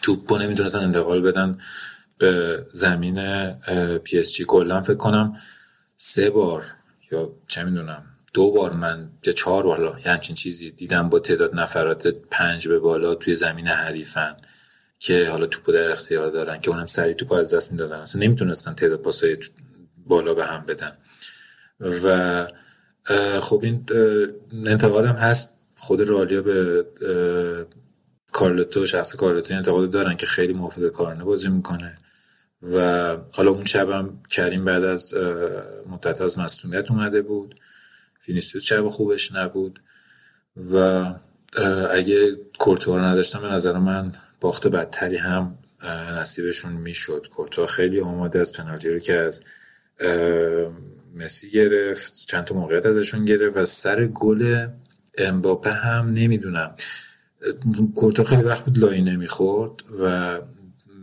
توپو 0.02 0.38
نمی‌تونستن 0.38 0.80
انتقال 0.80 1.22
بدن 1.22 1.58
به 2.18 2.66
زمین 2.72 3.52
پی 3.98 4.20
اس 4.20 4.34
جی. 4.34 4.46
کلا 4.46 4.82
فکر 4.82 4.98
کنم 4.98 5.38
سه 5.96 6.30
بار 6.30 6.64
یا 7.12 7.32
چه 7.48 7.64
می‌دونم. 7.64 8.07
دو 8.38 8.52
بار 8.52 8.74
من 8.74 9.10
یا 9.26 9.34
چهار 9.34 9.64
بار 9.64 10.00
یه 10.06 10.12
همچین 10.12 10.36
چیزی 10.36 10.72
دیدم 10.72 11.10
با 11.10 11.20
تعداد 11.20 11.56
نفرات 11.56 12.08
پنج 12.08 12.68
به 12.68 12.80
بالا 12.80 13.16
توی 13.16 13.36
زمین 13.36 13.68
حریفن 13.68 14.36
که 15.00 15.30
حالا 15.30 15.46
توپو 15.46 15.72
در 15.72 15.92
اختیار 15.92 16.30
دارن 16.30 16.60
که 16.60 16.70
اونم 16.70 16.88
سری 16.88 17.14
توپو 17.14 17.36
از 17.36 17.54
دست 17.54 17.72
می‌دادن. 17.72 17.96
اصلا 17.96 18.22
نمی‌تونستن 18.22 18.74
تعداد 18.74 19.00
پاسای 19.00 19.38
بالا 19.98 20.34
به 20.34 20.46
هم 20.46 20.66
بدن. 20.66 20.98
و 21.80 22.48
خب 23.40 23.60
این 23.64 23.86
انتقادم 24.66 25.16
هست. 25.16 25.50
خود 25.80 26.02
رالیا 26.02 26.42
به 26.42 26.86
کارلتو 28.32 28.86
شخص 28.86 29.16
کارلتو 29.16 29.54
انتقاد 29.54 29.92
دارن 29.92 30.16
که 30.16 30.26
خیلی 30.26 30.54
محافظ 30.54 30.86
کارانه 30.86 31.24
بازی 31.24 31.50
می‌کنه. 31.50 31.98
و 32.62 33.18
حالا 33.34 33.52
اون 33.52 33.66
شبم 33.66 34.20
کریم 34.30 34.66
بعد 34.66 34.84
از 34.84 35.14
مدت 35.90 36.22
از 36.22 36.38
مصومیت 36.38 36.92
اومده 36.92 37.22
بود. 37.22 37.56
فینیسیوس 38.28 38.64
شب 38.64 38.90
خوبش 38.90 39.32
نبود 39.32 39.82
و 40.74 40.76
اگه 41.92 42.36
کورتوا 42.60 42.98
رو 42.98 43.02
نداشتم 43.02 43.42
به 43.42 43.48
نظر 43.48 43.78
من 43.78 44.12
باخت 44.42 44.68
بدتری 44.68 45.18
هم 45.18 45.58
نصیبشون 46.20 46.74
می‌شد. 46.74 47.28
کورتوا 47.36 47.66
خیلی 47.66 48.00
آماده 48.00 48.40
از 48.40 48.52
پنالتی 48.52 48.90
رو 48.90 49.00
که 49.00 49.14
از 49.14 49.42
مسی 51.16 51.50
گرفت 51.50 52.14
چند 52.28 52.44
تا 52.44 52.56
موقعیت 52.56 52.86
ازشون 52.86 53.26
گرفت 53.26 53.58
و 53.58 53.66
سر 53.66 54.06
گل 54.06 54.68
امباپه 55.18 55.72
هم 55.72 56.14
نمی‌دونم. 56.14 56.76
کورتوا 57.96 58.26
خیلی 58.26 58.44
وقت 58.44 58.66
بود 58.66 58.78
لای 58.78 59.02
نمی‌خورد 59.02 59.74
و 60.02 60.38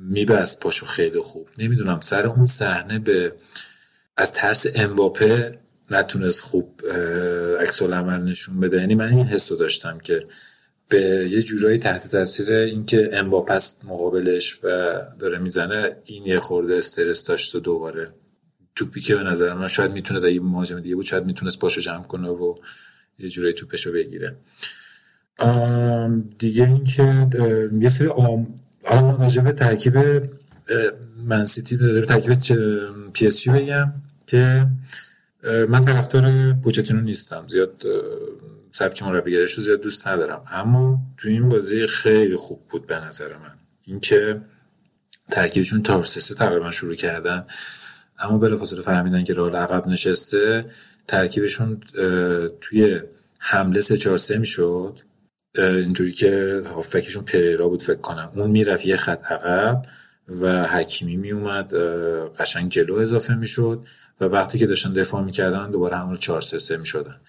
میبست 0.09 0.61
پاشو 0.61 0.87
خیلی 0.87 1.21
خوب. 1.21 1.49
نمی‌دونم 1.59 2.01
سر 2.01 2.27
اون 2.27 2.47
صحنه 2.47 2.99
به 2.99 3.33
از 4.17 4.33
ترس 4.33 4.67
امباپه 4.75 5.59
نتونست 5.91 6.41
خوب 6.41 6.81
عکس 7.61 7.83
عمل 7.83 8.23
نشون 8.23 8.61
بده. 8.61 8.77
یعنی 8.77 8.95
من 8.95 9.13
این 9.13 9.27
حس 9.27 9.53
داشتم 9.53 9.99
که 9.99 10.27
به 10.89 11.29
یه 11.31 11.43
جورایی 11.43 11.79
تحت 11.79 12.11
تاثیر 12.11 12.53
اینکه 12.53 13.11
امباپس 13.13 13.77
مقابلش 13.85 14.59
و 14.63 14.69
داره 15.19 15.39
می‌زنه 15.39 15.97
این 16.05 16.27
یه 16.27 16.39
خورده 16.39 16.77
استرس 16.77 17.27
داشت 17.27 17.55
و 17.55 17.61
دوباره 17.61 18.11
توپی 18.77 19.01
که 19.01 19.17
به 19.17 19.23
نظر 19.23 19.55
من 19.55 19.69
شاید 19.69 19.93
می‌تونه 19.93 20.25
اگه 20.25 20.41
مهاجم 20.41 20.81
دیگه 20.81 20.95
بود 20.95 21.07
شاید 21.07 21.25
می‌تونست 21.25 21.59
پاشو 21.59 21.81
جمع 21.81 22.03
کنه 22.03 22.29
و 22.29 22.55
یه 23.19 23.29
جورایی 23.29 23.55
توپشو 23.55 23.93
بگیره. 23.93 24.37
دیگه 26.39 26.65
اینکه 26.65 27.29
یه 27.81 27.89
سری 27.89 28.09
آم 28.09 28.47
الان 28.87 29.19
راجع 29.19 29.53
ترکیب 29.53 29.99
منسیتی 31.27 31.77
به 31.77 32.01
ترکیب 32.01 32.33
پی 33.13 33.27
اس 33.27 33.41
جی 33.41 33.51
بگم 33.51 33.93
که 34.27 34.67
من 35.69 35.85
طرفدار 35.85 36.53
پوچتینو 36.53 37.01
نیستم. 37.01 37.45
زیاد 37.49 37.83
سبک 38.73 39.03
مربیگریش 39.03 39.53
رو 39.53 39.63
زیاد 39.63 39.81
دوست 39.81 40.09
ندارم. 40.09 40.45
اما 40.53 40.99
تو 41.17 41.29
این 41.29 41.49
بازی 41.49 41.87
خیلی 41.87 42.37
خوب 42.37 42.61
بود 42.71 42.87
به 42.87 43.01
نظر 43.01 43.29
من. 43.29 43.55
اینکه 43.85 44.41
ترکیبشون 45.31 45.83
تارسسه 45.83 46.35
تقریبا 46.35 46.71
شروع 46.71 46.95
کردن. 46.95 47.47
اما 48.19 48.39
بلافاصله 48.39 48.83
فهمیدن 48.83 49.25
که 49.25 49.35
راه 49.35 49.57
عقب 49.57 49.89
نشسته 49.89 50.65
ترکیبشون 51.09 51.81
توی 52.61 53.01
حمله 53.39 53.81
سه 53.81 53.97
چهار 53.97 54.17
سه 54.17 54.39
می‌شد. 54.39 54.99
اینطوری 55.59 56.13
که 56.13 56.63
هافکشون 56.75 57.25
پریرا 57.25 57.69
بود 57.69 57.83
فکر 57.83 58.01
کنم. 58.01 58.31
اون 58.37 58.51
می‌رفت 58.51 58.87
یه 58.87 58.97
خط 58.97 59.25
عقب 59.33 59.83
و 60.41 60.65
حکیمی 60.65 61.17
میومد 61.17 61.75
قشنگ 62.39 62.71
جلو 62.71 62.95
اضافه 62.95 63.35
می‌شد. 63.35 63.87
و 64.21 64.25
وقتی 64.25 64.59
که 64.59 64.67
داشتن 64.67 64.93
دفاع 64.93 65.25
می‌کردن 65.25 65.71
دوباره 65.71 65.97
همون 65.97 66.17
4 66.17 66.41
3 66.41 66.59
3 66.59 66.77
می‌شدن. 66.77 67.21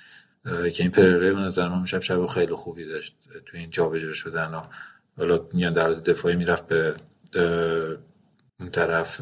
که 0.45 0.83
این 0.83 0.91
پرره 0.91 1.33
به 1.33 1.39
نظر 1.39 1.67
من 1.67 1.85
شب 1.85 2.01
شب 2.01 2.25
خیلی 2.25 2.53
خوبی 2.53 2.85
داشت. 2.85 3.15
تو 3.45 3.57
این 3.57 3.69
جابجا 3.69 4.13
شدن 4.13 4.53
و 4.53 4.61
حالا 5.17 5.47
میان 5.53 5.73
در 5.73 5.89
دفاعی 5.89 6.35
می‌رفت 6.35 6.67
به 6.67 6.95
اون 8.59 8.69
طرف 8.71 9.21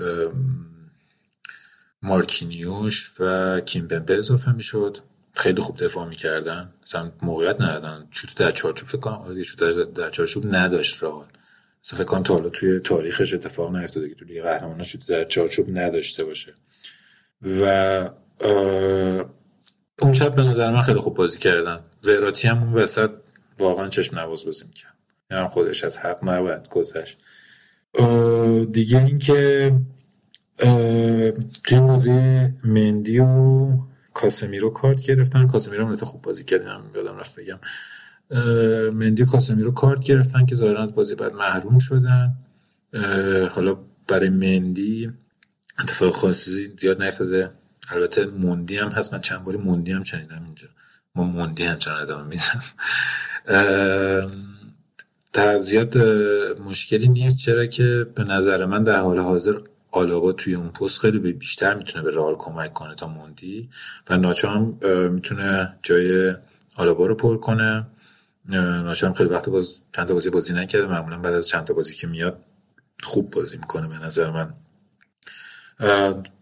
مارکینیوش 2.01 3.11
و 3.20 3.59
کیمپمپه 3.59 4.14
اضافه 4.14 4.51
می‌شد. 4.51 4.97
خیلی 5.36 5.61
خوب 5.61 5.78
دفاع 5.84 6.09
می‌کردن. 6.09 6.74
مثلا 6.84 7.11
موقعیت 7.22 7.61
ندادن. 7.61 8.07
شوت 8.11 8.38
در 8.38 8.51
چارچوب 8.51 8.88
فکر 8.88 8.97
کنم 8.97 9.14
آره 9.14 9.43
در 9.95 10.09
چارچوب 10.09 10.55
نداشت 10.55 11.03
رئال. 11.03 11.28
مثلا 11.84 11.97
فکر 11.97 12.07
کنم 12.07 12.24
تا 12.24 12.34
حالا 12.34 12.49
توی 12.49 12.80
تاریخش 12.80 13.34
اتفاق 13.34 13.76
نیفتاده 13.76 14.09
که 14.09 14.16
تو 14.16 14.26
لیگ 14.26 14.43
قهرمانان 14.43 14.84
شوت 14.84 15.07
در 15.07 15.24
چارچوب 15.24 15.78
نداشته 15.78 16.24
باشه. 16.24 16.53
و 17.43 18.09
اون 20.01 20.13
شب 20.13 20.35
به 20.35 20.43
نظر 20.43 20.71
من 20.71 20.81
خیلی 20.81 20.99
خوب 20.99 21.13
بازی 21.13 21.39
کردن. 21.39 21.79
وراتی 22.03 22.47
هم 22.47 22.63
اون 22.63 22.73
وسط 22.73 23.09
واقعا 23.59 23.89
چشم 23.89 24.19
نواز 24.19 24.45
بازی 24.45 24.65
می‌کرد. 24.65 24.93
یعنی 25.31 25.47
خودش 25.47 25.83
از 25.83 25.97
حق 25.97 26.29
نباید 26.29 26.69
گذشت. 26.69 27.17
دیگه 28.71 29.05
اینکه 29.05 29.75
توی 31.63 31.79
بازی 31.79 32.11
مندی 32.63 33.19
و 33.19 33.67
کاسمیرو 34.13 34.69
کارت 34.69 35.01
گرفتن. 35.01 35.47
کاسمیرو 35.47 35.85
مثل 35.85 36.05
خوب 36.05 36.21
بازی 36.21 36.43
کردن 36.43 36.81
یادم 36.95 37.17
رفت 37.17 37.39
بگم. 37.39 37.59
مندی 38.89 39.23
و 39.23 39.25
کاسمیرو 39.25 39.71
کارت 39.71 39.99
گرفتن 39.99 40.45
که 40.45 40.55
ظاهرا 40.55 40.87
بازی 40.87 41.15
بعد 41.15 41.33
محروم 41.33 41.79
شدن. 41.79 42.33
حالا 43.51 43.77
برای 44.07 44.29
مندی 44.29 45.11
اتفاق 45.80 46.15
خاصی 46.15 46.74
زیاد 46.80 47.03
نیفتاده. 47.03 47.51
البته 47.89 48.26
موندی 48.26 48.78
هم 48.78 48.89
هست. 48.89 49.13
من 49.13 49.21
چند 49.21 49.43
باری 49.43 49.57
موندی 49.57 49.91
هم 49.91 50.03
شنیدم 50.03 50.43
اینجا. 50.45 50.67
ما 51.15 51.24
موندی 51.24 51.63
هم 51.63 51.78
چند 51.78 52.01
ادامه 52.01 52.24
میدم 52.24 52.63
زیاد 55.59 55.97
مشکلی 56.59 57.07
نیست. 57.07 57.38
چرا 57.38 57.65
که 57.65 58.07
به 58.15 58.24
نظر 58.24 58.65
من 58.65 58.84
در 58.84 58.99
حال 58.99 59.19
حاضر 59.19 59.59
آلابا 59.91 60.32
توی 60.32 60.55
اون 60.55 60.69
پست 60.69 60.99
خیلی 60.99 61.34
بیشتر 61.34 61.74
می‌تونه 61.74 62.03
به 62.03 62.11
رئال 62.11 62.36
کمک 62.36 62.74
کنه 62.74 62.95
تا 62.95 63.07
موندی 63.07 63.69
و 64.09 64.17
ناچو 64.17 64.47
هم 64.47 64.78
می‌تونه 65.11 65.76
جای 65.84 66.34
آلابا 66.76 67.05
رو 67.05 67.15
پر 67.15 67.38
کنه. 67.38 67.88
ناچو 68.49 69.07
هم 69.07 69.13
خیلی 69.13 69.30
وقت 69.30 69.49
باز 69.49 69.76
چند 69.95 70.07
تا 70.07 70.13
بازی 70.13 70.30
بازی 70.30 70.53
نکرده. 70.53 70.88
معمولا 70.88 71.17
بعد 71.17 71.34
از 71.34 71.47
چند 71.47 71.63
تا 71.63 71.74
بازی 71.74 71.95
که 71.95 72.07
میاد 72.07 72.39
خوب 73.03 73.32
بازی 73.32 73.57
می‌کنه 73.57 73.88
به 73.88 74.05
نظر 74.05 74.32
من. 74.32 74.53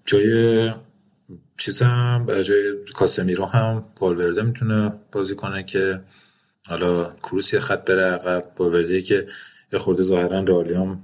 جای 0.05 0.71
چیزم 1.57 2.25
جای 2.41 2.73
کاسمیرو 2.93 3.45
هم 3.45 3.85
والورده 4.01 4.43
می‌تونه 4.43 4.93
بازی 5.11 5.35
کنه 5.35 5.63
که 5.63 6.01
حالا 6.65 7.13
کروس 7.13 7.53
یه 7.53 7.59
خط 7.59 7.85
بره 7.85 8.01
عقب 8.01 8.51
والورده 8.57 9.01
که 9.01 9.27
یه 9.73 9.79
خورده 9.79 10.03
ظاهرا 10.03 10.43
رالی 10.43 10.73
هم 10.73 11.03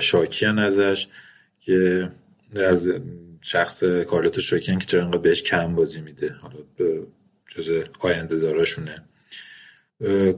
شاکیان 0.00 0.58
ازش 0.58 1.08
که 1.60 2.08
از 2.56 2.88
شخص 3.40 3.84
کارلتو 3.84 4.40
شاکیان 4.40 4.78
که 4.78 4.86
چرا 4.86 5.04
بهش 5.08 5.42
کم 5.42 5.74
بازی 5.74 6.00
میده 6.00 6.36
حالا 6.40 6.56
به 6.76 7.02
جز 7.48 7.84
آینده 8.00 8.38
داراشونه. 8.38 9.04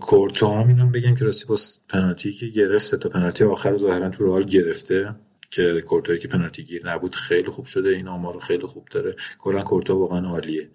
کورتو 0.01 0.53
هم 0.53 0.93
بگم 0.93 1.15
که 1.15 1.25
راستی 1.25 1.47
با 1.47 1.59
پنالتی 1.89 2.33
که 2.33 2.47
گرفت 2.47 2.95
تا 2.95 3.09
پنالتی 3.09 3.45
آخر 3.45 3.77
ظاهرا 3.77 4.09
تو 4.09 4.25
رئال 4.25 4.43
گرفته. 4.43 5.15
که 5.51 5.81
کورتوی 5.81 6.19
که 6.19 6.29
پنالتی 6.29 6.63
گیر 6.63 6.87
نبود 6.87 7.15
خیلی 7.15 7.49
خوب 7.49 7.67
شده. 7.67 7.89
این 7.89 8.09
آمار 8.09 8.39
خیلی 8.39 8.67
خوب 8.67 8.89
داره. 8.91 9.17
کلا 9.39 9.63
کورتو 9.63 9.99
واقعا 9.99 10.29
عالیه. 10.29 10.71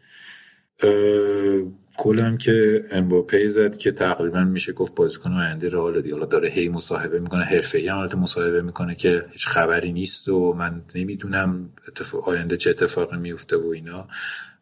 کلم 1.97 2.37
که 2.37 2.85
امباپه 2.91 3.49
زد 3.49 3.77
که 3.77 3.91
تقریبا 3.91 4.43
میشه 4.43 4.73
گفت 4.73 4.95
بازیکن 4.95 5.33
آینده 5.33 5.69
رئال 5.69 6.01
دیگه. 6.01 6.15
حالا 6.15 6.25
داره 6.25 6.49
هی 6.49 6.69
مصاحبه 6.69 7.19
می‌کنه 7.19 7.43
حرفه‌ای 7.43 7.87
هم 7.87 8.19
مصاحبه 8.19 8.61
می‌کنه 8.61 8.95
که 8.95 9.25
هیچ 9.31 9.47
خبری 9.47 9.91
نیست 9.91 10.29
و 10.29 10.53
من 10.53 10.81
نمی‌دونم 10.95 11.69
اتفاق 11.87 12.29
آینده 12.29 12.57
چه 12.57 12.69
اتفاقی 12.69 13.17
میفته 13.17 13.57
و 13.57 13.67
اینا. 13.67 14.07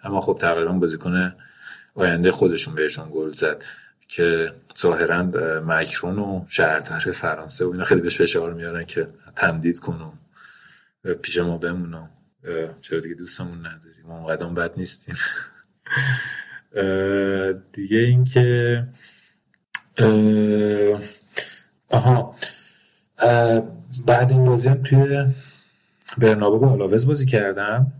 اما 0.04 0.22
خب 0.22 0.38
تقریبا 0.42 0.72
بازیکن 0.72 1.36
آینده 1.96 2.32
خودشون 2.32 2.76
بهشون 2.76 3.10
گل 3.12 3.32
زد 3.32 3.64
که 4.08 4.52
ظاهرا 4.80 5.24
مکرون 5.66 6.20
و 6.20 6.46
شهردار 6.48 7.00
فرانسه 7.00 7.66
و 7.66 7.72
اینا 7.72 7.84
خیلی 7.84 8.02
بهش 8.02 8.22
فشار 8.22 8.54
میارن 8.54 8.84
که 8.84 9.08
تمدید 9.38 9.80
کنم. 9.80 10.20
پیش 11.22 11.38
ما 11.38 11.58
بمونم. 11.58 12.10
چرا 12.82 13.00
دیگه 13.00 13.16
دوستمون 13.16 13.60
نداریم؟ 13.60 14.06
ما 14.06 14.26
قدم 14.26 14.54
بد 14.54 14.72
نیستیم. 14.78 15.16
دیگه 17.74 17.98
اینکه 17.98 18.88
آها 21.90 22.36
بعد 24.06 24.32
این 24.32 24.46
بازی 24.46 24.70
هم 24.70 24.84
توی 24.84 25.26
برنابه 26.18 26.58
با 26.58 26.70
آلاوز 26.70 27.08
بازی 27.08 27.26
کردن 27.26 27.94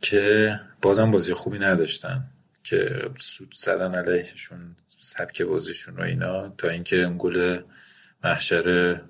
که 0.00 0.60
بازم 0.82 1.10
بازی 1.10 1.34
خوبی 1.34 1.58
نداشتن. 1.58 2.24
که 2.64 3.10
سود 3.20 3.54
زدن 3.54 3.94
علیهشون 3.94 4.76
سبک 5.00 5.42
بازیشون 5.42 5.96
و 5.96 6.00
اینا. 6.00 6.48
تا 6.48 6.68
اینکه 6.68 6.96
اون 6.96 7.16
گل 7.18 7.60
محشر 8.24 9.00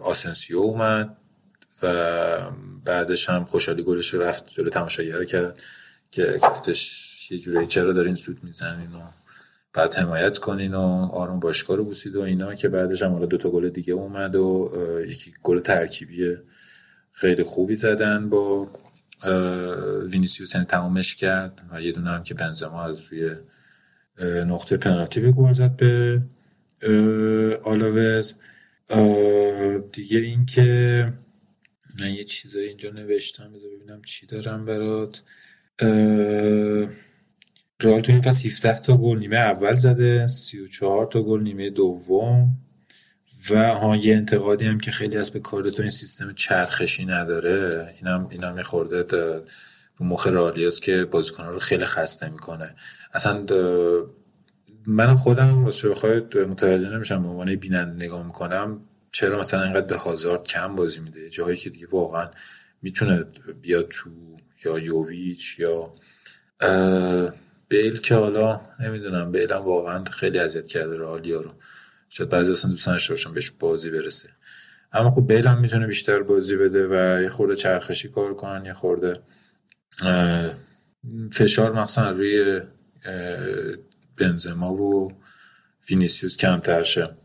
آسنسیو 0.00 0.58
اومد 0.58 1.16
و 1.82 1.86
بعدش 2.84 3.30
هم 3.30 3.44
خوشحالی 3.44 3.82
گلش 3.82 4.14
رفت 4.14 4.50
جلو 4.50 4.70
تماشاگر 4.70 5.24
کرد 5.24 5.62
که 6.10 6.38
گفتش 6.42 7.10
یه 7.30 7.38
جوری 7.38 7.66
چرا 7.66 7.92
دارین 7.92 8.14
سود 8.14 8.44
می‌زنین 8.44 8.92
و 8.92 9.00
بعد 9.72 9.94
حمایت 9.94 10.38
کنین 10.38 10.74
و 10.74 11.08
آروم 11.12 11.40
باشگاه 11.40 11.76
رو 11.76 11.84
بوسید 11.84 12.16
و 12.16 12.20
اینا 12.20 12.54
که 12.54 12.68
بعدش 12.68 13.02
هم 13.02 13.12
حالا 13.12 13.26
دوتا 13.26 13.50
گل 13.50 13.68
دیگه 13.68 13.92
اومد 13.94 14.36
و 14.36 14.70
یکی 15.08 15.34
گل 15.42 15.60
ترکیبی 15.60 16.36
خیلی 17.12 17.42
خوبی 17.42 17.76
زدن 17.76 18.28
با 18.28 18.68
وینیسیوس 20.12 20.54
یعنی 20.54 20.66
تمامش 20.66 21.16
کرد 21.16 21.60
و 21.72 21.82
یه 21.82 21.92
دونه 21.92 22.10
هم 22.10 22.22
که 22.22 22.34
بنزما 22.34 22.82
از 22.82 23.00
روی 23.00 23.30
نقطه 24.24 24.76
پنالتی 24.76 25.20
به 25.20 25.32
گل 25.32 25.52
زد 25.52 25.76
به 25.76 26.22
آلاوز. 27.64 28.34
دیگه 29.92 30.18
این 30.18 30.46
که 30.46 31.12
من 32.00 32.14
یه 32.14 32.24
چیزایی 32.24 32.68
اینجا 32.68 32.90
نوشتم 32.90 33.52
بذار 33.52 33.70
ببینم 33.76 34.02
چی 34.02 34.26
دارم 34.26 34.64
برات. 34.64 35.22
رئال 37.82 38.00
تو 38.00 38.12
این 38.12 38.20
فصل 38.20 38.48
17 38.48 38.78
تا 38.78 38.96
گل 38.96 39.18
نیمه 39.18 39.36
اول 39.36 39.74
زده 39.74 40.26
34 40.26 41.06
تا 41.06 41.22
گل 41.22 41.40
نیمه 41.40 41.70
دوم. 41.70 42.58
و 43.50 43.74
ها 43.74 43.96
یه 43.96 44.16
انتقادی 44.16 44.64
هم 44.64 44.78
که 44.78 44.90
خیلی 44.90 45.16
از 45.16 45.30
به 45.30 45.40
کاردتون 45.40 45.82
این 45.82 45.90
سیستم 45.90 46.32
چرخشی 46.32 47.04
نداره. 47.04 47.88
اینم 48.00 48.26
اینم 48.30 48.54
میخورده 48.54 49.02
رو 49.96 50.06
مخ 50.06 50.26
رالیاس 50.26 50.80
که 50.80 51.04
بازیکن 51.04 51.44
رو 51.44 51.58
خیلی 51.58 51.84
خسته 51.84 52.28
می‌کنه. 52.28 52.74
اصلا 53.12 53.46
من 54.86 55.16
خودم 55.16 55.64
راستش 55.64 55.84
بخواید 55.84 56.38
متوجه 56.38 56.90
نمیشم 56.90 57.22
به 57.22 57.28
عنوان 57.28 57.56
بیننده 57.56 58.04
نگاه 58.04 58.26
می‌کنم 58.26 58.80
چرا 59.12 59.40
مثلا 59.40 59.62
اینقدر 59.62 59.86
به 59.86 59.96
هازارد 59.96 60.42
کم 60.42 60.76
بازی 60.76 61.00
میده؟ 61.00 61.28
جایی 61.28 61.56
که 61.56 61.70
دیگه 61.70 61.86
واقعا 61.90 62.30
می‌تونه 62.82 63.24
بیاد 63.62 63.88
تو 63.88 64.10
یا 64.64 64.78
یوویچ 64.78 65.58
یا 65.58 65.94
بیل 67.68 68.00
که 68.00 68.14
حالا 68.14 68.60
نمی‌دونم 68.80 69.32
بیل 69.32 69.52
هم 69.52 69.62
واقعا 69.62 70.04
خیلی 70.04 70.38
اذیت 70.38 70.66
کرده 70.66 70.96
رئالیا 70.98 71.40
رو. 71.40 71.50
شاید 72.08 72.30
بعضی 72.30 72.52
اصلا 72.52 72.70
دوست 72.70 72.86
داشته 72.86 73.30
بهش 73.30 73.50
بازی 73.50 73.90
برسه. 73.90 74.28
اما 74.92 75.10
خب 75.10 75.26
بیل 75.26 75.46
هم 75.46 75.60
می‌تونه 75.60 75.86
بیشتر 75.86 76.22
بازی 76.22 76.56
بده 76.56 76.86
و 76.86 77.22
یه 77.22 77.28
خورده 77.28 77.56
چرخشی 77.56 78.08
کار 78.08 78.34
کنن 78.34 78.64
یه 78.64 78.72
خورده 78.72 79.20
فشار 81.32 81.72
مخصوصا 81.72 82.10
روی 82.10 82.60
بنزما 84.16 84.72
و 84.72 85.12
وینیسیوس 85.90 86.36
کمتر 86.36 86.82
شه. 86.82 87.16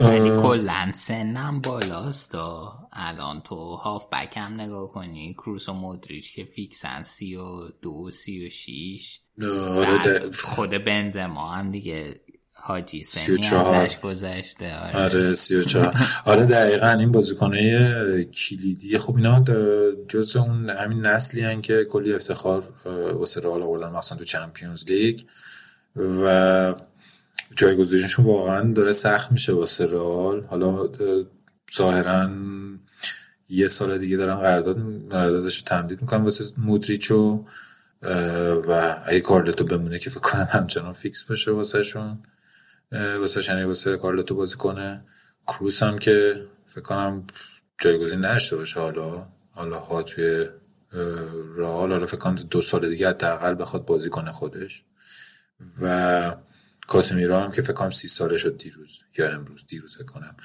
یعنی 0.00 0.30
کلا 0.30 0.92
سنم 0.94 1.60
بالاست 1.60 2.34
الان 2.92 3.40
تو 3.40 3.56
هاف 3.56 4.06
بک 4.12 4.36
هم 4.36 4.60
نگاه 4.60 4.92
کنی 4.92 5.34
کروس 5.34 5.68
و 5.68 5.72
مودریچ 5.72 6.34
که 6.34 6.44
فیکسن 6.44 7.02
سی 7.02 7.36
و 7.36 7.68
دو 7.82 8.10
سی 8.10 8.46
و 8.46 8.50
شیش. 8.50 9.20
آره 9.42 10.30
خود 10.30 10.70
بنزما 10.70 11.50
هم 11.50 11.70
دیگه 11.70 12.14
حاجی 12.52 13.02
سنی 13.02 13.46
ازش 13.46 13.98
گذشته 13.98 14.78
آره, 14.78 15.04
آره 15.04 15.34
سی 15.34 15.54
و 15.56 15.62
چهار. 15.62 15.94
آره 16.24 16.44
دقیقا 16.44 16.88
این 16.88 17.12
بازیکنه 17.12 18.24
کلیدی. 18.24 18.98
خب 18.98 19.16
اینا 19.16 19.44
جز 20.08 20.36
اون 20.36 20.70
همین 20.70 21.06
نسلی 21.06 21.40
هن 21.40 21.62
که 21.62 21.84
کلی 21.84 22.12
افتخار 22.12 22.68
واسه 23.14 23.40
رئال 23.40 23.62
آوردن 23.62 23.90
مثلا 23.90 24.18
تو 24.18 24.24
چمپیونز 24.24 24.90
لیگ. 24.90 25.20
و 25.98 26.74
جایگزینشون 27.56 28.24
واقعا 28.24 28.72
داره 28.72 28.92
سخت 28.92 29.32
میشه 29.32 29.52
واسه 29.52 29.86
رئال. 29.86 30.44
حالا 30.44 30.88
ظاهرا 31.76 32.30
یه 33.48 33.68
سال 33.68 33.98
دیگه 33.98 34.16
دارن 34.16 34.34
قرارداد 34.34 34.76
قراردادش 35.10 35.56
رو 35.56 35.64
تمدید 35.64 36.00
می‌کنن 36.00 36.24
واسه 36.24 36.44
مودریچو 36.56 37.44
و 38.68 38.96
اگه 39.04 39.20
کارلتو 39.20 39.64
بمونه 39.64 39.98
که 39.98 40.10
فکر 40.10 40.20
کنم 40.20 40.48
همچنان 40.50 40.92
فیکس 40.92 41.24
باشه 41.24 41.50
واسه 41.50 41.82
شون 41.82 42.18
واسه 42.92 43.42
شنی 43.42 43.64
واسه 43.64 43.96
کارلتو 43.96 44.34
بازی 44.34 44.56
کنه. 44.56 45.04
کروس 45.46 45.82
هم 45.82 45.98
که 45.98 46.46
فکر 46.66 46.80
کنم 46.80 47.26
جایگزین 47.78 48.20
نشته 48.20 48.56
باشه. 48.56 48.80
حالا 48.80 49.26
حالا 49.50 49.78
ها 49.78 50.02
توی 50.02 50.48
رئال 51.56 51.92
حالا 51.92 52.06
فکر 52.06 52.16
کنم 52.16 52.34
دو 52.34 52.60
سال 52.60 52.88
دیگه 52.88 53.08
حداقل 53.08 53.54
بخواد 53.54 53.84
بازی 53.84 54.10
کنه 54.10 54.30
خودش. 54.30 54.84
و 55.80 56.36
کاسمیرا 56.86 57.40
هم 57.40 57.52
که 57.52 57.62
فکر 57.62 57.72
کنم 57.72 57.90
سی 57.90 58.08
ساله 58.08 58.36
شد 58.36 58.58
دیروز 58.58 59.02
یا 59.18 59.30
امروز 59.30 59.66
دیروز 59.66 59.96
کنم. 60.02 60.36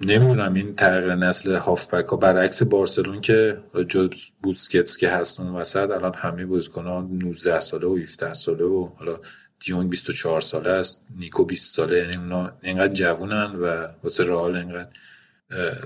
نمی‌دونم 0.00 0.54
این 0.54 0.74
تغییر 0.74 1.14
نسل 1.14 1.54
هافبک 1.54 2.06
ها 2.06 2.16
برعکس 2.16 2.62
بارسلون 2.62 3.20
که 3.20 3.60
جو 3.88 4.08
بوسکتس 4.42 4.96
که 4.96 5.08
هست 5.08 5.40
اون 5.40 5.48
وسط 5.48 5.90
الان 5.90 6.14
همه 6.14 6.46
بازیکن 6.46 6.84
ها 6.84 7.00
19 7.00 7.60
ساله 7.60 7.86
و 7.86 7.96
17 7.96 8.34
ساله 8.34 8.64
و 8.64 8.88
حالا 8.96 9.20
دیونگ 9.60 9.90
24 9.90 10.40
ساله 10.40 10.70
است 10.70 11.06
نیکو 11.16 11.44
20 11.44 11.76
ساله 11.76 11.98
یعنی 11.98 12.16
اونا 12.16 12.52
اینقدر 12.62 12.92
جوونن 12.92 13.54
و 13.54 13.86
واسه 14.02 14.24
رئال 14.24 14.56
اینقدر 14.56 14.88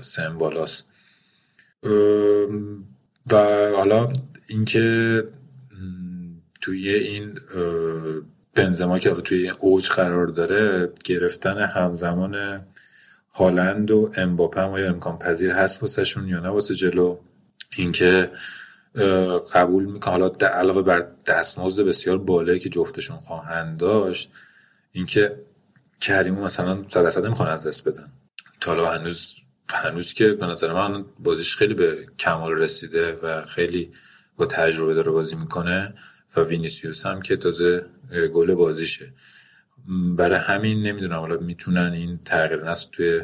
سن 0.01 0.37
بالاست 0.37 0.89
و 3.31 3.35
حالا 3.75 4.13
اینکه 4.47 5.23
توی 6.65 6.89
این 6.89 7.39
بنزما 8.53 8.99
که 8.99 9.11
توی 9.11 9.49
اوج 9.49 9.89
قرار 9.89 10.27
داره 10.27 10.89
گرفتن 11.03 11.57
همزمان 11.57 12.65
هالند 13.33 13.91
و 13.91 14.11
امباپه 14.17 14.61
هم 14.61 14.69
امکان 14.69 15.19
پذیر 15.19 15.51
هست 15.51 15.81
واسهشون 15.81 16.27
یا 16.27 16.39
نه؟ 16.39 16.49
واسه 16.49 16.75
جلو 16.75 17.17
اینکه 17.77 18.31
قبول 19.53 19.85
می‌کنه 19.85 20.11
حالا 20.11 20.27
علاوه 20.47 20.81
بر 20.81 21.07
دستمزد 21.25 21.83
بسیار 21.83 22.17
بالایی 22.17 22.59
که 22.59 22.69
جفتشون 22.69 23.17
خواهند 23.17 23.77
داشت 23.77 24.31
اینکه 24.91 25.41
کریمو 26.01 26.45
مثلا 26.45 26.83
صد 26.89 27.03
درصد 27.03 27.25
نمی‌خوان 27.25 27.49
از 27.49 27.67
دست 27.67 27.89
بدن. 27.89 28.11
تا 28.61 28.71
حالا 28.71 28.91
هنوز 28.91 29.35
هنوز 29.69 30.13
که 30.13 30.33
به 30.33 30.45
نظر 30.45 30.73
من 30.73 31.05
بازیش 31.19 31.55
خیلی 31.55 31.73
به 31.73 32.05
کمال 32.19 32.51
رسیده 32.51 33.19
و 33.23 33.45
خیلی 33.45 33.91
با 34.37 34.45
تجربه 34.45 34.93
داره 34.93 35.11
بازی 35.11 35.35
می‌کنه. 35.35 35.93
و 36.37 36.41
وینیسیوس 36.41 37.05
هم 37.05 37.21
که 37.21 37.37
تازه 37.37 37.85
گل 38.33 38.53
بازیشه. 38.53 39.13
برای 40.15 40.39
همین 40.39 40.81
نمی‌دونم 40.83 41.19
حالا 41.19 41.37
می‌تونن 41.37 41.91
این 41.93 42.19
تغییر 42.25 42.63
نسل 42.63 42.87
توی 42.91 43.21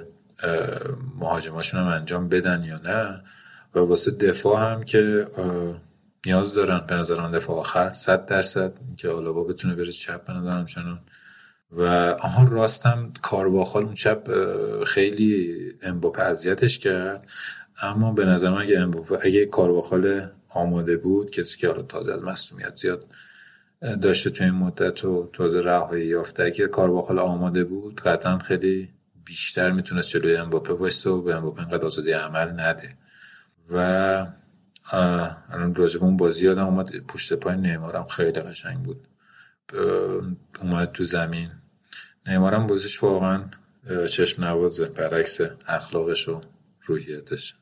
مهاجماشون 1.20 1.80
هم 1.82 1.88
انجام 1.88 2.30
بدن 2.30 2.64
یا 2.64 2.78
نه. 2.78 3.24
و 3.76 3.80
واسه 3.80 4.12
دفاع 4.12 4.72
هم 4.72 4.84
که 4.84 5.28
نیاز 6.26 6.54
دارن 6.54 6.86
به 6.88 6.96
نظر 6.96 7.16
دفاع 7.16 7.60
آخر 7.60 7.94
صد 7.94 8.26
درصد 8.26 8.74
که 8.98 9.08
با 9.08 9.44
بتونه 9.44 9.76
بره 9.76 9.92
چپ 9.92 10.26
به 10.26 10.34
نظرم 10.34 10.66
چنان 10.66 11.00
و 11.72 11.84
آها 12.20 12.48
راستم 12.52 13.14
کارواخال 13.22 13.84
اون 13.84 13.96
چپ 13.96 14.30
خیلی 14.84 15.58
امباپه 15.82 16.22
اذیتش 16.22 16.80
کرد. 16.80 17.28
اما 17.82 18.14
به 18.14 18.26
نظر 18.26 18.50
من 18.50 18.62
اگه 18.62 18.80
امباپه 18.80 19.18
اگه 19.22 19.46
کارواخال 19.46 20.30
آماده 20.54 20.98
بود. 20.98 21.32
کسی 21.32 21.58
که 21.58 21.68
حالا 21.68 21.82
تازه 21.82 22.14
از 22.14 22.22
مسئولیت 22.22 22.76
زیاد 22.76 23.06
داشته 24.02 24.30
تو 24.30 24.44
این 24.44 24.54
مدت 24.54 25.06
و 25.06 25.30
تازه 25.34 25.62
رهایی 25.62 26.06
یافته. 26.06 26.44
اگه 26.44 26.68
کارواخال 26.68 27.20
آماده 27.20 27.64
بود 27.64 28.02
قطعا 28.02 28.40
خیلی 28.40 28.90
بیشتر 29.26 29.72
می‌تونست 29.72 30.10
جلوی 30.10 30.36
امباپه 30.36 30.74
وایسته 30.74 31.10
و 31.10 31.22
به 31.22 31.36
امباپه 31.36 31.60
اینقدر 31.60 31.86
آزادی 31.86 32.12
عمل 32.12 32.60
نده. 32.60 32.98
و 33.70 33.78
الان 35.50 35.76
راجب 35.76 36.04
اون 36.04 36.18
بازی 36.18 36.46
یادم 36.46 36.66
اومد. 36.66 36.98
پشت 36.98 37.34
پای 37.34 37.56
نیمارم 37.56 38.06
خیلی 38.06 38.42
قشنگ 38.42 38.84
بود. 38.84 39.08
اومد 40.62 40.92
تو 40.92 41.04
زمین. 41.04 41.52
نیمارم 42.28 42.68
بازیش 42.68 43.04
واقعا 43.04 43.44
چشم 44.10 44.44
نوازه 44.44 44.86
برعکس 44.86 45.38
اخلاقش 45.68 46.30
و 46.30 46.42
روحیتش. 46.86 47.56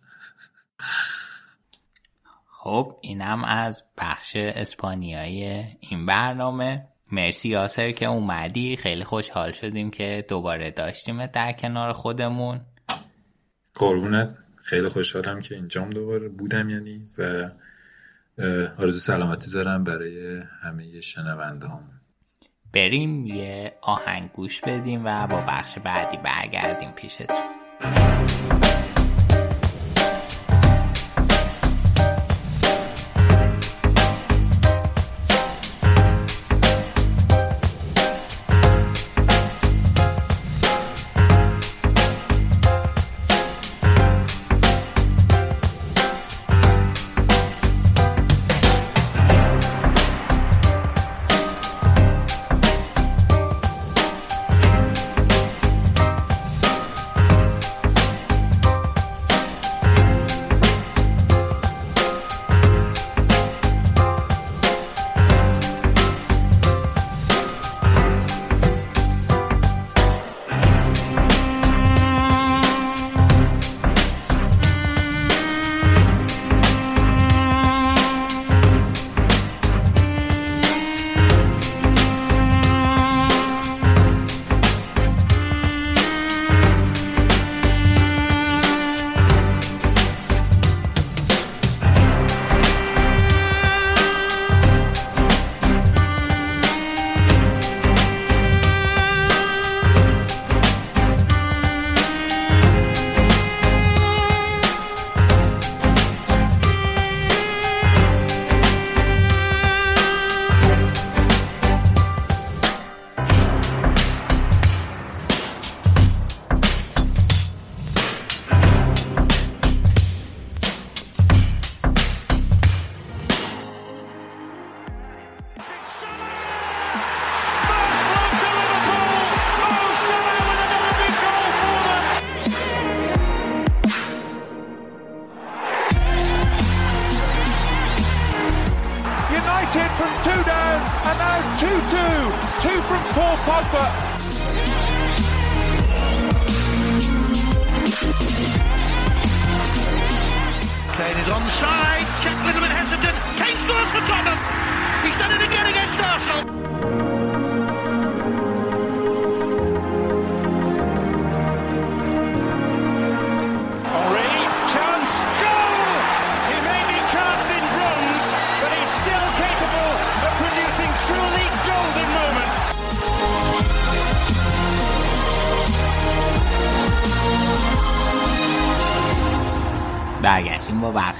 خب 2.69 2.97
اینم 3.01 3.43
از 3.43 3.83
بخش 3.97 4.35
اسپانیایی 4.35 5.65
این 5.79 6.05
برنامه. 6.05 6.87
مرسی 7.11 7.49
یاسر 7.49 7.91
که 7.91 8.05
اومدی. 8.05 8.75
خیلی 8.75 9.03
خوشحال 9.03 9.51
شدیم 9.51 9.91
که 9.91 10.25
دوباره 10.27 10.71
داشتیم 10.71 11.25
در 11.25 11.51
کنار 11.51 11.93
خودمون. 11.93 12.61
قربونت. 13.73 14.37
خیلی 14.63 14.89
خوشحالم 14.89 15.41
که 15.41 15.55
اینجام 15.55 15.89
دوباره 15.89 16.29
بودم 16.29 16.69
یعنی 16.69 17.05
و 17.17 17.49
آرزو 18.77 18.99
سلامتی 18.99 19.51
دارم 19.51 19.83
برای 19.83 20.41
همه 20.61 21.01
شنونده 21.01 21.67
هم. 21.67 21.83
بریم 22.73 23.25
یه 23.25 23.77
آهنگ 23.81 24.31
گوش 24.31 24.61
بدیم 24.61 25.01
و 25.05 25.27
با 25.27 25.41
بخش 25.47 25.77
بعدی 25.79 26.17
برگردیم 26.17 26.91
پیشتون. 26.91 28.58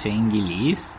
انگلیس. 0.10 0.97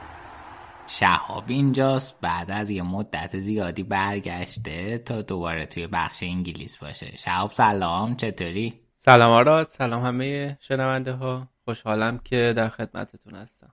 شهاب 0.87 1.45
اینجاست. 1.49 2.15
بعد 2.21 2.51
از 2.51 2.71
یه 2.71 2.83
مدت 2.83 3.39
زیادی 3.39 3.83
برگشته 3.83 4.99
تا 4.99 5.23
دوباره 5.23 5.67
توی 5.67 5.87
بخش 5.87 6.23
انگلیس 6.23 6.79
باشه. 6.79 7.17
شهاب 7.17 7.53
سلام. 7.53 8.17
چطوری؟ 8.17 8.81
سلام 8.99 9.31
آراد. 9.33 9.67
سلام 9.67 10.05
همه 10.05 10.59
شنونده 10.61 11.13
ها 11.13 11.49
خوشحالم 11.65 12.19
که 12.19 12.53
در 12.57 12.69
خدمتتون 12.69 13.35
هستم. 13.35 13.73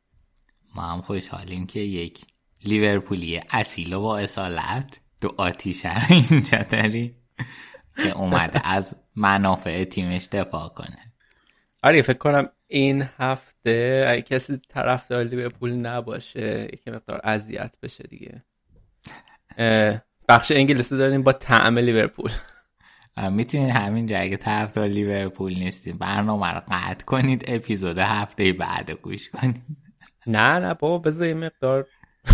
ما 0.76 0.82
هم 0.82 1.02
خوشحالیم 1.02 1.68
که 1.68 1.80
یک 1.80 2.26
لیورپولی 2.64 3.42
اصیل 3.52 3.94
و 3.94 4.02
با 4.02 4.18
اصالت 4.18 5.00
دو 5.22 5.30
آتیشن 5.38 6.02
اینجا 6.10 6.58
داری 6.58 7.16
که 8.04 8.18
اومده 8.18 8.68
از 8.68 8.96
منافع 9.16 9.84
تیمش 9.84 10.28
دفاع 10.32 10.70
کنه. 10.70 11.14
آره 11.84 12.02
فکر 12.02 12.18
کنم 12.18 12.50
این 12.68 13.06
هفته 13.18 13.57
اگه 14.08 14.22
کسی 14.22 14.62
طرفدار 14.70 15.24
لیورپول 15.24 15.74
نباشه 15.74 16.68
یکی 16.74 16.92
مقدار 16.92 17.22
اذیت 17.24 17.76
بشه 17.84 18.04
دیگه. 18.04 18.44
بخش 20.30 20.52
انگلیسی 20.52 20.98
داریم 20.98 21.24
با 21.24 21.34
طعم 21.34 21.80
لیورپول. 21.80 22.32
می‌تونید 23.32 23.70
همینجا 23.70 24.20
اگه 24.20 24.38
طرفدار 24.38 24.88
لیورپول 24.88 25.54
نیستید 25.54 26.00
برنامه 26.00 26.52
رو 26.54 26.62
قطع 26.72 27.06
کنید 27.06 27.44
اپیزود 27.48 27.98
هفته 27.98 28.54
بعد 28.54 28.92
گوش 28.92 29.30
کنید. 29.30 29.62
نه 30.28 30.60
نه 30.60 30.74
بابا 30.74 30.98
بذار 30.98 31.28
یه 31.28 31.34
مقدار 31.34 31.88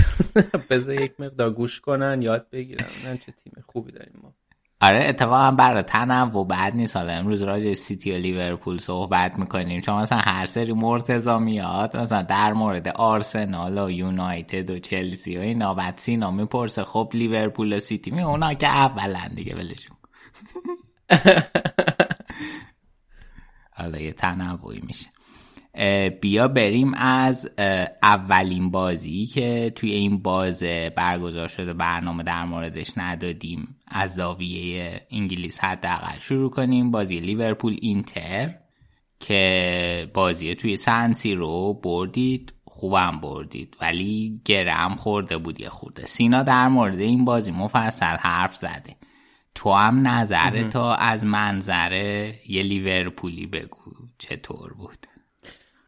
بذار 0.70 1.02
یک 1.02 1.20
مقدار 1.20 1.52
گوش 1.52 1.82
کنن 1.82 2.22
یاد 2.22 2.50
بگیرن. 2.50 3.18
چه 3.26 3.32
تیم 3.32 3.54
خوبی 3.68 3.92
داریم 3.92 4.20
ما. 4.24 4.36
آره 4.84 5.04
اتفاقا 5.04 5.52
برای 5.52 5.82
تنوع 5.84 6.48
بعد 6.48 6.76
نیست. 6.76 6.98
حالا 6.98 7.14
امروز 7.14 7.42
راجع 7.42 7.74
سیتی 7.74 8.12
و 8.12 8.16
لیورپول 8.18 8.80
صحبت 8.80 9.40
می‌کنیم. 9.40 9.82
چون 9.82 9.96
مثلا 9.96 10.18
هر 10.18 10.46
سری 10.46 10.74
مرتضا 10.74 11.40
میاد 11.40 11.98
مثلا 11.98 12.22
در 12.22 12.54
مورد 12.54 12.88
آرسنال 12.88 13.78
و 13.78 13.92
یونایتد 13.92 14.70
و 14.70 14.80
چلسی 14.80 15.38
و 15.38 15.42
اینا 15.42 15.74
بعد 15.74 15.98
سینا 15.98 16.32
می‌پرسه 16.32 16.84
خب 16.84 17.12
لیورپول 17.14 17.78
و 17.78 17.80
سیتی 17.80 18.12
می 18.12 18.22
اونا 18.22 18.54
که 18.54 18.68
اولن 18.68 19.28
دیگه 19.36 19.56
ولشون 19.56 19.98
حالا 23.78 24.00
یه 24.00 24.12
تنوعی 24.12 24.82
میشه. 24.88 25.13
بیا 26.22 26.48
بریم 26.48 26.94
از 26.94 27.50
اولین 28.04 28.72
بازی 28.72 29.26
که 29.26 29.72
توی 29.76 29.92
این 29.92 30.18
باز 30.18 30.64
برگزار 30.96 31.48
شده 31.48 31.74
برنامه 31.74 32.24
در 32.24 32.46
موردش 32.46 32.92
ندادیم. 32.98 33.76
از 33.88 34.16
زاویه 34.16 35.02
انگلیس 35.12 35.60
حداقل 35.60 36.20
شروع 36.20 36.50
کنیم. 36.50 36.92
بازی 36.92 37.20
لیورپول 37.20 37.78
اینتر 37.82 38.56
که 39.20 40.12
بازی 40.14 40.56
توی 40.56 40.78
سنسی 40.78 41.36
رو 41.36 41.74
بردید 41.74 42.54
خوبم 42.66 43.20
بردید. 43.22 43.78
ولی 43.82 44.42
گرم 44.46 44.96
خورده 44.96 45.38
بود 45.38 45.60
یه 45.60 45.70
خورده. 45.70 46.06
سینا 46.06 46.44
در 46.44 46.68
مورد 46.68 47.00
این 47.00 47.26
بازی 47.26 47.52
مفصل 47.52 48.16
حرف 48.20 48.56
زده. 48.56 48.96
تو 49.56 49.74
هم 49.74 50.08
نظر 50.08 50.70
تا 50.70 50.96
از 50.96 51.26
منظره 51.26 52.40
یه 52.48 52.64
لیورپولی 52.64 53.46
بگو. 53.46 53.92
چطور 54.18 54.74
بود؟ 54.74 55.08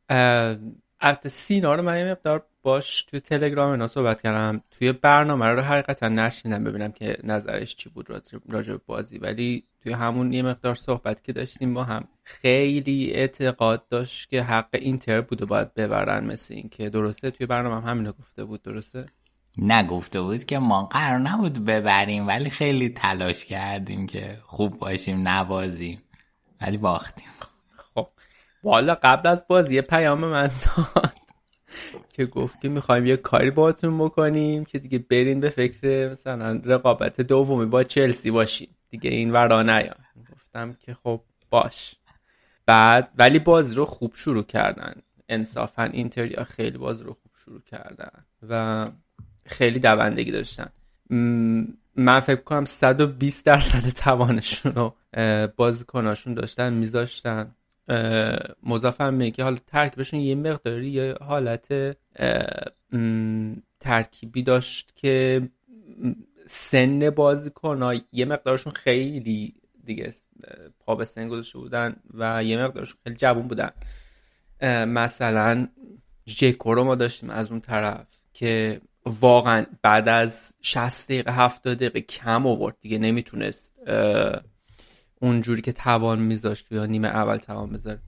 البته 0.09 1.29
سینا 1.29 1.75
رو 1.75 1.83
من 1.83 1.97
یه 1.97 2.11
مقدار 2.11 2.45
باش 2.63 3.03
توی 3.03 3.19
تلگرام 3.19 3.71
اینا 3.71 3.87
صحبت 3.87 4.21
کردم. 4.21 4.61
توی 4.71 4.91
برنامه 4.91 5.45
رو 5.45 5.61
حقیقتا 5.61 6.07
نشیندم 6.07 6.63
ببینم 6.63 6.91
که 6.91 7.17
نظرش 7.23 7.75
چی 7.75 7.89
بود 7.89 8.09
راجع 8.09 8.37
راجع 8.49 8.71
به 8.73 8.79
بازی. 8.85 9.17
ولی 9.17 9.63
توی 9.83 9.93
همون 9.93 10.33
یه 10.33 10.41
مقدار 10.41 10.75
صحبت 10.75 11.23
که 11.23 11.33
داشتیم 11.33 11.73
با 11.73 11.83
هم 11.83 12.07
خیلی 12.23 13.11
اعتقاد 13.11 13.87
داشت 13.87 14.29
که 14.29 14.43
حق 14.43 14.69
اینتر 14.73 15.21
بود 15.21 15.41
و 15.41 15.45
باید 15.45 15.73
ببرن 15.73 16.25
مثل 16.25 16.53
این 16.53 16.69
که 16.69 16.89
درسته؟ 16.89 17.31
توی 17.31 17.45
برنامه 17.47 17.75
هم 17.75 17.89
همینو 17.89 18.11
گفته 18.11 18.45
بود. 18.45 18.61
درسته؟ 18.61 19.05
نگفته 19.57 20.21
بود 20.21 20.43
که 20.43 20.59
ما 20.59 20.85
قرار 20.85 21.19
نبود 21.19 21.65
ببریم 21.65 22.27
ولی 22.27 22.49
خیلی 22.49 22.89
تلاش 22.89 23.45
کردیم 23.45 24.07
که 24.07 24.37
خوب 24.43 24.79
باشیم 24.79 25.27
نبازیم 25.27 26.01
ولی 26.61 26.77
باختیم. 26.77 27.29
خب. 27.95 28.07
والا 28.65 28.95
قبل 28.95 29.29
از 29.29 29.45
بازی 29.47 29.75
یه 29.75 29.81
پیام 29.81 30.25
من 30.25 30.47
داد 30.47 31.13
که 32.13 32.25
گفت 32.25 32.61
که 32.61 32.69
می‌خوایم 32.69 33.05
یه 33.05 33.17
کاری 33.17 33.51
باهاتون 33.51 33.97
بکنیم 33.97 34.65
که 34.65 34.79
دیگه 34.79 34.99
برین 34.99 35.39
به 35.39 35.49
فکر 35.49 36.09
مثلا 36.11 36.61
رقابت 36.65 37.21
دومی 37.21 37.65
با 37.65 37.83
چلسی 37.83 38.31
باشیم. 38.31 38.75
دیگه 38.89 39.09
این 39.09 39.31
ورا 39.31 39.63
نیا 39.63 39.95
گفتم 40.31 40.73
که 40.73 40.93
خب 40.93 41.21
باش. 41.49 41.95
بعد 42.65 43.11
ولی 43.17 43.39
بازی 43.39 43.75
رو 43.75 43.85
خوب 43.85 44.11
شروع 44.15 44.43
کردن. 44.43 44.93
انصافا 45.29 45.83
اینتریا 45.83 46.43
خیلی 46.43 46.77
بازی 46.77 47.03
رو 47.03 47.13
خوب 47.13 47.31
شروع 47.45 47.61
کردن 47.61 48.11
و 48.49 48.87
خیلی 49.45 49.79
دوندگی 49.79 50.31
داشتن. 50.31 50.69
من 51.95 52.19
فکر 52.19 52.41
کنم 52.41 52.65
120 52.65 53.45
درصد 53.45 53.89
توانشون 53.89 54.71
رو 54.75 54.95
بازیکناشون 55.55 56.33
داشتن 56.33 56.73
میذاشتن. 56.73 57.55
مضافم 58.63 59.29
که 59.29 59.43
حالا 59.43 59.57
ترکیبشون 59.67 60.19
یه 60.19 60.35
مقداری 60.35 60.89
یه 60.89 61.15
حالت 61.21 61.97
ترکیبی 63.79 64.43
داشت 64.43 64.91
که 64.95 65.49
سن 66.45 67.09
بازیکن 67.09 68.01
یه 68.11 68.25
مقدارشون 68.25 68.73
خیلی 68.73 69.55
دیگه 69.83 70.13
پا 70.79 70.95
به 70.95 71.05
سن 71.05 71.27
گذاشته 71.27 71.59
بودن 71.59 71.95
و 72.13 72.43
یه 72.43 72.63
مقدارشون 72.63 72.97
خیلی 73.03 73.15
جوون 73.15 73.47
بودن. 73.47 73.71
مثلا 74.85 75.67
ژکو 76.27 76.73
رو 76.73 76.83
ما 76.83 76.95
داشتیم 76.95 77.29
از 77.29 77.51
اون 77.51 77.59
طرف 77.59 78.07
که 78.33 78.81
واقعا 79.05 79.65
بعد 79.81 80.09
از 80.09 80.55
60 80.61 81.05
دقیقه 81.05 81.31
70 81.31 81.77
دقیقه 81.77 82.01
کم 82.01 82.47
آورد 82.47 82.77
دیگه 82.81 82.97
نمی‌تونست 82.97 83.75
اونجوری 85.21 85.61
که 85.61 85.71
توان 85.71 86.19
میذاشت 86.19 86.71
یا 86.71 86.85
نیمه 86.85 87.07
اول 87.07 87.37
توان 87.37 87.69
بذاره. 87.69 87.99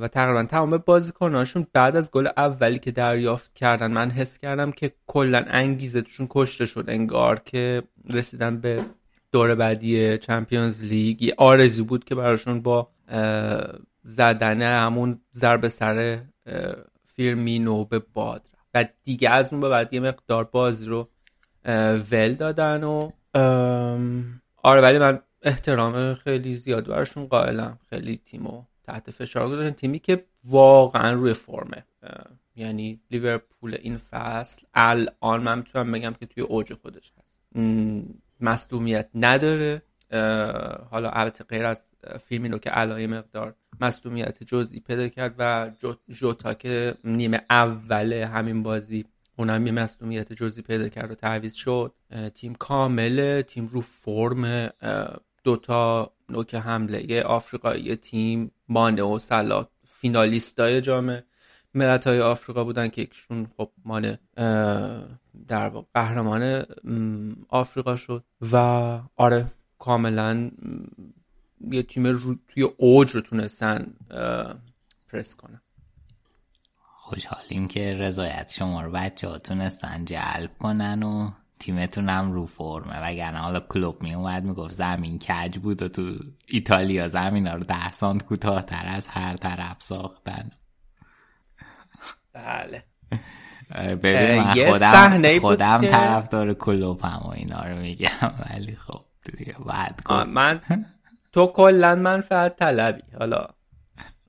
و 0.00 0.08
تقریبا 0.12 0.42
تمام 0.42 0.78
بازیکناشون 0.78 1.66
بعد 1.72 1.96
از 1.96 2.10
گل 2.10 2.28
اولی 2.36 2.78
که 2.78 2.90
دریافت 2.90 3.54
کردن 3.54 3.92
من 3.92 4.10
حس 4.10 4.38
کردم 4.38 4.72
که 4.72 4.92
کلا 5.06 5.44
انگیزه 5.48 6.02
توشون 6.02 6.26
کشته 6.30 6.66
شد. 6.66 6.84
انگار 6.88 7.38
که 7.38 7.82
رسیدن 8.10 8.60
به 8.60 8.84
دور 9.32 9.54
بعدی 9.54 10.18
چمپیونز 10.18 10.84
لیگ. 10.84 11.22
یه 11.22 11.34
آرزو 11.38 11.84
بود 11.84 12.04
که 12.04 12.14
براشون 12.14 12.60
با 12.60 12.88
زدن 14.02 14.62
همون 14.62 15.20
ضربه 15.34 15.68
سر 15.68 16.18
فیرمینو 17.04 17.84
به 17.84 17.98
باد. 17.98 18.46
و 18.74 18.84
دیگه 19.04 19.30
از 19.30 19.52
اون 19.52 19.60
به 19.60 19.68
بعد 19.68 19.94
یه 19.94 20.00
مقدار 20.00 20.44
بازی 20.44 20.86
رو 20.86 21.08
ول 22.10 22.34
دادن 22.34 22.84
و 22.84 23.10
آره 24.62 24.80
ولی 24.80 24.98
من 24.98 25.20
احترام 25.42 26.14
خیلی 26.14 26.54
زیاد 26.54 26.86
براشون 26.86 27.26
قائلم. 27.26 27.78
خیلی 27.90 28.20
تیمو 28.26 28.62
تحت 28.84 29.10
فشار 29.10 29.48
گذاشتن. 29.48 29.76
تیمی 29.76 29.98
که 29.98 30.24
واقعا 30.44 31.12
روی 31.12 31.34
فرمه. 31.34 31.84
یعنی 32.56 33.00
لیورپول 33.10 33.76
این 33.82 33.96
فصل. 33.96 34.66
الان 34.74 35.42
من 35.42 35.58
می‌تونم 35.58 35.92
بگم 35.92 36.14
که 36.20 36.26
توی 36.26 36.42
اوج 36.42 36.74
خودش 36.74 37.12
هست. 37.22 37.42
مصدومیت 38.40 39.08
نداره. 39.14 39.82
حالا 40.90 41.10
البته 41.10 41.44
غیر 41.44 41.64
از 41.64 41.84
فیلمینو 42.26 42.58
که 42.58 42.78
الان 42.78 43.00
یه 43.00 43.06
مقدار 43.06 43.54
مصدومیت 43.80 44.42
جزئی 44.42 44.80
پیدا 44.80 45.08
کرد 45.08 45.34
و 45.38 45.70
جو- 45.80 45.94
جوتا 46.08 46.54
که 46.54 46.94
نیمه 47.04 47.40
اول 47.50 48.12
همین 48.12 48.62
بازی 48.62 49.04
اونم 49.36 49.66
یه 49.66 49.72
مصدومیت 49.72 50.32
جزئی 50.32 50.62
پیدا 50.62 50.88
کرد 50.88 51.10
و 51.10 51.14
تعویض 51.14 51.54
شد. 51.54 51.94
تیم 52.34 52.54
کامله. 52.54 53.42
تیم 53.42 53.66
رو 53.66 53.80
فرم 53.80 54.70
دوتا 55.44 56.12
نوک 56.28 56.54
حمله 56.54 57.22
آفریقایی 57.22 57.96
تیم 57.96 58.50
مانه 58.68 59.02
و 59.02 59.18
سلا 59.18 59.66
فینالیستای 59.84 60.80
جام 60.80 61.22
ملت 61.74 62.06
های 62.06 62.20
آفریقا 62.20 62.64
بودن 62.64 62.88
که 62.88 63.02
یکشون 63.02 63.46
خب 63.56 63.70
مال 63.84 64.16
اه، 64.36 65.02
در 65.48 65.68
واقع 65.68 65.86
قهرمان 65.94 66.66
آفریقا 67.48 67.96
شد. 67.96 68.24
و 68.52 68.56
آره 69.16 69.46
کاملا 69.78 70.50
یه 71.70 71.82
تیم 71.82 72.06
رو 72.06 72.34
توی 72.48 72.62
اوج 72.62 73.10
رو 73.10 73.20
تونستن 73.20 73.94
پرس 75.08 75.36
کنن. 75.36 75.60
خوشحالیم 76.76 77.68
که 77.68 77.94
رضایت 77.94 78.52
شما 78.52 78.82
رو 78.82 78.90
بچه 78.90 79.28
ها 79.28 79.38
تونستن 79.38 80.04
جلب 80.04 80.58
کنن 80.58 81.02
و 81.02 81.30
تیمتون 81.60 82.08
هم 82.08 82.32
رو 82.32 82.46
فرمه. 82.46 83.02
وگرنه 83.02 83.38
حالا 83.38 83.60
کلوب 83.60 84.02
می 84.02 84.14
اومد 84.14 84.44
می‌گفت 84.44 84.72
زمین 84.72 85.18
کج 85.18 85.58
بود 85.58 85.82
و 85.82 85.88
تو 85.88 86.14
ایتالیا 86.46 87.08
زمین 87.08 87.46
ها 87.46 87.54
رو 87.54 87.60
ده 87.60 87.92
سانت 87.92 88.22
کوتاهتر 88.22 88.84
از 88.86 89.08
هر 89.08 89.36
طرف 89.36 89.76
ساختن. 89.78 90.50
بله. 92.32 92.84
ببین 94.02 94.42
من 94.42 94.70
خودم, 94.70 95.38
خودم 95.38 95.80
طرفدار 95.80 96.54
کلوب 96.54 97.00
هم 97.00 97.20
و 97.24 97.30
اینا 97.30 97.64
رو 97.64 97.76
میگم 97.76 98.34
ولی 98.50 98.76
خب 98.76 99.04
دیگه 99.38 99.56
بعد 99.66 100.12
من 100.12 100.60
تو 101.32 101.46
کلا 101.46 101.94
من 101.94 102.20
فقط 102.20 102.56
طلبی. 102.56 103.02
حالا 103.18 103.46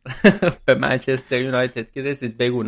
به 0.65 0.75
منچستر 0.75 1.41
یونایتد 1.41 1.91
که 1.91 2.01
رسید 2.01 2.37
بگو 2.37 2.63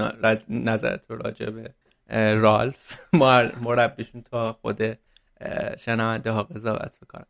نظرت 0.50 1.02
رو 1.10 1.18
راجع 1.18 1.50
به 1.50 1.74
رالف. 2.14 3.00
مربیشون 3.64 4.22
تا 4.22 4.54
خود 4.54 4.82
شنونده 5.78 6.32
ها 6.32 6.44
قضاوت 6.44 7.00
بکنن. 7.00 7.26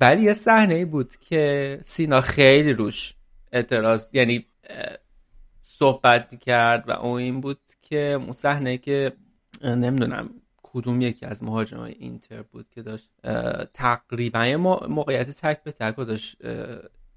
ولی 0.00 0.22
یه 0.22 0.32
صحنه 0.32 0.84
بود 0.84 1.16
که 1.16 1.78
سینا 1.84 2.20
خیلی 2.20 2.72
روش 2.72 3.14
اعتراض 3.52 4.08
یعنی 4.12 4.46
صحبت 5.62 6.28
می‌کرد 6.32 6.88
و 6.88 6.92
اون 6.92 7.20
این 7.20 7.40
بود 7.40 7.60
که 7.82 7.98
اون 7.98 8.32
صحنه 8.32 8.78
که 8.78 9.12
نمی‌دونم 9.64 10.30
کدوم 10.62 11.00
یکی 11.00 11.26
از 11.26 11.42
مهاجمای 11.42 11.92
اینتر 11.98 12.42
بود 12.42 12.66
که 12.70 12.82
داشت 12.82 13.10
تقریبا 13.74 14.56
موقعیت 14.88 15.30
تک 15.30 15.62
به 15.62 15.72
تک 15.72 15.96
داشت 15.96 16.36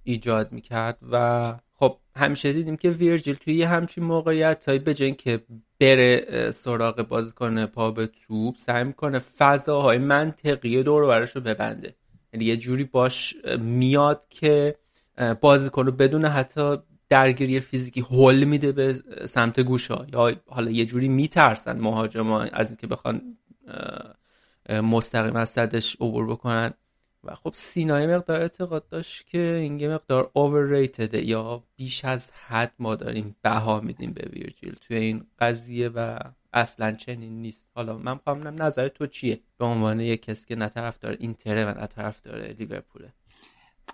ایجاد 0.04 0.52
می‌کرد 0.52 0.98
و 1.12 1.56
خب 1.82 1.98
همیشه 2.16 2.54
دیدیم 2.54 2.78
که 2.78 2.90
ویرجیل 2.90 3.36
توی 3.36 3.54
یه 3.54 3.68
همچین 3.68 4.04
موقعیت 4.04 4.60
تایی 4.60 4.80
به 4.80 4.94
که 4.94 5.42
بره 5.80 6.52
سراغ 6.52 7.02
بازیکن 7.02 7.66
پا 7.66 7.92
به 7.92 8.08
توپ 8.08 8.58
سعی 8.58 8.84
می‌کنه 8.84 9.20
فضاهای 9.20 9.98
منطقی 9.98 10.84
دور 10.84 11.08
برش 11.08 11.36
رو 11.36 11.42
ببنده. 11.42 11.96
یعنی 12.34 12.46
یه 12.46 12.58
جوری 12.58 12.84
باش 12.84 13.36
میاد 13.60 14.26
که 14.30 14.76
بازیکن 15.42 15.86
رو 15.86 15.92
بدون 15.92 16.26
حتی 16.26 16.78
درگیری 17.10 17.60
فیزیکی 17.60 18.02
هول 18.02 18.44
میده 18.44 18.72
به 18.72 18.94
سمت 19.26 19.60
گوشا 19.60 20.06
یا 20.14 20.36
حالا 20.48 20.72
یه 20.72 20.86
جوری 20.86 21.08
میترسن 21.08 21.80
مهاجما 21.80 22.42
از 22.42 22.70
اینکه 22.72 22.88
بخوان 22.88 23.38
مستقیم 24.70 25.36
از 25.36 25.50
صدش 25.50 25.96
عبور 25.96 26.28
بکنن. 26.28 26.74
و 27.24 27.36
خب 27.36 27.52
سینای 27.56 28.08
مقدار 28.08 28.42
اعتقاد 28.42 28.88
داشت 28.88 29.28
که 29.28 29.40
این 29.40 29.94
مقدار 29.94 30.32
overrated 30.36 31.14
یا 31.14 31.64
بیش 31.76 32.06
از 32.06 32.32
حد 32.48 32.74
ما 32.80 32.96
داریم 32.96 33.36
بها 33.42 33.80
میدیم 33.80 34.14
به 34.14 34.30
ویرجیل. 34.34 34.76
توی 34.82 34.98
این 34.98 35.26
قضیه 35.40 35.90
و 35.90 36.20
اصلا 36.54 36.92
چنین 36.92 37.42
نیست. 37.42 37.68
حالا 37.76 37.98
من 37.98 38.18
خواهم 38.18 38.48
نظر 38.48 38.88
تو 38.88 39.08
چیه؟ 39.08 39.40
به 39.58 39.66
عنوان 39.66 40.00
یک 40.00 40.22
کسی 40.22 40.48
که 40.48 40.56
نه 40.56 40.70
طرف 40.70 41.00
داره 41.00 41.18
اینتره 41.20 41.66
و 41.66 41.80
نه 41.80 41.88
طرف 41.88 42.22
داره 42.22 42.54
لیورپوله. 42.54 43.14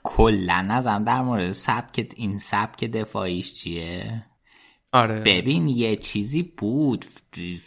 کلا 0.03 0.61
نظرم 0.61 1.03
در 1.03 1.21
مورد 1.21 1.51
سبک 1.51 2.11
این 2.15 2.37
سبک 2.37 2.83
دفاعیش 2.83 3.53
چیه؟ 3.53 4.25
آره. 4.93 5.19
ببین 5.19 5.67
یه 5.67 5.95
چیزی 5.95 6.43
بود. 6.43 7.05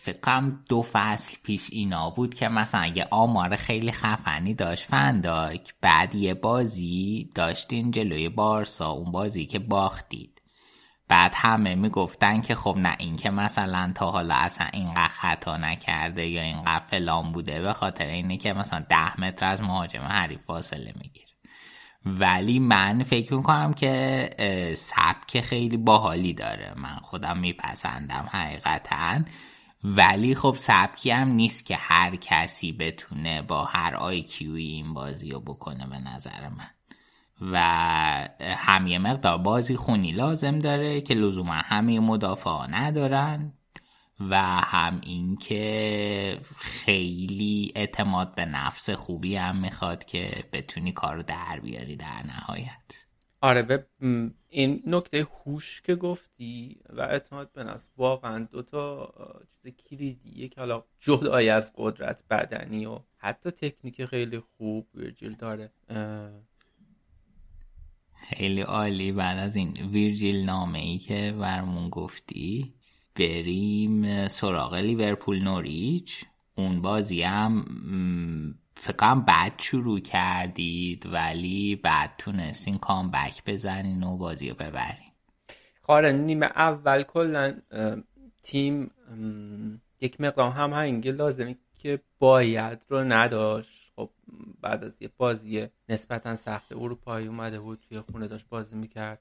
فکرم 0.02 0.64
دو 0.68 0.82
فصل 0.82 1.36
پیش 1.42 1.68
اینا 1.70 2.10
بود 2.10 2.34
که 2.34 2.48
مثلا 2.48 2.86
یه 2.86 3.06
آمار 3.10 3.56
خیلی 3.56 3.92
خفنی 3.92 4.54
داشت 4.54 4.84
فنداک 4.84 5.74
بعد 5.80 6.14
یه 6.14 6.34
بازی 6.34 7.30
داشتین 7.34 7.90
جلوی 7.90 8.28
بارسا 8.28 8.90
اون 8.90 9.12
بازی 9.12 9.46
که 9.46 9.58
باختید. 9.58 10.42
بعد 11.08 11.32
همه 11.36 11.74
می‌گفتن 11.74 12.40
که 12.40 12.54
خب 12.54 12.76
نه 12.78 12.96
این 12.98 13.16
که 13.16 13.30
مثلا 13.30 13.92
تا 13.94 14.10
حالا 14.10 14.34
اصلا 14.34 14.66
اینقدر 14.72 15.08
خطا 15.08 15.56
نکرده 15.56 16.26
یا 16.26 16.42
اینقدر 16.42 16.84
فلان 16.90 17.32
بوده 17.32 17.62
به 17.62 17.72
خاطر 17.72 18.06
اینه 18.06 18.36
که 18.36 18.52
مثلا 18.52 18.84
ده 18.88 19.20
متر 19.20 19.46
از 19.46 19.62
مهاجم 19.62 20.02
حریف 20.02 20.40
فاصله 20.46 20.92
می‌گیره. 21.02 21.29
ولی 22.06 22.58
من 22.58 23.02
فکر 23.02 23.34
می‌کنم 23.34 23.74
که 23.74 24.30
سبک 24.76 25.40
خیلی 25.40 25.76
باحالی 25.76 26.32
داره. 26.32 26.72
من 26.76 26.96
خودم 27.02 27.38
میپسندم 27.38 28.28
حقیقتا. 28.32 29.20
ولی 29.84 30.34
خب 30.34 30.56
سبکی 30.58 31.10
هم 31.10 31.28
نیست 31.28 31.66
که 31.66 31.76
هر 31.76 32.16
کسی 32.16 32.72
بتونه 32.72 33.42
با 33.42 33.64
هر 33.64 33.94
آیکیوی 33.94 34.64
این 34.64 34.94
بازی 34.94 35.30
رو 35.30 35.40
بکنه 35.40 35.86
به 35.86 35.98
نظر 35.98 36.48
من. 36.48 36.70
و 37.52 37.58
هم 38.40 38.86
یه 38.86 38.98
مقدار 38.98 39.38
بازی 39.38 39.76
خونی 39.76 40.12
لازم 40.12 40.58
داره 40.58 41.00
که 41.00 41.14
لزوما 41.14 41.52
همه 41.52 42.00
مدافع 42.00 42.66
ندارن. 42.70 43.52
و 44.20 44.36
هم 44.42 45.00
اینکه 45.04 46.38
خیلی 46.56 47.72
اعتماد 47.76 48.34
به 48.34 48.44
نفس 48.44 48.90
خوبی 48.90 49.36
هم 49.36 49.56
می‌خواد 49.56 50.04
که 50.04 50.44
بتونی 50.52 50.92
کارو 50.92 51.22
در 51.22 51.60
بیاری 51.62 51.96
در 51.96 52.22
نهایت. 52.26 53.06
آره 53.40 53.62
به 53.62 53.86
این 54.48 54.82
نکته 54.86 55.26
هوش 55.44 55.82
که 55.82 55.94
گفتی 55.94 56.80
و 56.88 57.00
اعتماد 57.00 57.52
به 57.52 57.64
نفس 57.64 57.86
واقعا 57.96 58.48
دوتا 58.52 59.14
چیز 59.62 59.74
کلیدیه 59.74 60.48
که 60.48 60.60
حالا 60.60 60.84
جدای 61.00 61.48
از 61.48 61.72
قدرت 61.76 62.24
بدنی 62.30 62.86
و 62.86 62.98
حتی 63.18 63.50
تکنیک 63.50 64.04
خیلی 64.04 64.38
خوب 64.38 64.86
ویرجیل 64.94 65.34
داره. 65.34 65.70
خیلی 68.14 68.60
عالی. 68.60 69.12
بعد 69.12 69.38
از 69.38 69.56
این 69.56 69.72
ویرجیل 69.92 70.44
نامه 70.44 70.78
ای 70.78 70.98
که 70.98 71.34
برمون 71.40 71.88
گفتی 71.88 72.74
بریم 73.14 74.28
سراغ 74.28 74.74
لیورپول 74.74 75.42
نوریچ. 75.42 76.24
اون 76.54 76.82
بازی 76.82 77.22
هم 77.22 77.64
فکرم 78.76 79.24
بد 79.24 79.52
شروع 79.58 80.00
کردید 80.00 81.06
ولی 81.06 81.76
بعد 81.76 82.14
تونستین 82.18 82.78
کامبک 82.78 83.42
بزنین 83.46 84.02
و 84.02 84.16
بازی 84.16 84.48
رو 84.48 84.54
ببرین. 84.54 85.10
خاره 85.82 86.12
نیمه 86.12 86.46
اول 86.46 87.02
کلا 87.02 87.54
تیم 88.42 88.90
یک 90.00 90.20
مقدام 90.20 90.52
هم 90.52 90.72
هنگه 90.72 91.12
لازمی 91.12 91.56
که 91.78 92.00
باید 92.18 92.84
رو 92.88 93.04
نداشت. 93.04 93.92
خب 93.96 94.10
بعد 94.60 94.84
از 94.84 95.02
یه 95.02 95.10
بازی 95.16 95.66
نسبتا 95.88 96.36
سخت 96.36 96.72
اروپایی 96.72 97.26
اومده 97.26 97.60
بود 97.60 97.84
توی 97.88 98.00
خونه 98.00 98.28
داشت 98.28 98.48
بازی 98.48 98.76
می‌کرد. 98.76 99.20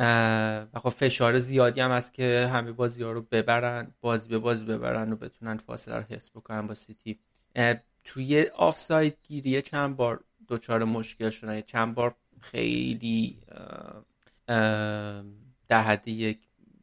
و 0.00 0.66
خب 0.74 0.88
فشار 0.88 1.38
زیادی 1.38 1.80
هم 1.80 1.90
هست 1.90 2.14
که 2.14 2.50
همه 2.52 2.72
بازی 2.72 3.02
ها 3.02 3.12
رو 3.12 3.22
ببرن 3.22 3.94
بازی 4.00 4.28
به 4.28 4.38
بازی 4.38 4.64
ببرن 4.64 5.12
و 5.12 5.16
بتونن 5.16 5.56
فاصله 5.56 5.96
رو 5.96 6.02
حفظ 6.02 6.30
بکنن 6.30 6.66
با 6.66 6.74
سیتی. 6.74 7.18
توی 8.04 8.46
آفساید 8.56 9.16
گیریه 9.22 9.62
چند 9.62 9.96
بار 9.96 10.24
دچار 10.48 10.84
مشکل 10.84 11.30
شدن؟ 11.30 11.60
چند 11.60 11.94
بار 11.94 12.14
خیلی 12.40 13.38
در 15.68 15.82
حد 15.82 16.08
یک 16.08 16.38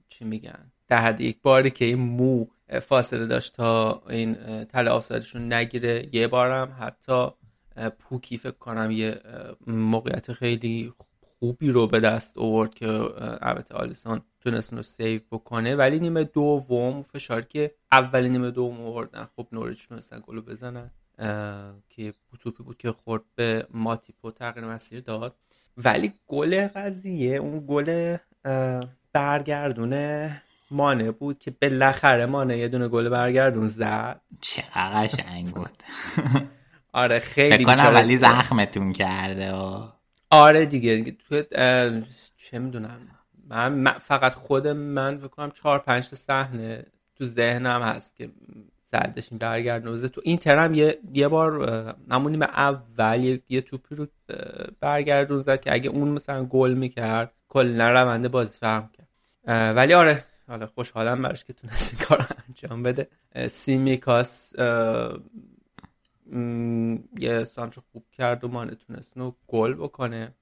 چی 0.10 0.26
میگن؟ 0.26 0.72
در 0.88 0.98
حد 0.98 1.22
یک 1.22 1.38
باری 1.42 1.72
که 1.72 1.86
این 1.86 2.00
مو 2.00 2.46
فاصله 2.82 3.26
داشت 3.26 3.54
تا 3.54 4.04
این 4.10 4.66
تله 4.66 4.90
آفسایدشون 4.90 5.54
نگیره 5.54 6.10
یه 6.12 6.28
بارم 6.28 6.78
حتی 6.80 7.28
پوکی 8.00 8.38
فکر 8.38 8.52
کنم 8.52 8.92
یه 8.92 9.22
موقعیت 9.68 10.34
خیلی 10.34 10.94
خوبی 11.40 11.72
رو 11.72 11.88
به 11.88 12.00
دست 12.00 12.38
آورد 12.38 12.74
که 12.74 12.88
البته 13.42 13.76
آلیسون 13.76 14.22
تونست 14.40 14.74
رو 14.74 14.84
save 14.84 15.22
بکنه 15.32 15.76
ولی 15.76 16.00
نیمه 16.00 16.24
دوم 16.24 17.02
فشار 17.02 17.42
که 17.42 17.72
اول 17.92 18.28
نیمه 18.28 18.52
دوم 18.52 18.82
آوردن 18.82 19.28
خب 19.36 19.48
نوریچ 19.52 19.88
تونستن 19.88 20.24
گلو 20.28 20.42
بزنن 20.42 20.92
که 21.90 22.14
توپی 22.40 22.64
بود 22.64 22.78
که 22.78 22.92
خورد 22.92 23.22
به 23.36 23.68
ماتیپو 23.74 24.32
تغییر 24.32 24.66
مسیر 24.66 25.00
داد. 25.00 25.36
ولی 25.78 26.14
گل 26.28 26.68
قضیه 26.68 27.36
اون 27.36 27.66
گل 27.68 28.18
برگردونه 29.14 30.42
مانه 30.72 31.12
بود 31.12 31.40
که 31.40 31.52
بالاخره 31.62 32.26
مانه 32.26 32.58
یه 32.58 32.68
دونه 32.68 32.88
گل 32.88 33.10
برگردون 33.10 33.68
زد. 33.68 34.22
چه 34.42 34.64
قشنگ 34.76 35.50
بود. 35.50 35.84
آره 36.94 37.20
خیلی 37.20 37.66
فکر 37.66 37.92
ولی 37.94 38.18
زخمتون 38.18 38.94
کرده 38.94 39.54
و 39.54 39.88
آره 40.30 40.66
دیگه 40.66 41.12
تو 41.12 41.44
چه 42.38 42.60
می‌دونم. 42.60 43.00
من 43.50 43.92
فقط 43.92 44.34
خود 44.34 44.68
من 44.68 45.18
فکر 45.18 45.50
چهار 45.50 45.80
پنج 45.80 46.04
صحنه 46.04 46.86
تو 47.16 47.26
ذهنم 47.26 47.82
هست 47.82 48.16
که 48.16 48.30
زدش 48.92 49.28
این 49.32 49.38
برگردون 49.38 50.08
تو 50.08 50.22
این 50.24 50.38
ترم 50.38 50.74
یه 50.74 51.00
یه 51.14 51.28
بار 51.28 51.96
همون 52.12 52.44
اول 52.44 53.24
یه, 53.24 53.42
یه 53.50 53.62
توپی 53.62 53.96
رو 53.96 54.08
برگردون 54.80 55.40
زد 55.40 55.62
که 55.62 55.74
اگه 55.74 55.90
اون 55.90 56.08
مثلا 56.08 56.46
گل 56.46 56.74
می‌کرد 56.74 57.32
کلا 57.50 57.90
رونده 57.90 58.28
بازی 58.28 58.58
فهم 58.58 58.90
کرد 58.98 59.08
ولی 59.78 59.94
آره 59.94 60.24
حالا 60.48 60.68
خوشحالم 60.68 61.22
براش 61.22 61.44
که 61.44 61.54
تونست 61.54 61.94
این 61.94 62.08
کار 62.08 62.28
انجام 62.48 62.84
بده. 62.84 63.08
سیمیکاس 63.48 64.54
یه 67.20 67.44
سانتر 67.44 67.82
خوب 67.92 68.06
کرد 68.12 68.44
و 68.44 68.48
مانه 68.48 68.76
تونست 68.76 69.14
گل 69.48 69.74
بکنه. 69.74 70.34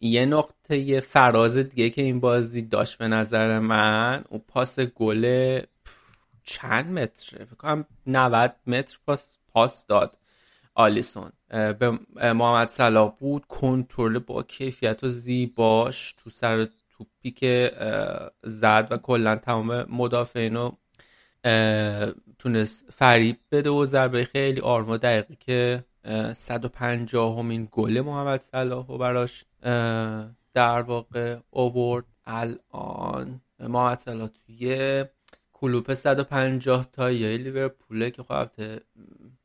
یه 0.00 0.26
نقطه 0.26 1.00
فراز 1.00 1.58
دیگه 1.58 1.90
که 1.90 2.02
این 2.02 2.20
بازی 2.20 2.62
داشت 2.62 2.98
به 2.98 3.08
نظر 3.08 3.58
من 3.58 4.24
اون 4.28 4.42
پاس 4.48 4.80
گل 4.80 5.60
چند 6.44 6.98
متره؟ 6.98 7.44
فکر 7.44 7.56
کنم 7.56 7.84
90 8.06 8.56
متر 8.66 8.98
پاس 9.06 9.38
پاس 9.48 9.86
داد 9.86 10.18
آلیسون. 10.74 11.32
به 11.48 11.90
محمد 12.32 12.68
صلاح 12.68 13.16
بود 13.18 13.46
کنترل 13.46 14.18
با 14.18 14.42
کیفیت 14.42 15.04
و 15.04 15.08
زیباش 15.08 16.12
تو 16.12 16.30
سر 16.30 16.68
توپی 16.90 17.30
که 17.30 17.72
زد 18.44 18.88
و 18.90 18.96
کلا 18.96 19.36
تمام 19.36 19.86
مدافعین 19.96 20.56
رو 20.56 20.78
تونست 22.38 22.86
فریب 22.90 23.36
بده 23.50 23.70
و 23.70 23.84
ضربه 23.84 24.24
خیلی 24.24 24.60
آرام 24.60 24.88
و 24.88 24.96
دقیقی 24.96 25.36
که 25.40 25.84
150 26.34 27.38
همین 27.38 27.68
گل 27.70 28.00
محمد 28.00 28.40
صلاح 28.40 28.86
و 28.86 28.98
براش 28.98 29.44
در 30.54 30.82
واقع 30.82 31.38
اوورد 31.50 32.04
الان 32.26 33.40
محمد 33.60 33.98
صلاح 33.98 34.28
توی 34.28 35.04
کلوپ 35.52 35.94
150 35.94 36.86
تا 36.92 37.10
یا 37.10 37.36
لیورپوله 37.36 38.10
که 38.10 38.22
خب 38.22 38.48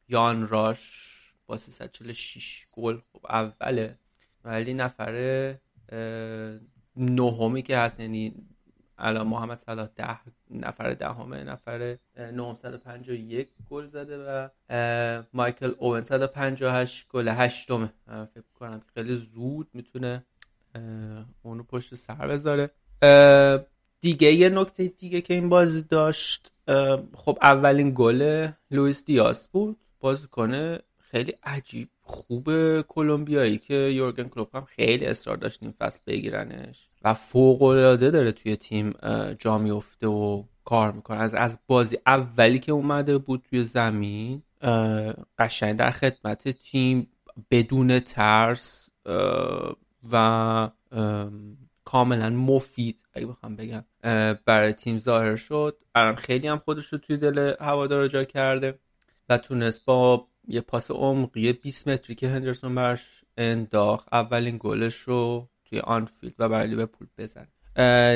یان 0.09 0.47
راش 0.47 1.05
با 1.47 1.57
346 1.57 2.67
گل 2.71 2.97
خب 3.13 3.25
اوله. 3.29 3.97
ولی 4.43 4.73
نفر 4.73 5.55
نهمی 6.97 7.61
که 7.61 7.77
هست 7.77 7.99
یعنی 7.99 8.33
الان 8.97 9.27
محمد 9.27 9.57
صلاح 9.57 9.87
ده 9.95 10.17
نفر 10.51 10.93
دهمه 10.93 11.43
نفر 11.43 11.97
951 12.17 13.49
گل 13.69 13.87
زده 13.87 14.17
و 14.17 14.49
مایکل 15.33 15.73
اوون 15.77 16.01
158 16.01 17.07
گل 17.09 17.27
هشتمه. 17.27 17.93
فکر 18.07 18.43
کنم 18.53 18.81
خیلی 18.93 19.15
زود 19.15 19.67
می‌تونه 19.73 20.25
اونو 21.43 21.63
پشت 21.63 21.95
سر 21.95 22.27
بذاره. 22.27 22.71
دیگه 24.01 24.31
یه 24.31 24.49
نکته 24.49 24.87
دیگه 24.87 25.21
که 25.21 25.33
این 25.33 25.49
بازی 25.49 25.83
داشت 25.83 26.51
خب 27.13 27.37
اولین 27.41 27.91
گل 27.95 28.47
لوئیس 28.71 29.05
دیاس 29.05 29.49
بود. 29.49 29.77
کنه 30.31 30.79
خیلی 30.99 31.33
عجیب 31.43 31.89
خوب 32.07 32.81
کلمبیایی 32.81 33.57
که 33.57 33.73
یورگن 33.73 34.23
کلوپ 34.23 34.55
هم 34.55 34.65
خیلی 34.65 35.05
اصرار 35.05 35.37
داشت 35.37 35.63
این 35.63 35.73
فصل 35.79 35.99
بگیرنش 36.07 36.87
و 37.03 37.13
فوق 37.13 37.61
العاده 37.61 38.11
داره 38.11 38.31
توی 38.31 38.55
تیم 38.55 38.93
جا 39.39 39.57
میفته 39.57 40.07
و 40.07 40.43
کار 40.65 40.91
می‌کنه. 40.91 41.17
از 41.17 41.33
از 41.33 41.59
بازی 41.67 41.97
اولی 42.05 42.59
که 42.59 42.71
اومده 42.71 43.17
بود 43.17 43.43
توی 43.49 43.63
زمین 43.63 44.43
قشنگ 45.39 45.75
در 45.75 45.91
خدمت 45.91 46.49
تیم 46.49 47.07
بدون 47.51 47.99
ترس 47.99 48.89
و 50.11 50.69
کاملا 51.85 52.29
مفید 52.29 53.05
اگه 53.13 53.25
بخوام 53.25 53.55
بگم 53.55 53.83
برای 54.45 54.73
تیم 54.73 54.99
ظاهر 54.99 55.35
شد. 55.35 55.77
الان 55.95 56.15
خیلی 56.15 56.47
هم 56.47 56.57
خودش 56.57 56.85
رو 56.85 56.97
توی 56.97 57.17
دل 57.17 57.53
هوادارا 57.59 58.07
جا 58.07 58.23
کرده 58.23 58.79
و 59.29 59.37
تونست 59.37 59.85
با 59.85 60.27
یه 60.47 60.61
پاس 60.61 60.91
عمقی 60.91 61.53
20 61.53 61.87
متری 61.87 62.15
که 62.15 62.29
هندرسون 62.29 62.75
برش 62.75 63.05
انداخت. 63.37 64.07
اولین 64.11 64.57
گلش 64.59 64.95
رو 64.95 65.49
توی 65.65 65.79
آنفیلد 65.79 66.33
و 66.39 66.49
برای 66.49 66.67
لیورپول 66.67 67.07
بزن. 67.17 67.47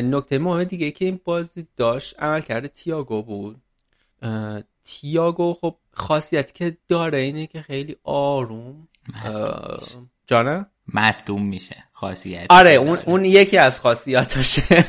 نکته 0.01 0.39
مهم 0.39 0.63
دیگه 0.63 0.91
که 0.91 1.05
این 1.05 1.19
بازی 1.23 1.67
داشت 1.77 2.19
عمل 2.19 2.41
کرده 2.41 2.67
تیاگو 2.67 3.23
بود. 3.23 3.61
تیاگو 4.85 5.53
خب 5.53 5.75
خاصیتی 5.91 6.53
که 6.53 6.77
داره 6.87 7.17
اینه 7.17 7.47
که 7.47 7.61
خیلی 7.61 7.95
آروم. 8.03 8.87
جانه 10.27 10.65
مصدوم 10.93 11.45
میشه. 11.45 11.83
خاصیت 11.91 12.45
آره 12.49 12.71
اون, 12.71 12.97
اون 13.05 13.25
یکی 13.25 13.57
از 13.57 13.79
خاصیتاشه. 13.79 14.63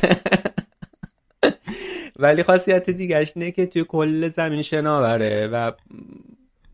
ولی 2.16 2.42
خاصیت 2.42 2.90
دیگهش 2.90 3.32
اینه 3.36 3.50
که 3.50 3.66
توی 3.66 3.84
کل 3.84 4.28
زمین 4.28 4.62
شناوره 4.62 5.46
و 5.46 5.72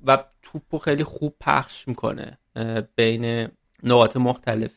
و 0.07 0.19
توپو 0.43 0.79
خیلی 0.79 1.05
خوب 1.05 1.35
پخش 1.41 1.89
می‌کنه 1.89 2.39
بین 2.97 3.49
نقاط 3.83 4.17
مختلف 4.17 4.77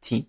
تیم. 0.00 0.26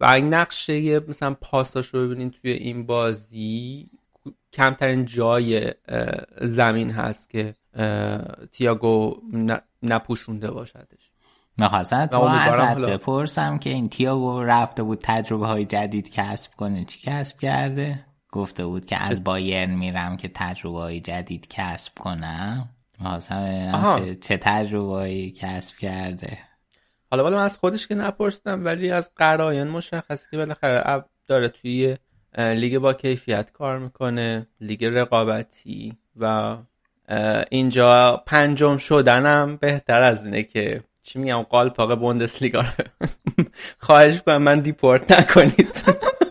و 0.00 0.06
این 0.14 0.34
نقشه 0.34 1.00
مثلا 1.00 1.34
پاساش 1.34 1.86
رو 1.86 2.06
ببینین 2.06 2.30
توی 2.30 2.50
این 2.50 2.86
بازی 2.86 3.90
کمترین 4.52 5.04
جای 5.04 5.74
زمین 6.40 6.90
هست 6.90 7.30
که 7.30 7.54
تیاگو 8.52 9.16
نپوشونده 9.82 10.50
باشدش. 10.50 11.10
می‌خواستم 11.58 12.06
تو 12.06 12.20
ازت 12.20 12.78
بپرسم 12.78 13.58
که 13.58 13.70
این 13.70 13.88
تیاگو 13.88 14.42
رفته 14.42 14.82
بود 14.82 15.00
تجربه 15.02 15.46
های 15.46 15.64
جدید 15.64 16.10
کسب 16.10 16.54
کنه 16.54 16.84
چی 16.84 16.98
کسب 17.00 17.38
کرده؟ 17.38 18.04
گفته 18.32 18.66
بود 18.66 18.86
که 18.86 19.02
از 19.02 19.24
بایرن 19.24 19.70
میرم 19.70 20.16
که 20.16 20.30
تجربه 20.34 20.78
های 20.78 21.00
جدید 21.00 21.48
کسب 21.48 21.98
کنم. 21.98 22.68
چه, 23.98 24.14
چه 24.14 24.36
تجربه 24.36 25.30
کسب 25.30 25.76
کرده. 25.76 26.38
حالا 27.10 27.24
والا 27.24 27.36
من 27.36 27.44
از 27.44 27.58
خودش 27.58 27.88
که 27.88 27.94
نپرسیدم 27.94 28.64
ولی 28.64 28.90
از 28.90 29.10
قرائن 29.16 29.68
مشخصه 29.68 30.28
که 30.30 30.36
بالاخره 30.36 31.04
داره 31.26 31.48
توی 31.48 31.96
لیگ 32.38 32.78
با 32.78 32.92
کیفیت 32.92 33.52
کار 33.52 33.78
می‌کنه 33.78 34.46
لیگ 34.60 34.84
رقابتی 34.84 35.96
و 36.16 36.56
اینجا 37.50 38.22
پنجم 38.26 38.76
شدنم 38.76 39.56
بهتر 39.56 40.02
از 40.02 40.24
اینه 40.24 40.42
که 40.42 40.82
چی 41.02 41.18
میگم 41.18 41.42
قالپاق 41.42 41.98
بوندسلیگا 41.98 42.60
رو 42.60 42.84
خواهش 43.78 44.22
کنم 44.22 44.42
من 44.42 44.60
دیپورت 44.60 45.20
نکنید. 45.20 45.84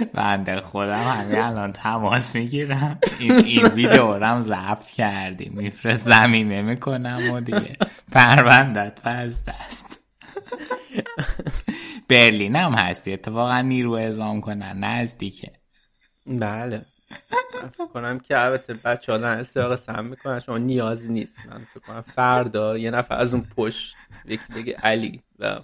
بنده 0.14 0.60
خودم 0.60 1.02
همین 1.02 1.38
الان 1.38 1.72
تماس 1.72 2.34
می‌گیرم. 2.34 2.98
این, 3.18 3.32
این 3.32 3.66
ویدیو 3.66 4.14
رم 4.14 4.40
ضبط 4.40 4.84
کردیم. 4.84 5.52
میفرست 5.56 6.04
زمینه 6.04 6.62
می‌کنم 6.62 7.30
و 7.32 7.40
دیگه. 7.40 7.76
پروندت 8.12 9.00
پس 9.00 9.44
دست. 9.44 10.00
برلین 12.08 12.56
هم 12.56 12.72
هستی. 12.72 13.12
اتفاقا 13.12 13.60
نیرو 13.60 13.92
ازام 13.92 14.40
کنن. 14.40 14.84
نزدیکه 14.84 15.52
بله. 16.26 16.86
کنم 17.94 18.18
که 18.18 18.38
البته 18.38 18.74
بچه 18.74 19.12
ها 19.12 19.18
استراغ 19.18 19.76
سم 19.76 20.04
می‌کنن. 20.04 20.40
شما 20.40 20.58
نیازی 20.58 21.08
نیست. 21.08 21.38
من 21.46 21.64
فکر 21.74 21.80
کنم 21.86 22.00
فردا 22.00 22.78
یه 22.78 22.90
نفر 22.90 23.14
از 23.14 23.34
اون 23.34 23.46
پشت 23.56 23.96
یکی 24.24 24.52
بگه 24.56 24.72
علی 24.72 25.22
و 25.38 25.60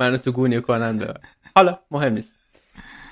منو 0.00 0.16
تو 0.16 0.32
گونی 0.32 0.60
کنن. 0.60 0.98
ببر 0.98 1.20
حالا 1.56 1.78
مهم 1.90 2.12
نیست. 2.12 2.41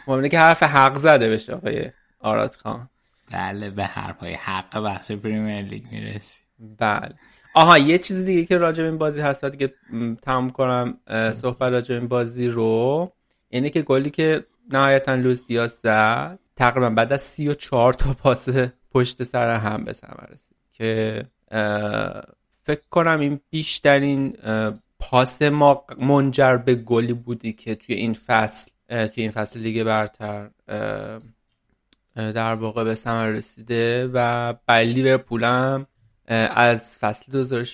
مهمه 0.07 0.29
که 0.29 0.39
حرف 0.39 0.63
حق 0.63 0.97
زده 0.97 1.31
بشه 1.31 1.55
آقای 1.55 1.91
آراد 2.21 2.55
خان. 2.55 2.89
بله 3.33 3.71
به 3.71 3.85
حرف 3.85 4.19
های 4.19 4.35
حق 4.35 4.79
بخش 4.79 5.13
پریمیر 5.13 5.63
لیگ 5.63 5.85
می‌رسی. 5.93 6.41
بله. 6.79 7.15
آها 7.55 7.79
یه 7.79 7.99
چیز 7.99 8.25
دیگه 8.25 8.45
که 8.45 8.57
راجع 8.57 8.85
این 8.85 8.99
بازی 8.99 9.21
هست 9.21 9.45
دیگه 9.45 9.75
تمام 10.23 10.51
کنم 10.51 10.99
صحبت 11.33 11.73
راجع 11.73 11.95
این 11.95 12.09
بازی 12.09 12.49
رو 12.49 13.13
اینه 13.49 13.71
که 13.71 13.83
گلی 13.83 14.11
که 14.11 14.45
نهایتا 14.71 15.15
لوز 15.15 15.47
دیاز 15.47 15.71
زد 15.71 16.39
تقریبا 16.57 16.91
بعد 16.91 17.13
از 17.13 17.23
سی 17.23 17.49
و 17.49 17.55
چهار 17.55 17.93
تا 17.93 18.13
پاس 18.13 18.49
پشت 18.93 19.23
سر 19.23 19.57
هم 19.57 19.85
به 19.85 19.93
ثمر 19.93 20.27
رسید 20.33 20.57
که 20.73 21.25
فکر 22.63 22.83
کنم 22.91 23.21
این 23.21 23.41
بیشترین 23.51 24.37
پاس 24.99 25.43
ما 25.43 25.85
منجر 25.99 26.57
به 26.57 26.75
گلی 26.75 27.13
بودی 27.13 27.53
که 27.53 27.75
توی 27.75 27.95
این 27.95 28.15
فصل 28.15 28.71
توی 28.91 29.23
این 29.23 29.31
فصل 29.31 29.61
لیگ 29.61 29.85
برتر 29.85 30.51
در 32.17 32.55
واقع 32.55 32.85
به 32.85 32.95
ثمر 32.95 33.27
رسیده 33.27 34.07
و 34.07 34.55
برای 34.67 34.93
لیورپول 34.93 35.45
هم 35.45 35.87
از 36.57 36.99
فصل 36.99 37.65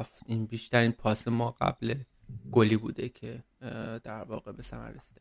2006-2007 0.00 0.06
این 0.26 0.46
بیشترین 0.46 0.92
پاس 0.92 1.28
ما 1.28 1.50
قبل 1.50 1.94
گلی 2.52 2.76
بوده 2.76 3.08
که 3.08 3.42
در 4.04 4.24
واقع 4.24 4.52
به 4.52 4.62
ثمر 4.62 4.88
رسیده. 4.88 5.20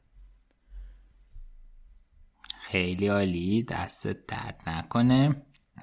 خیلی 2.60 3.08
عالی 3.08 3.64
دست 3.64 4.08
درد 4.08 4.62
نکنه. 4.68 5.36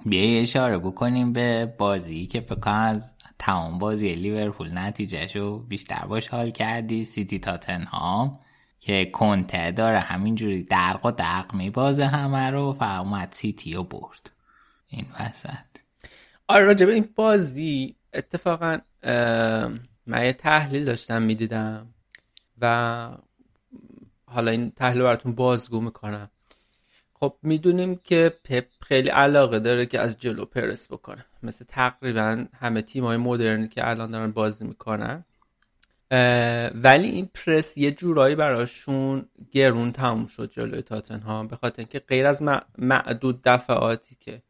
بیا 0.07 0.41
اشاره 0.41 0.79
بکنیم 0.79 1.33
به 1.33 1.75
بازی 1.79 2.27
که 2.27 2.41
فکر 2.41 2.71
از 2.71 3.15
تمام 3.39 3.79
بازی 3.79 4.15
لیورپول 4.15 4.79
نتیجهشو 4.79 5.63
بیشتر 5.63 6.07
باش 6.07 6.29
حال 6.29 6.51
کردی 6.51 7.05
سیتی 7.05 7.39
تاتنهام. 7.39 8.41
که 8.81 9.05
کنته 9.05 9.71
داره 9.71 9.99
همینجوری 9.99 10.63
درق 10.63 11.07
و 11.07 11.11
درق 11.11 11.55
میبازه 11.55 12.07
همه 12.07 12.51
رو 12.51 12.77
و 12.81 12.85
اومد 12.85 13.29
سیتی 13.33 13.75
رو 13.75 13.85
برد. 13.85 14.33
این 14.89 15.07
وسط. 15.21 15.71
آره 16.49 16.65
راجبه 16.65 16.95
این 16.95 17.09
بازی 17.15 17.97
اتفاقا 18.15 18.79
من 20.07 20.25
یه 20.25 20.33
تحلیل 20.33 20.85
داشتم 20.85 21.23
می‌دیدم 21.23 21.95
و 22.61 23.09
حالا 24.27 24.51
این 24.51 24.71
تحلیل 24.71 25.03
براتون 25.03 25.35
بازگو 25.35 25.81
می‌کنم. 25.81 26.31
خب 27.15 27.37
می‌دونیم 27.43 28.01
که 28.05 28.35
پپ 28.45 28.67
خیلی 28.81 29.09
علاقه 29.09 29.59
داره 29.59 29.87
که 29.87 30.01
از 30.01 30.19
جلو 30.19 30.45
پرس 30.45 30.93
بکنه. 30.93 31.27
مثل 31.43 31.65
تقریبا 31.69 32.47
همه 32.55 32.83
تیم 32.83 33.05
های 33.05 33.17
مدرنی 33.17 33.69
که 33.69 33.89
الان 33.89 34.11
دارن 34.11 34.33
بازی 34.33 34.65
می‌کنن. 34.65 35.25
ولی 36.75 37.09
این 37.09 37.31
پرس 37.35 37.79
یه 37.79 37.91
جورایی 37.91 38.35
براشون 38.35 39.27
گرون 39.53 39.93
تموم 39.93 40.27
شد 40.27 40.51
جلوی 40.51 40.83
تاتنهام 40.83 41.49
به 41.49 41.57
خاطر 41.57 41.81
اینکه 41.83 41.99
غیر 41.99 42.27
از 42.27 42.43
معدود 42.79 43.41
دفعاتی 43.45 44.17
که 44.21 44.43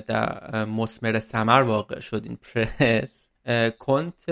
در 0.00 0.64
مسمر 0.64 1.20
سمر 1.20 1.62
واقع 1.62 2.00
شد 2.00 2.22
این 2.24 2.36
پرس 2.36 3.30
کنت 3.78 4.28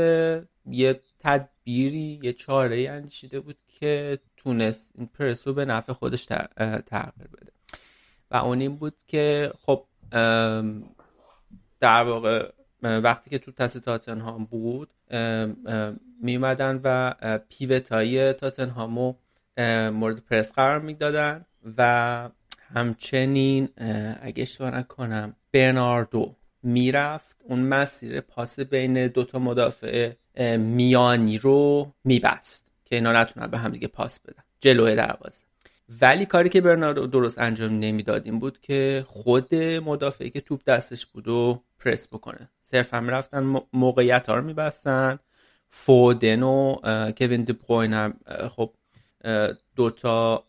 یه 0.67 1.01
تدبیری 1.21 2.21
یه 2.23 2.33
چاره 2.33 2.77
ای 2.77 2.87
اندیشیده 2.87 3.41
بود 3.41 3.57
که 3.69 4.19
تونست 4.37 4.93
این 4.99 5.07
پرس 5.19 5.47
رو 5.47 5.55
به 5.55 5.65
نفع 5.65 5.93
خودش 5.93 6.25
تغییر 6.87 7.29
بده. 7.33 7.53
و 8.31 8.37
اون 8.37 8.61
این 8.61 8.77
بود 8.77 8.95
که 9.07 9.53
خب 9.67 9.85
در 11.81 12.05
واقع 12.05 12.53
وقتی 12.83 13.31
که 13.31 13.39
تو 13.39 13.53
تست 13.53 13.79
تاتنهام 13.79 14.45
بود 14.45 14.89
میومدن 16.23 16.81
و 16.85 17.15
پیوتایی 17.49 18.33
تاتنهامو 18.33 19.15
مورد 19.93 20.19
پرس 20.31 20.53
قرار 20.53 20.79
می‌دادن 20.79 21.45
و 21.79 22.31
همچنین 22.75 23.69
اگه 24.23 24.43
اشتباه 24.43 24.71
نکنم 24.71 25.37
برناردو 25.53 26.37
می‌رفت. 26.63 27.37
اون 27.45 27.61
مسیر 27.61 28.21
پاس 28.21 28.61
بین 28.61 29.07
دوتا 29.07 29.39
مدافع 29.39 30.13
میانی 30.57 31.39
رو 31.39 31.93
میبست 32.05 32.67
که 32.85 32.97
اینا 32.97 33.13
نتونن 33.13 33.47
به 33.47 33.59
هم 33.59 33.71
دیگه 33.73 33.89
پاس 33.89 34.21
بدن. 34.21 34.43
جلوی 34.61 34.95
دروازه. 34.97 35.45
ولی 36.01 36.27
کاری 36.27 36.49
که 36.49 36.61
برناردو 36.61 37.07
درست 37.07 37.39
انجام 37.39 37.79
نمی‌داد 37.79 38.23
این 38.25 38.39
بود 38.39 38.61
که 38.61 39.05
خود 39.09 39.55
مدافعی 39.55 40.31
که 40.31 40.41
توپ 40.41 40.65
دستش 40.65 41.07
بود 41.07 41.29
و 41.29 41.63
پرس 41.79 42.09
بکنه. 42.09 42.49
صرف 42.63 42.95
هم 42.95 43.09
رفتن 43.09 43.61
موقعیت 43.73 44.29
ها 44.29 44.35
رو 44.35 44.45
میبستن. 44.45 45.19
فودن 45.75 46.43
و 46.43 46.77
کوین 47.19 47.45
دبروین 47.45 47.93
هم 47.93 48.15
خب 48.57 48.75
دوتا 49.77 50.45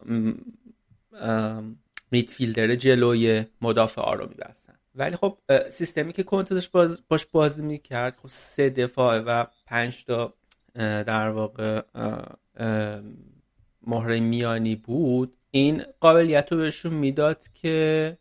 میدفیلدر 2.12 2.76
جلوی 2.76 3.46
مدافع 3.62 4.16
رو 4.16 4.28
میبستن. 4.30 4.74
ولی 4.96 5.16
خب 5.16 5.38
سیستمی 5.70 6.14
که 6.14 6.24
کنتش 6.24 6.70
باز 6.70 7.02
باش 7.10 7.26
بازی 7.26 7.62
می‌کرد 7.62 8.18
خب 8.22 8.28
سه 8.28 8.70
دفاعه 8.70 9.20
و 9.20 9.46
پنج 9.66 10.06
تا 10.06 10.34
در 10.76 11.30
واقع 11.30 11.82
مهره 13.88 14.20
میانی 14.20 14.76
بود. 14.76 15.38
این 15.52 15.84
قابلیت 16.00 16.52
رو 16.52 16.58
بهشون 16.58 16.94
می‌داد 16.94 17.44
که 17.54 18.18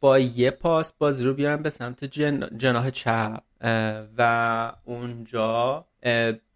با 0.00 0.18
یه 0.18 0.50
پاس 0.50 0.92
بازی 0.92 1.24
رو 1.24 1.34
بیارن 1.34 1.62
به 1.62 1.70
سمت 1.70 2.04
جن... 2.04 2.48
جناح 2.56 2.90
چپ. 2.90 3.42
و 4.18 4.72
اونجا 4.84 5.84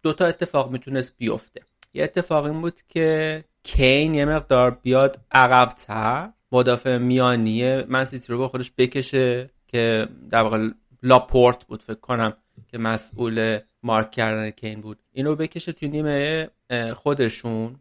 دو 0.03 0.13
تا 0.13 0.25
اتفاق 0.25 0.71
می‌تونست 0.71 1.17
بیفته. 1.17 1.61
یه 1.93 2.03
اتفاق 2.03 2.45
این 2.45 2.61
بود 2.61 2.81
که 2.89 3.43
کین 3.63 4.13
یه 4.13 4.25
مقدار 4.25 4.71
بیاد 4.71 5.19
عقبتر. 5.31 6.29
مدافع 6.51 6.97
میانی 6.97 7.83
من 7.83 8.05
سیتی 8.05 8.33
رو 8.33 8.39
با 8.39 8.47
خودش 8.47 8.71
بکشه 8.77 9.49
که 9.67 10.07
در 10.29 10.41
واقع 10.41 10.69
لاپورت 11.03 11.65
بود 11.65 11.83
فکر 11.83 11.99
کنم 11.99 12.33
که 12.67 12.77
مسئول 12.77 13.59
مارک 13.83 14.11
کردن 14.11 14.49
کین 14.49 14.81
بود. 14.81 14.99
اینو 15.11 15.35
بکشه 15.35 15.71
توی 15.71 15.89
نیمه 15.89 16.49
خودشون. 16.93 17.75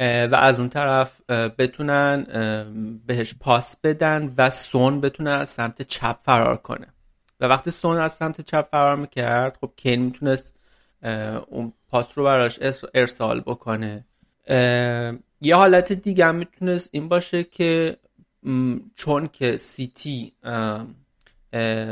و 0.00 0.34
از 0.34 0.60
اون 0.60 0.68
طرف 0.68 1.30
بتونن 1.30 2.24
بهش 3.06 3.34
پاس 3.40 3.76
بدن 3.76 4.34
و 4.38 4.50
سون 4.50 5.00
بتونه 5.00 5.30
از 5.30 5.48
سمت 5.48 5.82
چپ 5.82 6.18
فرار 6.22 6.56
کنه. 6.56 6.86
و 7.40 7.44
وقتی 7.44 7.70
سون 7.70 7.96
از 7.96 8.12
سمت 8.12 8.40
چپ 8.40 8.68
فرار 8.70 8.96
می‌کرد 8.96 9.58
خب 9.60 9.72
کین 9.76 10.02
می‌تونست 10.02 10.58
اون 11.48 11.72
پاس 11.88 12.18
رو 12.18 12.24
براش 12.24 12.58
ارسال 12.94 13.40
بکنه. 13.40 14.04
یه 15.40 15.56
حالت 15.56 15.92
دیگه 15.92 16.26
هم 16.26 16.34
می‌تونست 16.34 16.90
این 16.92 17.08
باشه 17.08 17.44
که 17.44 17.96
چون 18.96 19.28
که 19.28 19.56
سیتی 19.56 20.32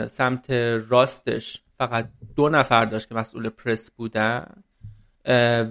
سمت 0.06 0.50
راستش 0.88 1.62
فقط 1.78 2.08
دو 2.36 2.48
نفر 2.48 2.84
داشت 2.84 3.08
که 3.08 3.14
مسئول 3.14 3.48
پرس 3.48 3.90
بودن 3.90 4.62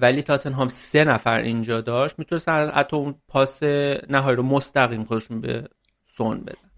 ولی 0.02 0.22
تاتنهام 0.22 0.68
سه 0.68 1.04
نفر 1.04 1.40
اینجا 1.40 1.82
داشت 1.82 2.20
می‌تونستن 2.20 2.70
حتی 2.70 2.96
اون 2.96 3.16
پاس 3.28 3.64
نهایی 4.10 4.36
رو 4.36 4.44
مستقیم 4.44 5.04
خودشون 5.04 5.42
به 5.42 5.64
سون 6.06 6.40
بدن. 6.40 6.70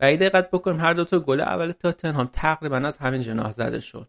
و 0.00 0.04
اگه 0.04 0.16
دقت 0.16 0.50
بکنیم 0.50 0.80
هر 0.80 0.92
دوتا 0.92 1.18
گل 1.18 1.40
اول 1.40 1.72
تاتنهام 1.72 2.30
تقریبا 2.32 2.76
از 2.76 2.98
همین 2.98 3.22
جناح 3.22 3.52
زده 3.52 3.80
شد. 3.80 4.08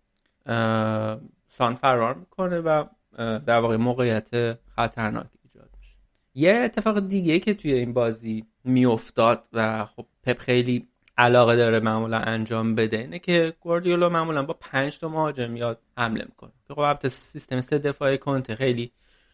سان 1.47 1.75
فرار 1.75 2.13
می‌کنه 2.13 2.59
و 2.59 2.83
در 3.17 3.59
واقع 3.59 3.75
موقعیت 3.75 4.59
خطرناکی 4.75 5.39
ایجاد 5.43 5.69
میشه. 5.77 5.95
یه 6.33 6.53
اتفاق 6.53 6.99
دیگه 6.99 7.39
که 7.39 7.53
توی 7.53 7.73
این 7.73 7.93
بازی 7.93 8.45
میافتاد 8.63 9.47
و 9.53 9.85
خب 9.85 10.05
پپ 10.23 10.39
خیلی 10.39 10.88
علاقه 11.19 11.55
داره 11.55 11.79
معمولا 11.79 12.17
انجام 12.17 12.75
بده. 12.75 12.97
اینه 12.97 13.19
که 13.19 13.53
گواردیولا 13.59 14.09
معمولا 14.09 14.43
با 14.43 14.53
پنج 14.59 14.99
تا 14.99 15.09
مهاجم 15.09 15.55
یاد 15.55 15.79
حمله 15.97 16.25
می‌کنه. 16.25 16.51
که 16.67 16.73
خب 16.73 17.07
سیستم 17.07 17.61
سه 17.61 17.77
دفاعی 17.77 18.17
کنته. 18.17 18.55
خیلی 18.55 18.91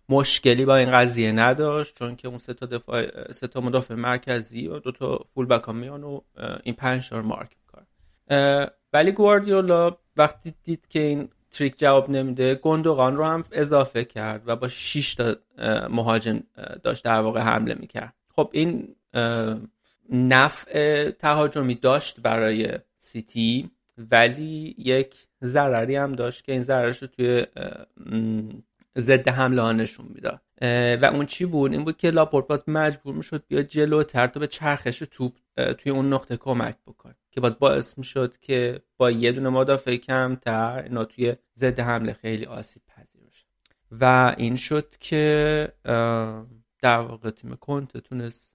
مشکلی 0.10 0.66
با 0.66 0.76
این 0.76 0.92
قضیه 0.92 1.32
نداشت 1.32 1.98
چون 2.00 2.16
که 2.16 2.28
اون 2.28 2.38
سه 2.38 2.54
تا 2.54 2.66
دفاع 2.66 3.32
سه 3.32 3.48
تا 3.48 3.62
مدافع 3.62 3.96
مرکزی 3.96 4.68
و 4.68 4.80
دو 4.80 4.92
تا 4.92 5.20
فول 5.34 5.46
بک 5.46 5.70
میان 5.70 6.04
و 6.04 6.22
این 6.64 6.76
پنج 6.76 7.10
تا 7.10 7.22
مارک 7.22 7.50
می‌کنه. 7.62 7.88
ولی 8.94 9.12
گواردیولا 9.12 9.98
وقتی 10.18 10.54
دید 10.64 10.88
که 10.88 11.00
این 11.00 11.30
تریک 11.52 11.80
جواب 11.80 12.10
نمیده 12.10 12.56
گندوقان 12.56 13.18
رو 13.18 13.26
هم 13.26 13.44
اضافه 13.52 14.06
کرد 14.06 14.44
و 14.46 14.56
با 14.56 14.68
6 14.68 15.16
تا 15.16 15.36
مهاجم 15.90 16.44
داشت 16.84 17.04
در 17.04 17.22
واقع 17.22 17.40
حمله 17.40 17.74
می‌کرد. 17.74 18.14
خب 18.36 18.50
این 18.52 18.96
نفع 20.10 21.12
تهاجمی 21.12 21.76
داشت 21.76 22.20
برای 22.20 22.80
سیتی 22.98 23.72
ولی 23.98 24.76
یک 24.78 25.16
ضرری 25.44 25.96
هم 25.96 26.12
داشت 26.12 26.44
که 26.44 26.52
این 26.52 26.62
ضررش 26.62 27.02
رو 27.02 27.08
توی 27.08 27.46
ضد 28.98 29.28
حمله 29.28 29.62
ها 29.62 29.72
نشون 29.72 30.06
می‌داد. 30.10 30.42
و 31.02 31.06
اون 31.14 31.26
چی 31.26 31.46
بود؟ 31.46 31.72
این 31.72 31.84
بود 31.84 31.98
که 31.98 32.12
لاپورت 32.12 32.70
مجبور 32.70 33.16
می‌شد 33.16 33.44
بیاد 33.48 33.66
جلوتر 33.66 34.28
تا 34.28 34.40
به 34.40 34.48
چرخش 34.48 35.04
توپ 35.12 35.34
توی 35.78 35.92
اون 35.92 36.14
نقطه 36.14 36.38
کمک 36.38 36.76
بکنه. 36.88 37.16
که 37.32 37.42
باز 37.42 37.60
باعث 37.60 37.98
می‌شد 37.98 38.38
که 38.38 38.82
با 38.98 39.12
یه 39.12 39.32
دونه 39.32 39.50
مدافع 39.50 39.96
کمتر 39.96 40.84
اینا 40.84 41.06
توی 41.06 41.36
ضد 41.58 41.80
حمله 41.80 42.14
خیلی 42.14 42.46
آسیب 42.46 42.82
پذیر 42.88 43.22
بشه. 43.22 43.46
و 43.92 44.36
این 44.38 44.56
شد 44.56 44.96
که 45.00 45.68
در 46.82 47.00
واقع 47.00 47.30
تیم 47.30 47.56
کنت 47.56 47.98
تونست 47.98 48.55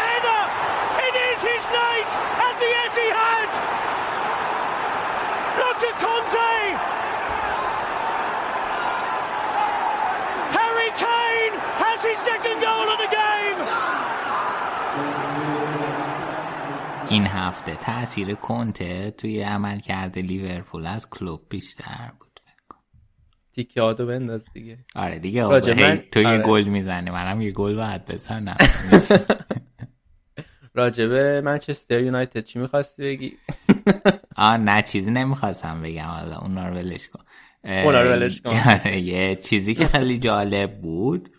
این 17.11 17.27
هفته 17.27 17.75
تاثیر 17.75 18.35
کنته 18.35 19.11
توی 19.11 19.41
عمل 19.41 19.79
کرده 19.79 20.21
لیورپول 20.21 20.85
از 20.85 21.09
کلوب 21.09 21.41
بیشتر 21.49 22.11
بود 22.19 22.31
تیکه 23.55 23.81
آدو 23.81 24.05
بنداز 24.05 24.45
دیگه. 24.53 24.77
آره 24.95 25.19
دیگه 25.19 25.47
من... 25.47 26.03
تو 26.11 26.19
یه 26.19 26.27
آره. 26.27 26.43
گل 26.43 26.63
می‌زنی. 26.63 27.09
منم 27.09 27.41
یه 27.41 27.51
گل 27.51 27.75
باید 27.75 28.05
بزنم. 28.05 28.57
راجبه 30.73 31.41
منچستر 31.41 31.99
یونایتد 31.99 32.43
چی 32.43 32.59
می‌خواستی 32.59 33.03
بگی؟ 33.03 33.37
آه 34.35 34.57
نه 34.57 34.81
چیزی 34.81 35.11
نمی‌خواستم 35.11 35.81
بگم. 35.81 36.05
حالا 36.05 36.37
اونا 36.37 36.69
رو 36.69 36.75
ولش 36.75 37.07
کن. 37.07 37.23
اونا 37.63 38.01
رو 38.01 38.09
ولش 38.09 38.41
کن. 38.41 38.49
آره، 38.71 38.99
یه 38.99 39.35
چیزی 39.35 39.73
که 39.73 39.87
خیلی 39.87 40.17
جالب 40.17 40.81
بود. 40.81 41.29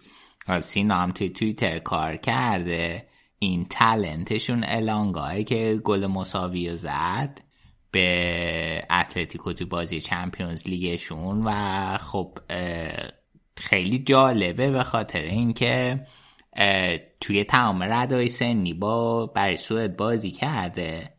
سینا 0.60 0.94
هم 0.94 1.10
توی 1.10 1.28
تویتر 1.28 1.78
کار 1.78 2.16
کرده. 2.16 3.11
این 3.42 3.66
تلنتشون 3.70 4.64
الانگاهی 4.66 5.44
که 5.44 5.80
گل 5.84 6.06
مساوی 6.06 6.70
رو 6.70 6.76
زد 6.76 7.40
به 7.90 8.86
اتلتیکو 8.90 9.52
تو 9.52 9.66
بازی 9.66 10.00
چمپیونز 10.00 10.68
لیگشون 10.68 11.42
و 11.44 11.52
خب 11.98 12.38
خیلی 13.56 13.98
جالبه 13.98 14.70
به 14.70 14.82
خاطر 14.82 15.18
اینکه 15.18 16.06
توی 17.20 17.44
تمام 17.44 17.82
ردای 17.82 18.28
سنی 18.28 18.74
با 18.74 19.26
برای 19.26 19.56
سوئد 19.56 19.96
بازی 19.96 20.30
کرده 20.30 21.14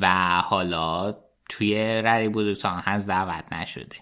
و 0.00 0.08
حالا 0.40 1.16
توی 1.48 2.02
رده 2.04 2.28
بزرگسالان 2.28 2.82
هنوز 2.84 3.06
دعوت 3.06 3.52
نشده. 3.52 3.96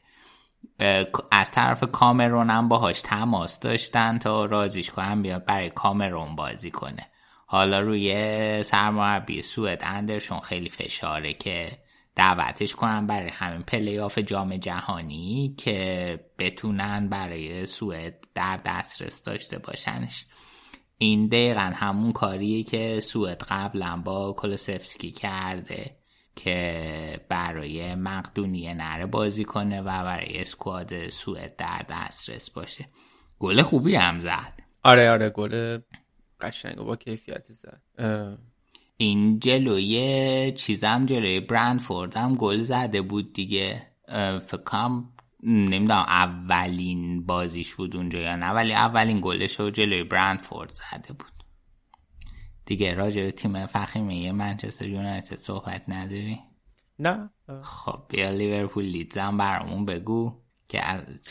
از 1.30 1.50
طرف 1.50 1.84
کامرون 1.92 2.50
هم 2.50 2.68
باهاش 2.68 3.02
تماس 3.02 3.60
داشتن 3.60 4.18
تا 4.18 4.44
رازیش 4.44 4.90
کنم 4.90 5.22
بیاد 5.22 5.44
برای 5.44 5.70
کامرون 5.70 6.36
بازی 6.36 6.70
کنه. 6.70 7.06
حالا 7.50 7.80
روی 7.80 8.62
سرمربی 8.62 9.42
سوئد 9.42 9.82
اندرشون 9.84 10.40
خیلی 10.40 10.68
فشاره 10.68 11.32
که 11.32 11.68
دعوتش 12.16 12.74
کنن 12.74 13.06
برای 13.06 13.28
همین 13.28 13.62
پلی 13.62 13.98
آف 13.98 14.18
جام 14.18 14.56
جهانی 14.56 15.54
که 15.58 16.20
بتونن 16.38 17.08
برای 17.08 17.66
سوئد 17.66 18.24
در 18.34 18.60
دسترس 18.64 19.22
داشته 19.22 19.58
باشنش. 19.58 20.26
این 20.98 21.26
دقیقا 21.26 21.72
همون 21.74 22.12
کاریه 22.12 22.62
که 22.62 23.00
سوئد 23.00 23.42
قبلا 23.48 24.02
با 24.04 24.32
کلوسفسکی 24.32 25.10
کرده 25.10 25.96
که 26.36 27.20
برای 27.28 27.94
مقدونیه 27.94 28.74
نره 28.74 29.06
بازی 29.06 29.44
کنه 29.44 29.80
و 29.80 29.84
برای 29.84 30.40
squad 30.40 31.09
سوئد 31.08 31.56
در 31.56 31.84
دسترس 31.90 32.50
باشه. 32.50 32.88
گل 33.38 33.62
خوبی 33.62 33.94
هم 33.94 34.20
زد. 34.20 34.52
آره 34.82 35.10
آره 35.10 35.30
گل 35.30 35.78
قشنگ 36.40 36.77
با 36.77 36.97
کیفیتی 36.97 37.52
زد. 37.52 37.81
این 38.97 39.39
جلوی 39.39 40.52
چیزم 40.52 41.06
جلوی 41.06 41.40
برندفورد 41.40 42.16
هم 42.16 42.35
گل 42.35 42.62
زده 42.62 43.02
بود 43.02 43.32
دیگه. 43.32 43.86
فکرم 44.47 45.12
نمی‌دونم 45.43 46.05
اولین 46.09 47.27
بازیش 47.27 47.74
بود 47.74 47.97
اونجا 47.97 48.19
یا 48.19 48.36
نه 48.36 48.51
ولی 48.51 48.73
اولین 48.73 49.20
گلش 49.23 49.60
رو 49.60 49.70
جلوی 49.70 50.05
برندفورد 50.05 50.70
زده 50.70 51.12
بود. 51.12 51.32
دیگه 52.66 52.94
راجع 52.94 53.23
به 53.23 53.31
تیم 53.31 53.66
فخیمه 53.66 54.32
منچستر 54.32 54.89
یونایتد 54.89 55.36
صحبت 55.36 55.82
نداری؟ 55.89 56.39
نه. 56.98 57.31
خب 57.62 58.02
بیا 58.09 58.31
لیورپول 58.31 58.85
لیدزم 58.85 59.36
برامون 59.36 59.85
بگو 59.85 60.43
که 60.69 60.82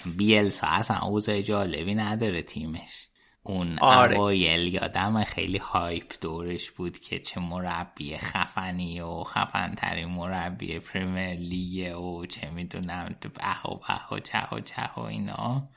بیلسا 0.06 0.68
اصلا 0.68 1.00
اوضاع 1.00 1.42
جالبی 1.42 1.96
نداره 1.96 2.42
تیمش. 2.42 3.08
اون 3.48 3.80
آره. 3.80 4.16
اوایل 4.16 4.74
یادم 4.74 5.24
خیلی 5.24 5.58
هایپ 5.58 6.14
دورش 6.22 6.72
بود 6.72 7.00
که 7.00 7.20
چه 7.20 7.40
مربی 7.40 8.18
خفنی 8.18 9.02
و 9.02 9.24
خفن 9.24 9.76
ترین 9.76 10.08
مربی 10.08 10.80
پریمیر 10.80 11.40
لیگ 11.40 11.98
و 11.98 12.26
چه 12.26 12.50
می‌دونم 12.50 13.16
به 13.22 13.70
و 13.70 13.76
به 13.76 14.16
و 14.16 14.20
چه 14.20 14.56
و 14.56 14.60
چه 14.60 14.90
و 14.98 15.00
اینا. 15.00 15.70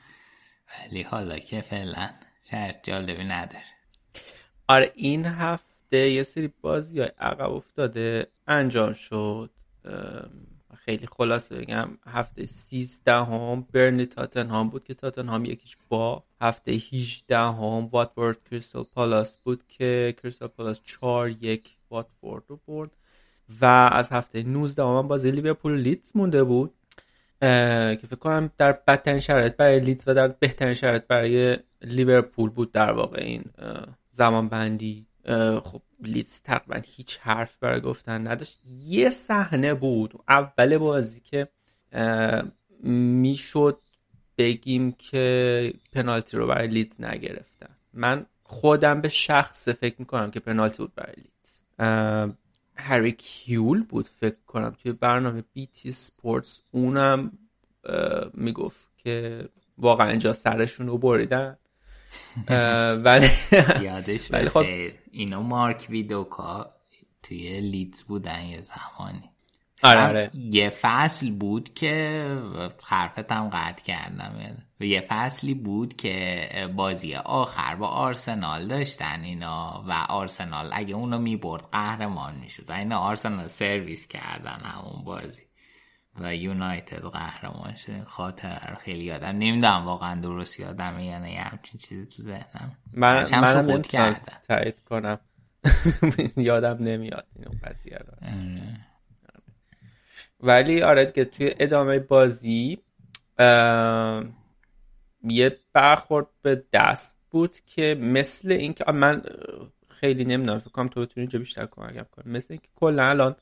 ولی 0.79 1.01
حالا 1.01 1.39
که 1.39 1.61
فعلا 1.61 2.09
شرط 2.51 2.83
جالبی 2.83 3.23
نداره. 3.23 3.63
آره 4.67 4.91
این 4.95 5.25
هفته 5.25 6.09
یه 6.09 6.23
سری 6.23 6.47
بازی 6.61 6.99
های 6.99 7.11
عقب 7.19 7.51
افتاده 7.51 8.27
انجام 8.47 8.93
شد. 8.93 9.49
خیلی 10.85 11.07
خلاصه 11.07 11.55
بگم 11.55 11.89
هفته 12.07 12.45
13 12.45 13.13
هم 13.13 13.67
برنی 13.71 14.05
تاتنهام 14.05 14.69
بود 14.69 14.83
که 14.83 14.93
تاتنهام 14.93 15.45
یکیش 15.45 15.77
با 15.89 16.23
هفته 16.41 16.71
18 16.71 17.37
هم 17.37 17.89
واتفورد 17.91 18.37
کریستال 18.49 18.83
پالاس 18.95 19.37
بود 19.37 19.63
که 19.67 20.15
کریستال 20.23 20.47
پالاس 20.47 20.81
4 20.85 21.29
یک 21.29 21.69
واتفورد 21.89 22.43
رو 22.47 22.59
برد 22.67 22.91
و 23.61 23.65
از 23.65 24.09
هفته 24.09 24.43
19 24.43 24.83
هم 24.83 25.07
بازی 25.07 25.31
لیورپول 25.31 25.77
لیدز 25.77 26.11
مونده 26.15 26.43
بود 26.43 26.73
که 27.41 28.01
فکر 28.07 28.15
کنم 28.15 28.51
در 28.57 28.71
بدترین 28.71 29.19
شرایط 29.19 29.55
برای 29.55 29.79
لیدز 29.79 30.03
و 30.07 30.13
در 30.13 30.27
بهترین 30.27 30.73
شرایط 30.73 31.03
برای 31.07 31.57
لیورپول 31.81 32.49
بود 32.49 32.71
در 32.71 32.91
واقع 32.91 33.21
این 33.21 33.43
زمان 34.11 34.49
بندی 34.49 35.05
خب 35.63 35.81
لیدز 36.01 36.41
تقریبا 36.41 36.81
هیچ 36.85 37.19
حرف 37.21 37.57
برای 37.57 37.81
گفتن 37.81 38.27
نداشت. 38.27 38.59
یه 38.79 39.09
صحنه 39.09 39.73
بود 39.73 40.13
اول 40.29 40.77
بازی 40.77 41.19
که 41.19 41.47
می‌شد 42.83 43.81
بگیم 44.37 44.91
که 44.91 45.73
پنالتی 45.93 46.37
رو 46.37 46.47
برای 46.47 46.67
لیدز 46.67 47.01
نگرفتن. 47.01 47.69
من 47.93 48.25
خودم 48.43 49.01
به 49.01 49.09
شخص 49.09 49.69
فکر 49.69 49.95
می‌کنم 49.99 50.31
که 50.31 50.39
پنالتی 50.39 50.77
بود 50.77 50.95
برای 50.95 51.15
لیدز. 51.15 51.61
هری 52.75 53.11
کیول 53.11 53.83
بود 53.83 54.07
فکر 54.07 54.35
کنم. 54.47 54.75
توی 54.83 54.91
برنامه 54.91 55.43
BT 55.53 55.91
Sports 55.91 56.59
اونم 56.71 57.37
می‌گفت 58.33 58.97
که 58.97 59.49
واقعا 59.77 60.09
اینجا 60.09 60.33
سرشون 60.33 60.87
رو 60.87 60.97
بریدن. 60.97 61.57
ولی 63.03 63.29
یادش 63.81 64.31
ولی 64.31 64.49
خب 64.49 64.65
اینا 65.11 65.41
مارک 65.41 65.87
ویدوکا 65.89 66.71
توی 67.23 67.61
لیدز 67.61 68.03
بودن 68.03 68.45
یه 68.45 68.61
زمانی. 68.61 69.29
آره 69.83 70.07
آره. 70.07 70.31
یه 70.33 70.69
فصل 70.69 71.31
بود 71.31 71.73
که 71.73 72.25
حرفتم 72.83 73.49
قطع 73.49 73.83
کردم. 73.83 74.57
یه 74.79 75.01
فصلی 75.01 75.53
بود 75.53 75.95
که 75.95 76.47
بازی 76.75 77.15
آخر 77.15 77.75
با 77.75 77.87
آرسنال 77.87 78.67
داشتن 78.67 79.21
اینا 79.23 79.83
و 79.87 80.05
آرسنال 80.09 80.69
اگه 80.73 80.95
اونو 80.95 81.19
می‌برد 81.19 81.67
قهرمان 81.71 82.35
می‌شد 82.35 82.69
و 82.69 82.73
اینا 82.73 82.97
آرسنال 82.97 83.47
سرویس 83.47 84.07
کردن 84.07 84.61
همون 84.63 85.03
بازی. 85.03 85.41
و 86.19 86.35
یونایتد 86.35 87.01
قهرمان 87.01 87.75
شد 87.75 88.03
خاطر 88.03 88.67
رو 88.69 88.75
خیلی 88.75 89.03
یادم. 89.03 89.27
نمی‌دونم 89.27 89.85
واقعا 89.85 90.21
درست 90.21 90.59
یادم 90.59 90.99
یا 90.99 91.19
نه. 91.19 91.27
همچین 91.27 91.79
چیزی 91.79 92.05
تو 92.05 92.23
ذهنم. 92.23 92.77
من 92.93 93.27
منم 93.31 93.81
کردم. 93.81 94.37
تایید 94.47 94.81
کنم. 94.81 95.19
یادم 96.37 96.77
نمیاد 96.83 97.27
اینو 97.35 97.51
قضیه 97.63 97.97
رو. 97.97 98.27
ولی 100.39 100.81
آره 100.81 101.05
که 101.05 101.25
توی 101.25 101.55
ادامه 101.59 101.99
بازی 101.99 102.77
یه 105.23 105.59
برخورد 105.73 106.27
به 106.41 106.63
دست 106.73 107.17
بود 107.31 107.59
که 107.59 107.97
مثل 108.01 108.51
اینکه 108.51 108.91
من 108.91 109.21
خیلی 109.89 110.25
نمی‌دونم 110.25 110.59
فکر 110.59 110.69
کنم 110.69 110.87
تو 110.87 111.01
بتونی 111.01 111.21
اینجا 111.23 111.39
بیشتر 111.39 111.65
کمکم 111.65 112.05
کنی. 112.11 112.33
مثل 112.33 112.53
اینکه 112.53 112.67
کلا 112.75 113.09
الان 113.09 113.35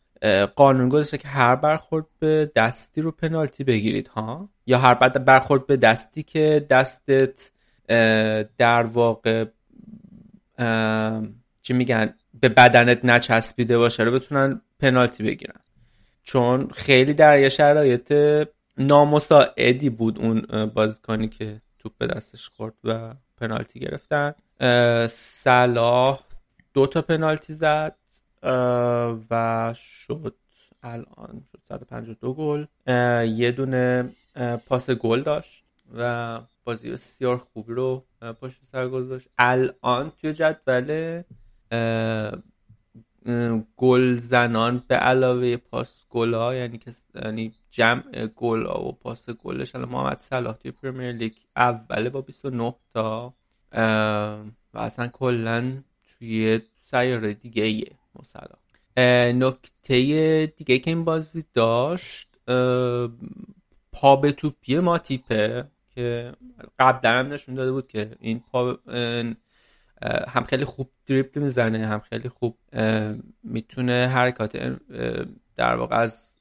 قانون 0.56 0.90
گذاشته 0.90 1.18
که 1.18 1.28
هر 1.28 1.56
برخورد 1.56 2.06
به 2.20 2.52
دستی 2.56 3.02
رو 3.02 3.12
پنالتی 3.12 3.64
بگیرید 3.64 4.08
ها؟ 4.08 4.50
یا 4.66 4.78
هر 4.78 4.94
بعد 4.94 5.26
برخورد 5.26 5.68
به 5.68 5.78
دستی 5.78 6.24
که 6.24 6.66
دستت 6.70 7.52
در 8.58 8.84
واقع 8.84 9.46
چی 11.62 11.74
میگن 11.74 12.14
به 12.42 12.50
بدنت 12.50 13.06
نچسبیده 13.06 13.78
باشه 13.78 14.04
رو 14.04 14.12
بتونن 14.12 14.62
پنالتی 14.80 15.24
بگیرن. 15.24 15.60
چون 16.24 16.70
خیلی 16.74 17.14
در 17.14 17.40
یه 17.40 17.50
شرایط 17.50 18.14
نامساعدی 18.78 19.90
بود 19.90 20.20
اون 20.20 20.66
بازیکنی 20.66 21.28
که 21.28 21.62
توپ 21.80 21.92
به 21.98 22.08
دستش 22.08 22.50
خورد 22.50 22.74
و 22.84 23.14
پنالتی 23.38 23.80
گرفتن. 23.80 24.34
صلاح 25.08 26.20
دو 26.74 26.88
تا 26.88 27.02
پنالتی 27.02 27.54
زد. 27.54 27.96
و 29.30 29.74
شد 29.78 30.36
الان 30.84 31.44
شد 31.52 31.60
152 31.66 32.34
گل. 32.34 32.66
یه 33.26 33.52
دونه 33.52 34.10
پاس 34.66 34.90
گل 34.90 35.22
داشت 35.22 35.64
و 35.98 36.40
بازی 36.64 36.92
بسیار 36.92 37.38
خوبی 37.38 37.74
رو 37.74 38.06
پشت 38.42 38.58
سر 38.72 38.88
گذاشت. 38.88 39.28
الان 39.38 40.12
توی 40.22 40.34
جدول 40.34 41.24
گل 43.78 44.16
زنان 44.16 44.84
به 44.88 44.96
علاوه 44.96 45.58
پاس 45.58 46.06
گل 46.10 46.34
ها 46.34 46.56
یعنی 46.56 46.78
که 46.78 46.92
یعنی 47.16 47.54
جمع 47.72 48.28
گل 48.28 48.66
ها 48.66 48.84
و 48.84 48.92
پاس 48.92 49.30
گلش 49.30 49.76
الان 49.76 49.90
محمد 49.90 50.20
صلاح 50.20 50.54
توی 50.54 50.72
پرمیر 50.72 51.12
لیگ 51.12 51.34
اوله 51.56 52.10
با 52.10 52.22
29 52.22 52.76
تا 52.94 53.34
و 54.74 54.80
اصلا 54.80 55.08
کلا 55.08 55.84
توی 56.10 56.62
سیاره 56.82 57.34
دیگه 57.34 57.64
ایه 57.64 57.92
نکته 59.34 60.54
دیگه 60.58 60.80
که 60.80 60.92
این 60.92 61.06
بازی 61.06 61.44
داشت 61.54 62.38
پا 63.92 64.16
به 64.16 64.32
توپی 64.32 64.80
ماتیپه 64.80 65.66
که 65.96 66.34
قبلا 66.80 67.12
هم 67.12 67.34
نشون 67.34 67.56
داده 67.56 67.72
بود 67.72 67.88
که 67.88 68.16
این 68.20 68.44
پا 68.52 68.78
هم 70.28 70.44
خیلی 70.44 70.66
خوب 70.66 70.90
دریبل 71.06 71.42
می‌زنه 71.42 71.88
هم 71.88 72.00
خیلی 72.00 72.30
خوب 72.30 72.58
می‌تونه 73.44 74.12
حرکات 74.14 74.80
در 75.56 75.76
واقع 75.76 75.96
از 75.96 76.36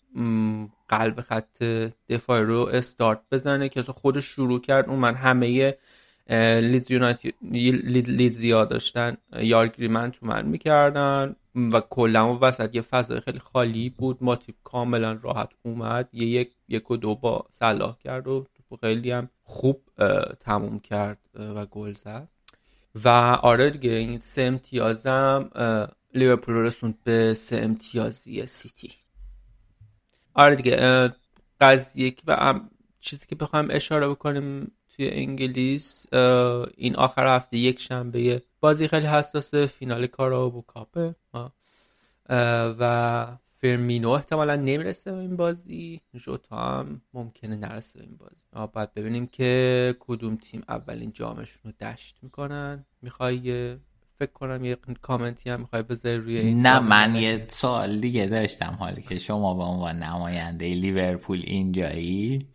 قلب 0.89 1.21
خط 1.21 1.63
دفاعی 2.09 2.45
رو 2.45 2.71
استارت 2.73 3.21
بزنه 3.33 3.69
که 3.69 3.83
خودش 3.83 4.25
شروع 4.25 4.61
کرد. 4.61 4.89
اون 4.89 4.99
من 4.99 5.15
همه 5.15 5.75
لیدز 6.61 6.91
یونایتد 6.91 7.31
لیدزیا 7.43 8.65
داشتن 8.65 9.17
یارگری 9.37 9.89
من 9.89 10.11
تو 10.11 10.27
من 10.27 10.47
می‌کردن. 10.47 11.37
و 11.73 11.81
کلا 11.81 12.35
و 12.35 12.41
وسط 12.41 12.75
یه 12.75 12.83
فضای 12.83 13.21
خیلی 13.21 13.39
خالی 13.39 13.91
بود. 13.91 14.19
ماتیپ 14.21 14.55
کاملا 14.65 15.19
راحت 15.23 15.51
اومد. 15.63 16.09
یه 16.13 16.27
یک, 16.27 16.53
یک 16.69 16.91
و 16.91 16.97
دو 16.97 17.15
با 17.15 17.47
صلاح 17.51 17.99
کرد 17.99 18.29
و 18.29 18.47
خیلی 18.81 19.11
هم 19.11 19.29
خوب 19.45 19.83
تموم 20.41 20.81
کرد 20.81 21.19
و 21.35 21.67
گل 21.67 21.95
زد. 21.95 22.29
و 23.05 23.09
آره 23.43 23.71
دیگه 23.71 23.91
این 23.91 24.19
سه 24.19 24.43
امتیازم 24.43 25.51
لیورپول 26.15 26.55
رسوند 26.55 26.99
به 27.05 27.35
سه 27.35 27.57
امتیازی 27.57 28.47
سیتی. 28.47 28.93
آره 30.35 30.55
دیگه 30.55 31.13
قضیه 31.61 32.15
و 32.27 32.61
چیزی 33.01 33.27
که 33.27 33.35
بخوایم 33.35 33.69
اشاره 33.71 34.09
بکنیم 34.09 34.73
توی 34.97 35.11
انگلیس 35.11 36.07
این 36.77 36.97
آخر 36.97 37.37
هفته 37.37 37.57
یک 37.57 37.81
شنبه 37.81 38.43
بازی 38.61 38.89
خیلی 38.89 39.07
حساسه 39.07 39.67
فینال 39.67 40.07
کارا 40.07 40.65
کاپه 40.67 41.15
و 42.79 43.27
فرمینو 43.61 44.11
احتمالا 44.11 44.57
نمی‌رسه 44.57 45.13
به 45.13 45.19
این 45.19 45.37
بازی. 45.37 46.01
جوتا 46.15 46.57
هم 46.57 47.01
ممکنه 47.15 47.57
نرسه 47.57 47.99
به 47.99 48.05
این 48.05 48.17
بازی. 48.17 48.71
باید 48.73 48.95
ببینیم 48.95 49.27
که 49.27 49.95
کدوم 50.01 50.37
تیم 50.37 50.63
اولین 50.69 51.13
جامشون 51.13 51.61
رو 51.65 51.73
دشت 51.89 52.17
می‌کنن. 52.23 52.85
می‌خوای 53.03 53.77
فکر 54.19 54.33
کنم 54.33 54.65
یه 54.65 54.77
کامنتی 55.03 55.51
هم 55.51 55.61
می‌خوای 55.61 55.83
بذاری 55.83 56.17
روی 56.17 56.39
این 56.39 56.67
نه 56.67 56.79
من 56.79 57.15
یه 57.15 57.47
سوال 57.49 57.99
دیگه 57.99 58.27
داشتم 58.27 58.77
حالی 58.79 59.03
که 59.03 59.19
شما 59.19 59.55
به 59.55 59.63
عنوان 59.63 60.03
نماینده 60.03 60.75
لیورپول 60.75 61.43
اینجایی 61.47 62.49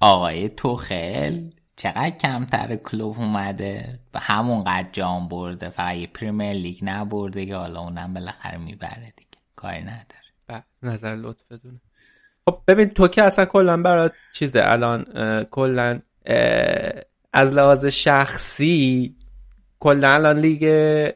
آقای 0.00 0.48
توخل 0.48 1.50
چقدر 1.78 2.10
کمتر 2.10 2.76
کلوب 2.76 3.18
اومده؟ 3.18 3.98
به 4.12 4.18
همون 4.18 4.64
قد 4.64 4.88
جام 4.92 5.28
برده 5.28 5.68
فقط 5.68 5.96
یه 5.96 6.06
پریمیر 6.06 6.52
لیگ 6.52 6.78
نبرده 6.82 7.46
که 7.46 7.56
حالا 7.56 7.80
اونم 7.80 8.14
بالاخره 8.14 8.58
می‌بره 8.58 9.12
دیگه. 9.16 9.38
کاری 9.56 9.80
نداره. 9.80 10.64
نظر 10.82 11.16
لطف 11.16 11.52
بدونه 11.52 11.80
خب 12.44 12.60
ببین 12.68 12.88
تو 12.88 13.08
که 13.08 13.22
اصلا 13.22 13.44
کلا 13.44 13.82
برات 13.82 14.12
چیزه 14.32 14.60
الان 14.62 15.04
کلا 15.44 16.00
از 17.32 17.52
لحاظ 17.52 17.86
شخصی 17.86 19.16
کلا 19.80 20.12
الان 20.12 20.38
لیگ 20.38 20.64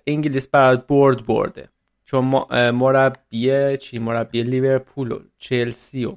انگلیس 0.06 0.48
برات 0.48 0.86
برد 0.86 1.26
برده. 1.26 1.68
چون 2.05 2.24
مربی 2.70 3.76
چی؟ 3.76 3.98
مربی 3.98 4.43
لیورپول 4.43 5.12
و 5.12 5.18
چلسی 5.39 6.05
و 6.05 6.16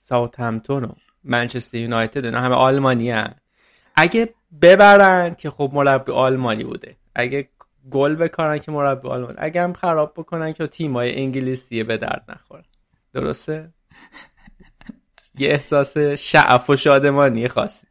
ساوثهمپتون 0.00 0.84
و 0.84 0.92
منچستر 1.24 1.78
یونایتد 1.78 2.24
اینا 2.24 2.40
همه 2.40 2.54
آلمانی 2.54 3.10
هن. 3.10 3.34
اگه 3.96 4.34
ببرن 4.62 5.34
که 5.34 5.50
خب 5.50 5.70
مربی 5.74 6.12
آلمانی 6.12 6.64
بوده. 6.64 6.96
اگه 7.14 7.48
گل 7.90 8.14
بکنن 8.14 8.58
که 8.58 8.72
مربی 8.72 9.08
آلمان. 9.08 9.34
اگه 9.38 9.62
هم 9.62 9.72
خراب 9.72 10.12
بکنن 10.16 10.52
که 10.52 10.66
تیمای 10.66 11.16
انگلیسی 11.16 11.82
به 11.82 11.96
درد 11.96 12.24
نخورن 12.28 12.64
درسته؟ 13.14 13.68
یه 15.38 15.48
احساس 15.48 15.98
شعف 15.98 16.70
و 16.70 16.76
شادمانی 16.76 17.48
خاصی 17.48 17.86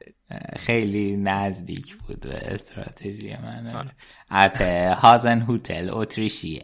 خیلی 0.60 1.18
نزدیک 1.18 1.95
بود 1.95 2.19
به 2.19 2.53
استراتژی 2.53 3.35
من. 3.43 3.91
حتی 4.31 4.64
هازن 4.85 5.39
هوتل 5.39 5.89
اتریشیه. 5.91 6.64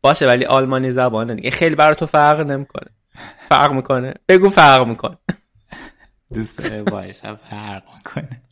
باشه 0.00 0.26
ولی 0.26 0.44
آلمانی 0.44 0.90
زبانه 0.90 1.34
دیگه. 1.34 1.50
خیلی 1.50 1.74
برای 1.74 1.94
تو 1.94 2.06
فرق 2.06 2.40
نمی‌کنه. 2.40 2.90
فرق 3.48 3.72
می‌کنه؟ 3.72 4.14
بگو 4.28 4.48
فرق 4.48 4.86
می‌کنه. 4.86 5.18
دوست 6.34 6.58
داره 6.58 6.82
باشه 6.92 7.34
فرق 7.34 7.82
می‌کنه. 7.96 8.42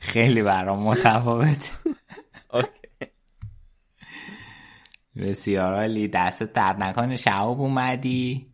خیلی 0.00 0.42
برام 0.42 0.82
متفاوت 0.82 1.70
بسیار 5.16 5.74
عالی. 5.74 6.08
دست 6.08 6.42
درد 6.42 6.82
نکنه. 6.82 7.16
شعب 7.16 7.60
اومدی. 7.60 8.46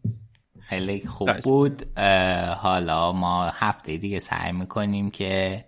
خیلی 0.61 1.07
خوب 1.07 1.39
بود. 1.41 1.99
حالا 2.57 3.12
ما 3.12 3.45
هفته 3.45 3.97
دیگه 3.97 4.19
سعی 4.19 4.53
می‌کنیم 4.53 5.11
که 5.11 5.65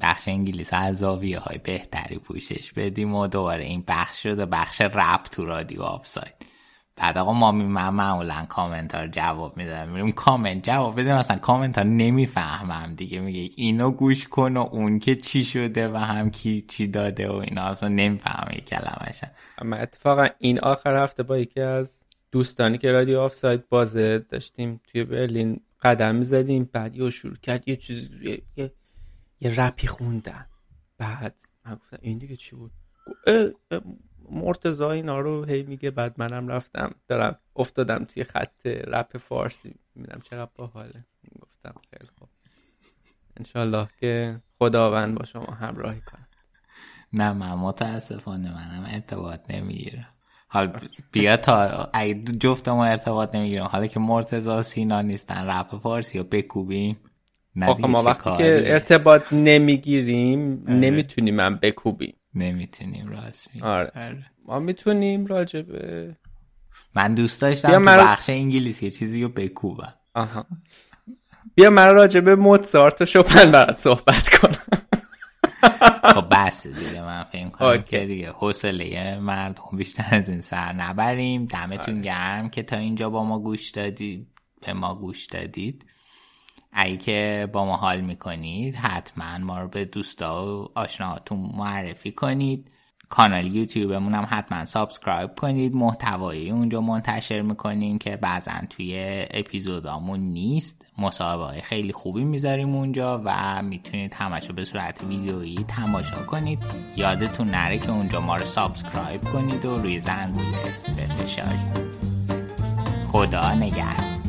بخش 0.00 0.28
انگلیس 0.28 0.70
از 0.72 0.98
زاویه 0.98 1.38
های 1.38 1.58
بهتری 1.58 2.18
پوشش 2.18 2.72
بدیم 2.72 3.14
و 3.14 3.26
دوباره 3.26 3.64
این 3.64 3.84
بخش 3.88 4.22
شده 4.22 4.46
بخش 4.46 4.80
رپ 4.80 5.22
تو 5.22 5.44
رادیو 5.44 5.82
آفساید. 5.82 6.34
بعد 7.00 7.18
آقا 7.18 7.32
ما 7.32 7.52
من 7.52 7.90
معمولا 7.90 8.46
کامنت 8.48 8.94
ها 8.94 9.06
جواب 9.06 9.56
میدم. 9.56 9.88
میریم 9.88 10.12
کامنت 10.12 10.64
جواب 10.64 11.00
بدیم 11.00 11.14
مثلا 11.14 11.36
کامنت 11.38 11.78
ها 11.78 11.84
نمی‌فهمم 11.84 12.94
دیگه. 12.94 13.20
میگه 13.20 13.50
اینو 13.56 13.90
گوش 13.90 14.28
کن 14.28 14.56
و 14.56 14.60
اون 14.60 14.98
که 14.98 15.14
چی 15.14 15.44
شده 15.44 15.88
و 15.88 15.96
هم 15.96 16.30
کی 16.30 16.60
چی 16.60 16.86
داده 16.86 17.30
و 17.30 17.34
اینا. 17.34 17.62
اصلا 17.62 17.88
نمی‌فهمم 17.88 18.52
یک 18.56 18.64
کلمش 18.64 19.20
اما 19.58 19.76
اتفاقا 19.76 20.26
این 20.38 20.60
آخر 20.60 21.02
هفته 21.02 21.22
با 21.22 21.38
یکی 21.38 21.60
از 21.60 22.02
دوستانی 22.32 22.78
که 22.78 22.92
رادیو 22.92 23.20
آفساید 23.20 23.68
بازه 23.68 24.18
داشتیم 24.18 24.80
توی 24.86 25.04
برلین 25.04 25.60
قدم 25.82 26.14
می‌زدیم 26.14 26.70
بعد 26.72 26.96
یه 26.96 27.10
شروع 27.10 27.36
کرد. 27.36 27.68
یه 27.68 27.76
چیز 27.76 28.08
یه, 28.22 28.42
یه, 28.56 28.72
یه 29.40 29.60
رپی 29.60 29.86
خوندن. 29.86 30.46
بعد 30.98 31.34
من 31.66 31.74
گفتم 31.74 31.98
این 32.02 32.18
دیگه 32.18 32.36
چی 32.36 32.56
بود؟ 32.56 32.70
مرتضی 34.30 34.90
اینا 34.90 35.20
رو 35.20 35.44
هی 35.44 35.62
میگه 35.62 35.90
بعد 35.90 36.14
منم 36.16 36.48
رفتم 36.48 36.94
دارم 37.08 37.38
افتادم 37.56 38.04
توی 38.04 38.24
خط 38.24 38.66
رپ 38.66 39.16
فارسی. 39.16 39.74
میدم 39.94 40.20
چقدر 40.24 40.50
باحاله. 40.54 41.04
گفتم 41.40 41.74
خیلی 41.90 42.10
خوب. 42.18 42.28
انشالله 43.36 43.88
که 44.00 44.40
خداوند 44.58 45.14
با 45.14 45.24
شما 45.24 45.54
همراهی 45.54 46.00
کنه. 46.00 46.28
نه 47.12 47.32
من 47.32 47.54
متاسفانه 47.54 48.54
منم 48.54 48.84
ارتباط 48.88 49.40
نمی‌گیرم. 49.50 50.08
حال 50.48 50.72
بیا 51.12 51.36
تا 51.36 51.88
جفت 52.40 52.68
ما 52.68 52.84
ارتباط 52.84 53.34
نمی‌گیرم. 53.34 53.64
حالا 53.64 53.86
که 53.86 54.00
مرتزا 54.00 54.62
سینا 54.62 55.02
نیستن 55.02 55.50
رپ 55.50 55.76
فارسی 55.76 56.18
رو 56.18 56.24
بکوبیم. 56.24 56.96
آخه 57.62 57.86
ما 57.86 58.02
وقتی 58.02 58.36
که 58.36 58.72
ارتباط 58.72 59.32
نمی‌گیریم 59.32 60.64
نمی‌تونیم 60.68 61.34
من 61.34 61.56
بکوبیم. 61.56 62.16
نمی‌تونیم 62.34 63.08
راست 63.08 63.48
آره. 63.62 63.92
آره. 63.94 64.26
ما 64.46 64.58
می‌تونیم 64.58 65.26
راجبه 65.26 66.16
من 66.94 67.14
دوست 67.14 67.40
داشتم 67.40 67.78
من... 67.78 67.96
بخش 67.96 68.30
انگلیسی 68.30 68.90
چیزی 68.90 69.22
رو 69.22 69.28
بکوبم. 69.28 69.94
آها. 70.14 70.46
بیا 71.54 71.70
من 71.70 71.94
راجبه 71.94 72.36
موتسارت 72.36 73.02
و 73.02 73.04
شوپن 73.04 73.50
برات 73.50 73.78
صحبت 73.78 74.28
کنم. 74.28 74.80
خب 76.14 76.24
بس 76.30 76.66
دیگه 76.66 77.02
من 77.02 77.24
فکر 77.24 77.48
کنم 77.48 77.82
که 77.82 78.06
دیگه 78.06 78.30
حوصله 78.30 79.18
مردم 79.18 79.62
بیشتر 79.76 80.08
از 80.10 80.28
این 80.28 80.40
سر 80.40 80.72
نبریم. 80.72 81.44
دمتون 81.46 81.94
آره. 81.94 82.02
گرم 82.02 82.48
که 82.48 82.62
تا 82.62 82.76
اینجا 82.76 83.10
با 83.10 83.24
ما 83.24 83.38
گوش 83.38 83.70
دادید 83.70 84.28
به 84.66 84.72
ما 84.72 84.94
گوش 84.94 85.26
دادید. 85.26 85.84
اگه 86.72 86.96
که 86.96 87.48
با 87.52 87.64
ما 87.64 87.76
حال 87.76 88.00
می‌کنید 88.00 88.76
حتما 88.76 89.38
ما 89.38 89.60
رو 89.60 89.68
به 89.68 89.84
دوستا 89.84 90.46
و 90.46 90.68
آشناهاتون 90.74 91.50
معرفی 91.56 92.12
کنید. 92.12 92.70
کانال 93.08 93.46
یوتیوبمون 93.46 94.14
هم 94.14 94.26
حتما 94.30 94.64
subscribe 94.64 95.34
کنید. 95.34 95.74
محتوایی 95.74 96.50
اونجا 96.50 96.80
منتشر 96.80 97.40
می‌کنیم 97.40 97.98
که 97.98 98.16
بعضا 98.16 98.52
توی 98.70 99.24
اپیزودامون 99.30 100.20
نیست. 100.20 100.86
مصاحبه 100.98 101.60
خیلی 101.60 101.92
خوبی 101.92 102.24
می‌ذاریم 102.24 102.74
اونجا 102.74 103.22
و 103.24 103.62
می‌تونید 103.62 104.14
همشو 104.14 104.52
به 104.52 104.64
صورت 104.64 105.04
ویدیویی 105.04 105.64
تماشا 105.68 106.22
کنید. 106.26 106.58
یادتون 106.96 107.48
نره 107.48 107.78
که 107.78 107.90
اونجا 107.90 108.20
ما 108.20 108.36
رو 108.36 108.44
سابسکرایب 108.44 109.24
کنید 109.24 109.64
و 109.64 109.78
روی 109.78 110.00
زنگوله 110.00 110.78
بفشارید 110.98 112.00
خدا 113.06 113.54
نگهدار. 113.54 114.19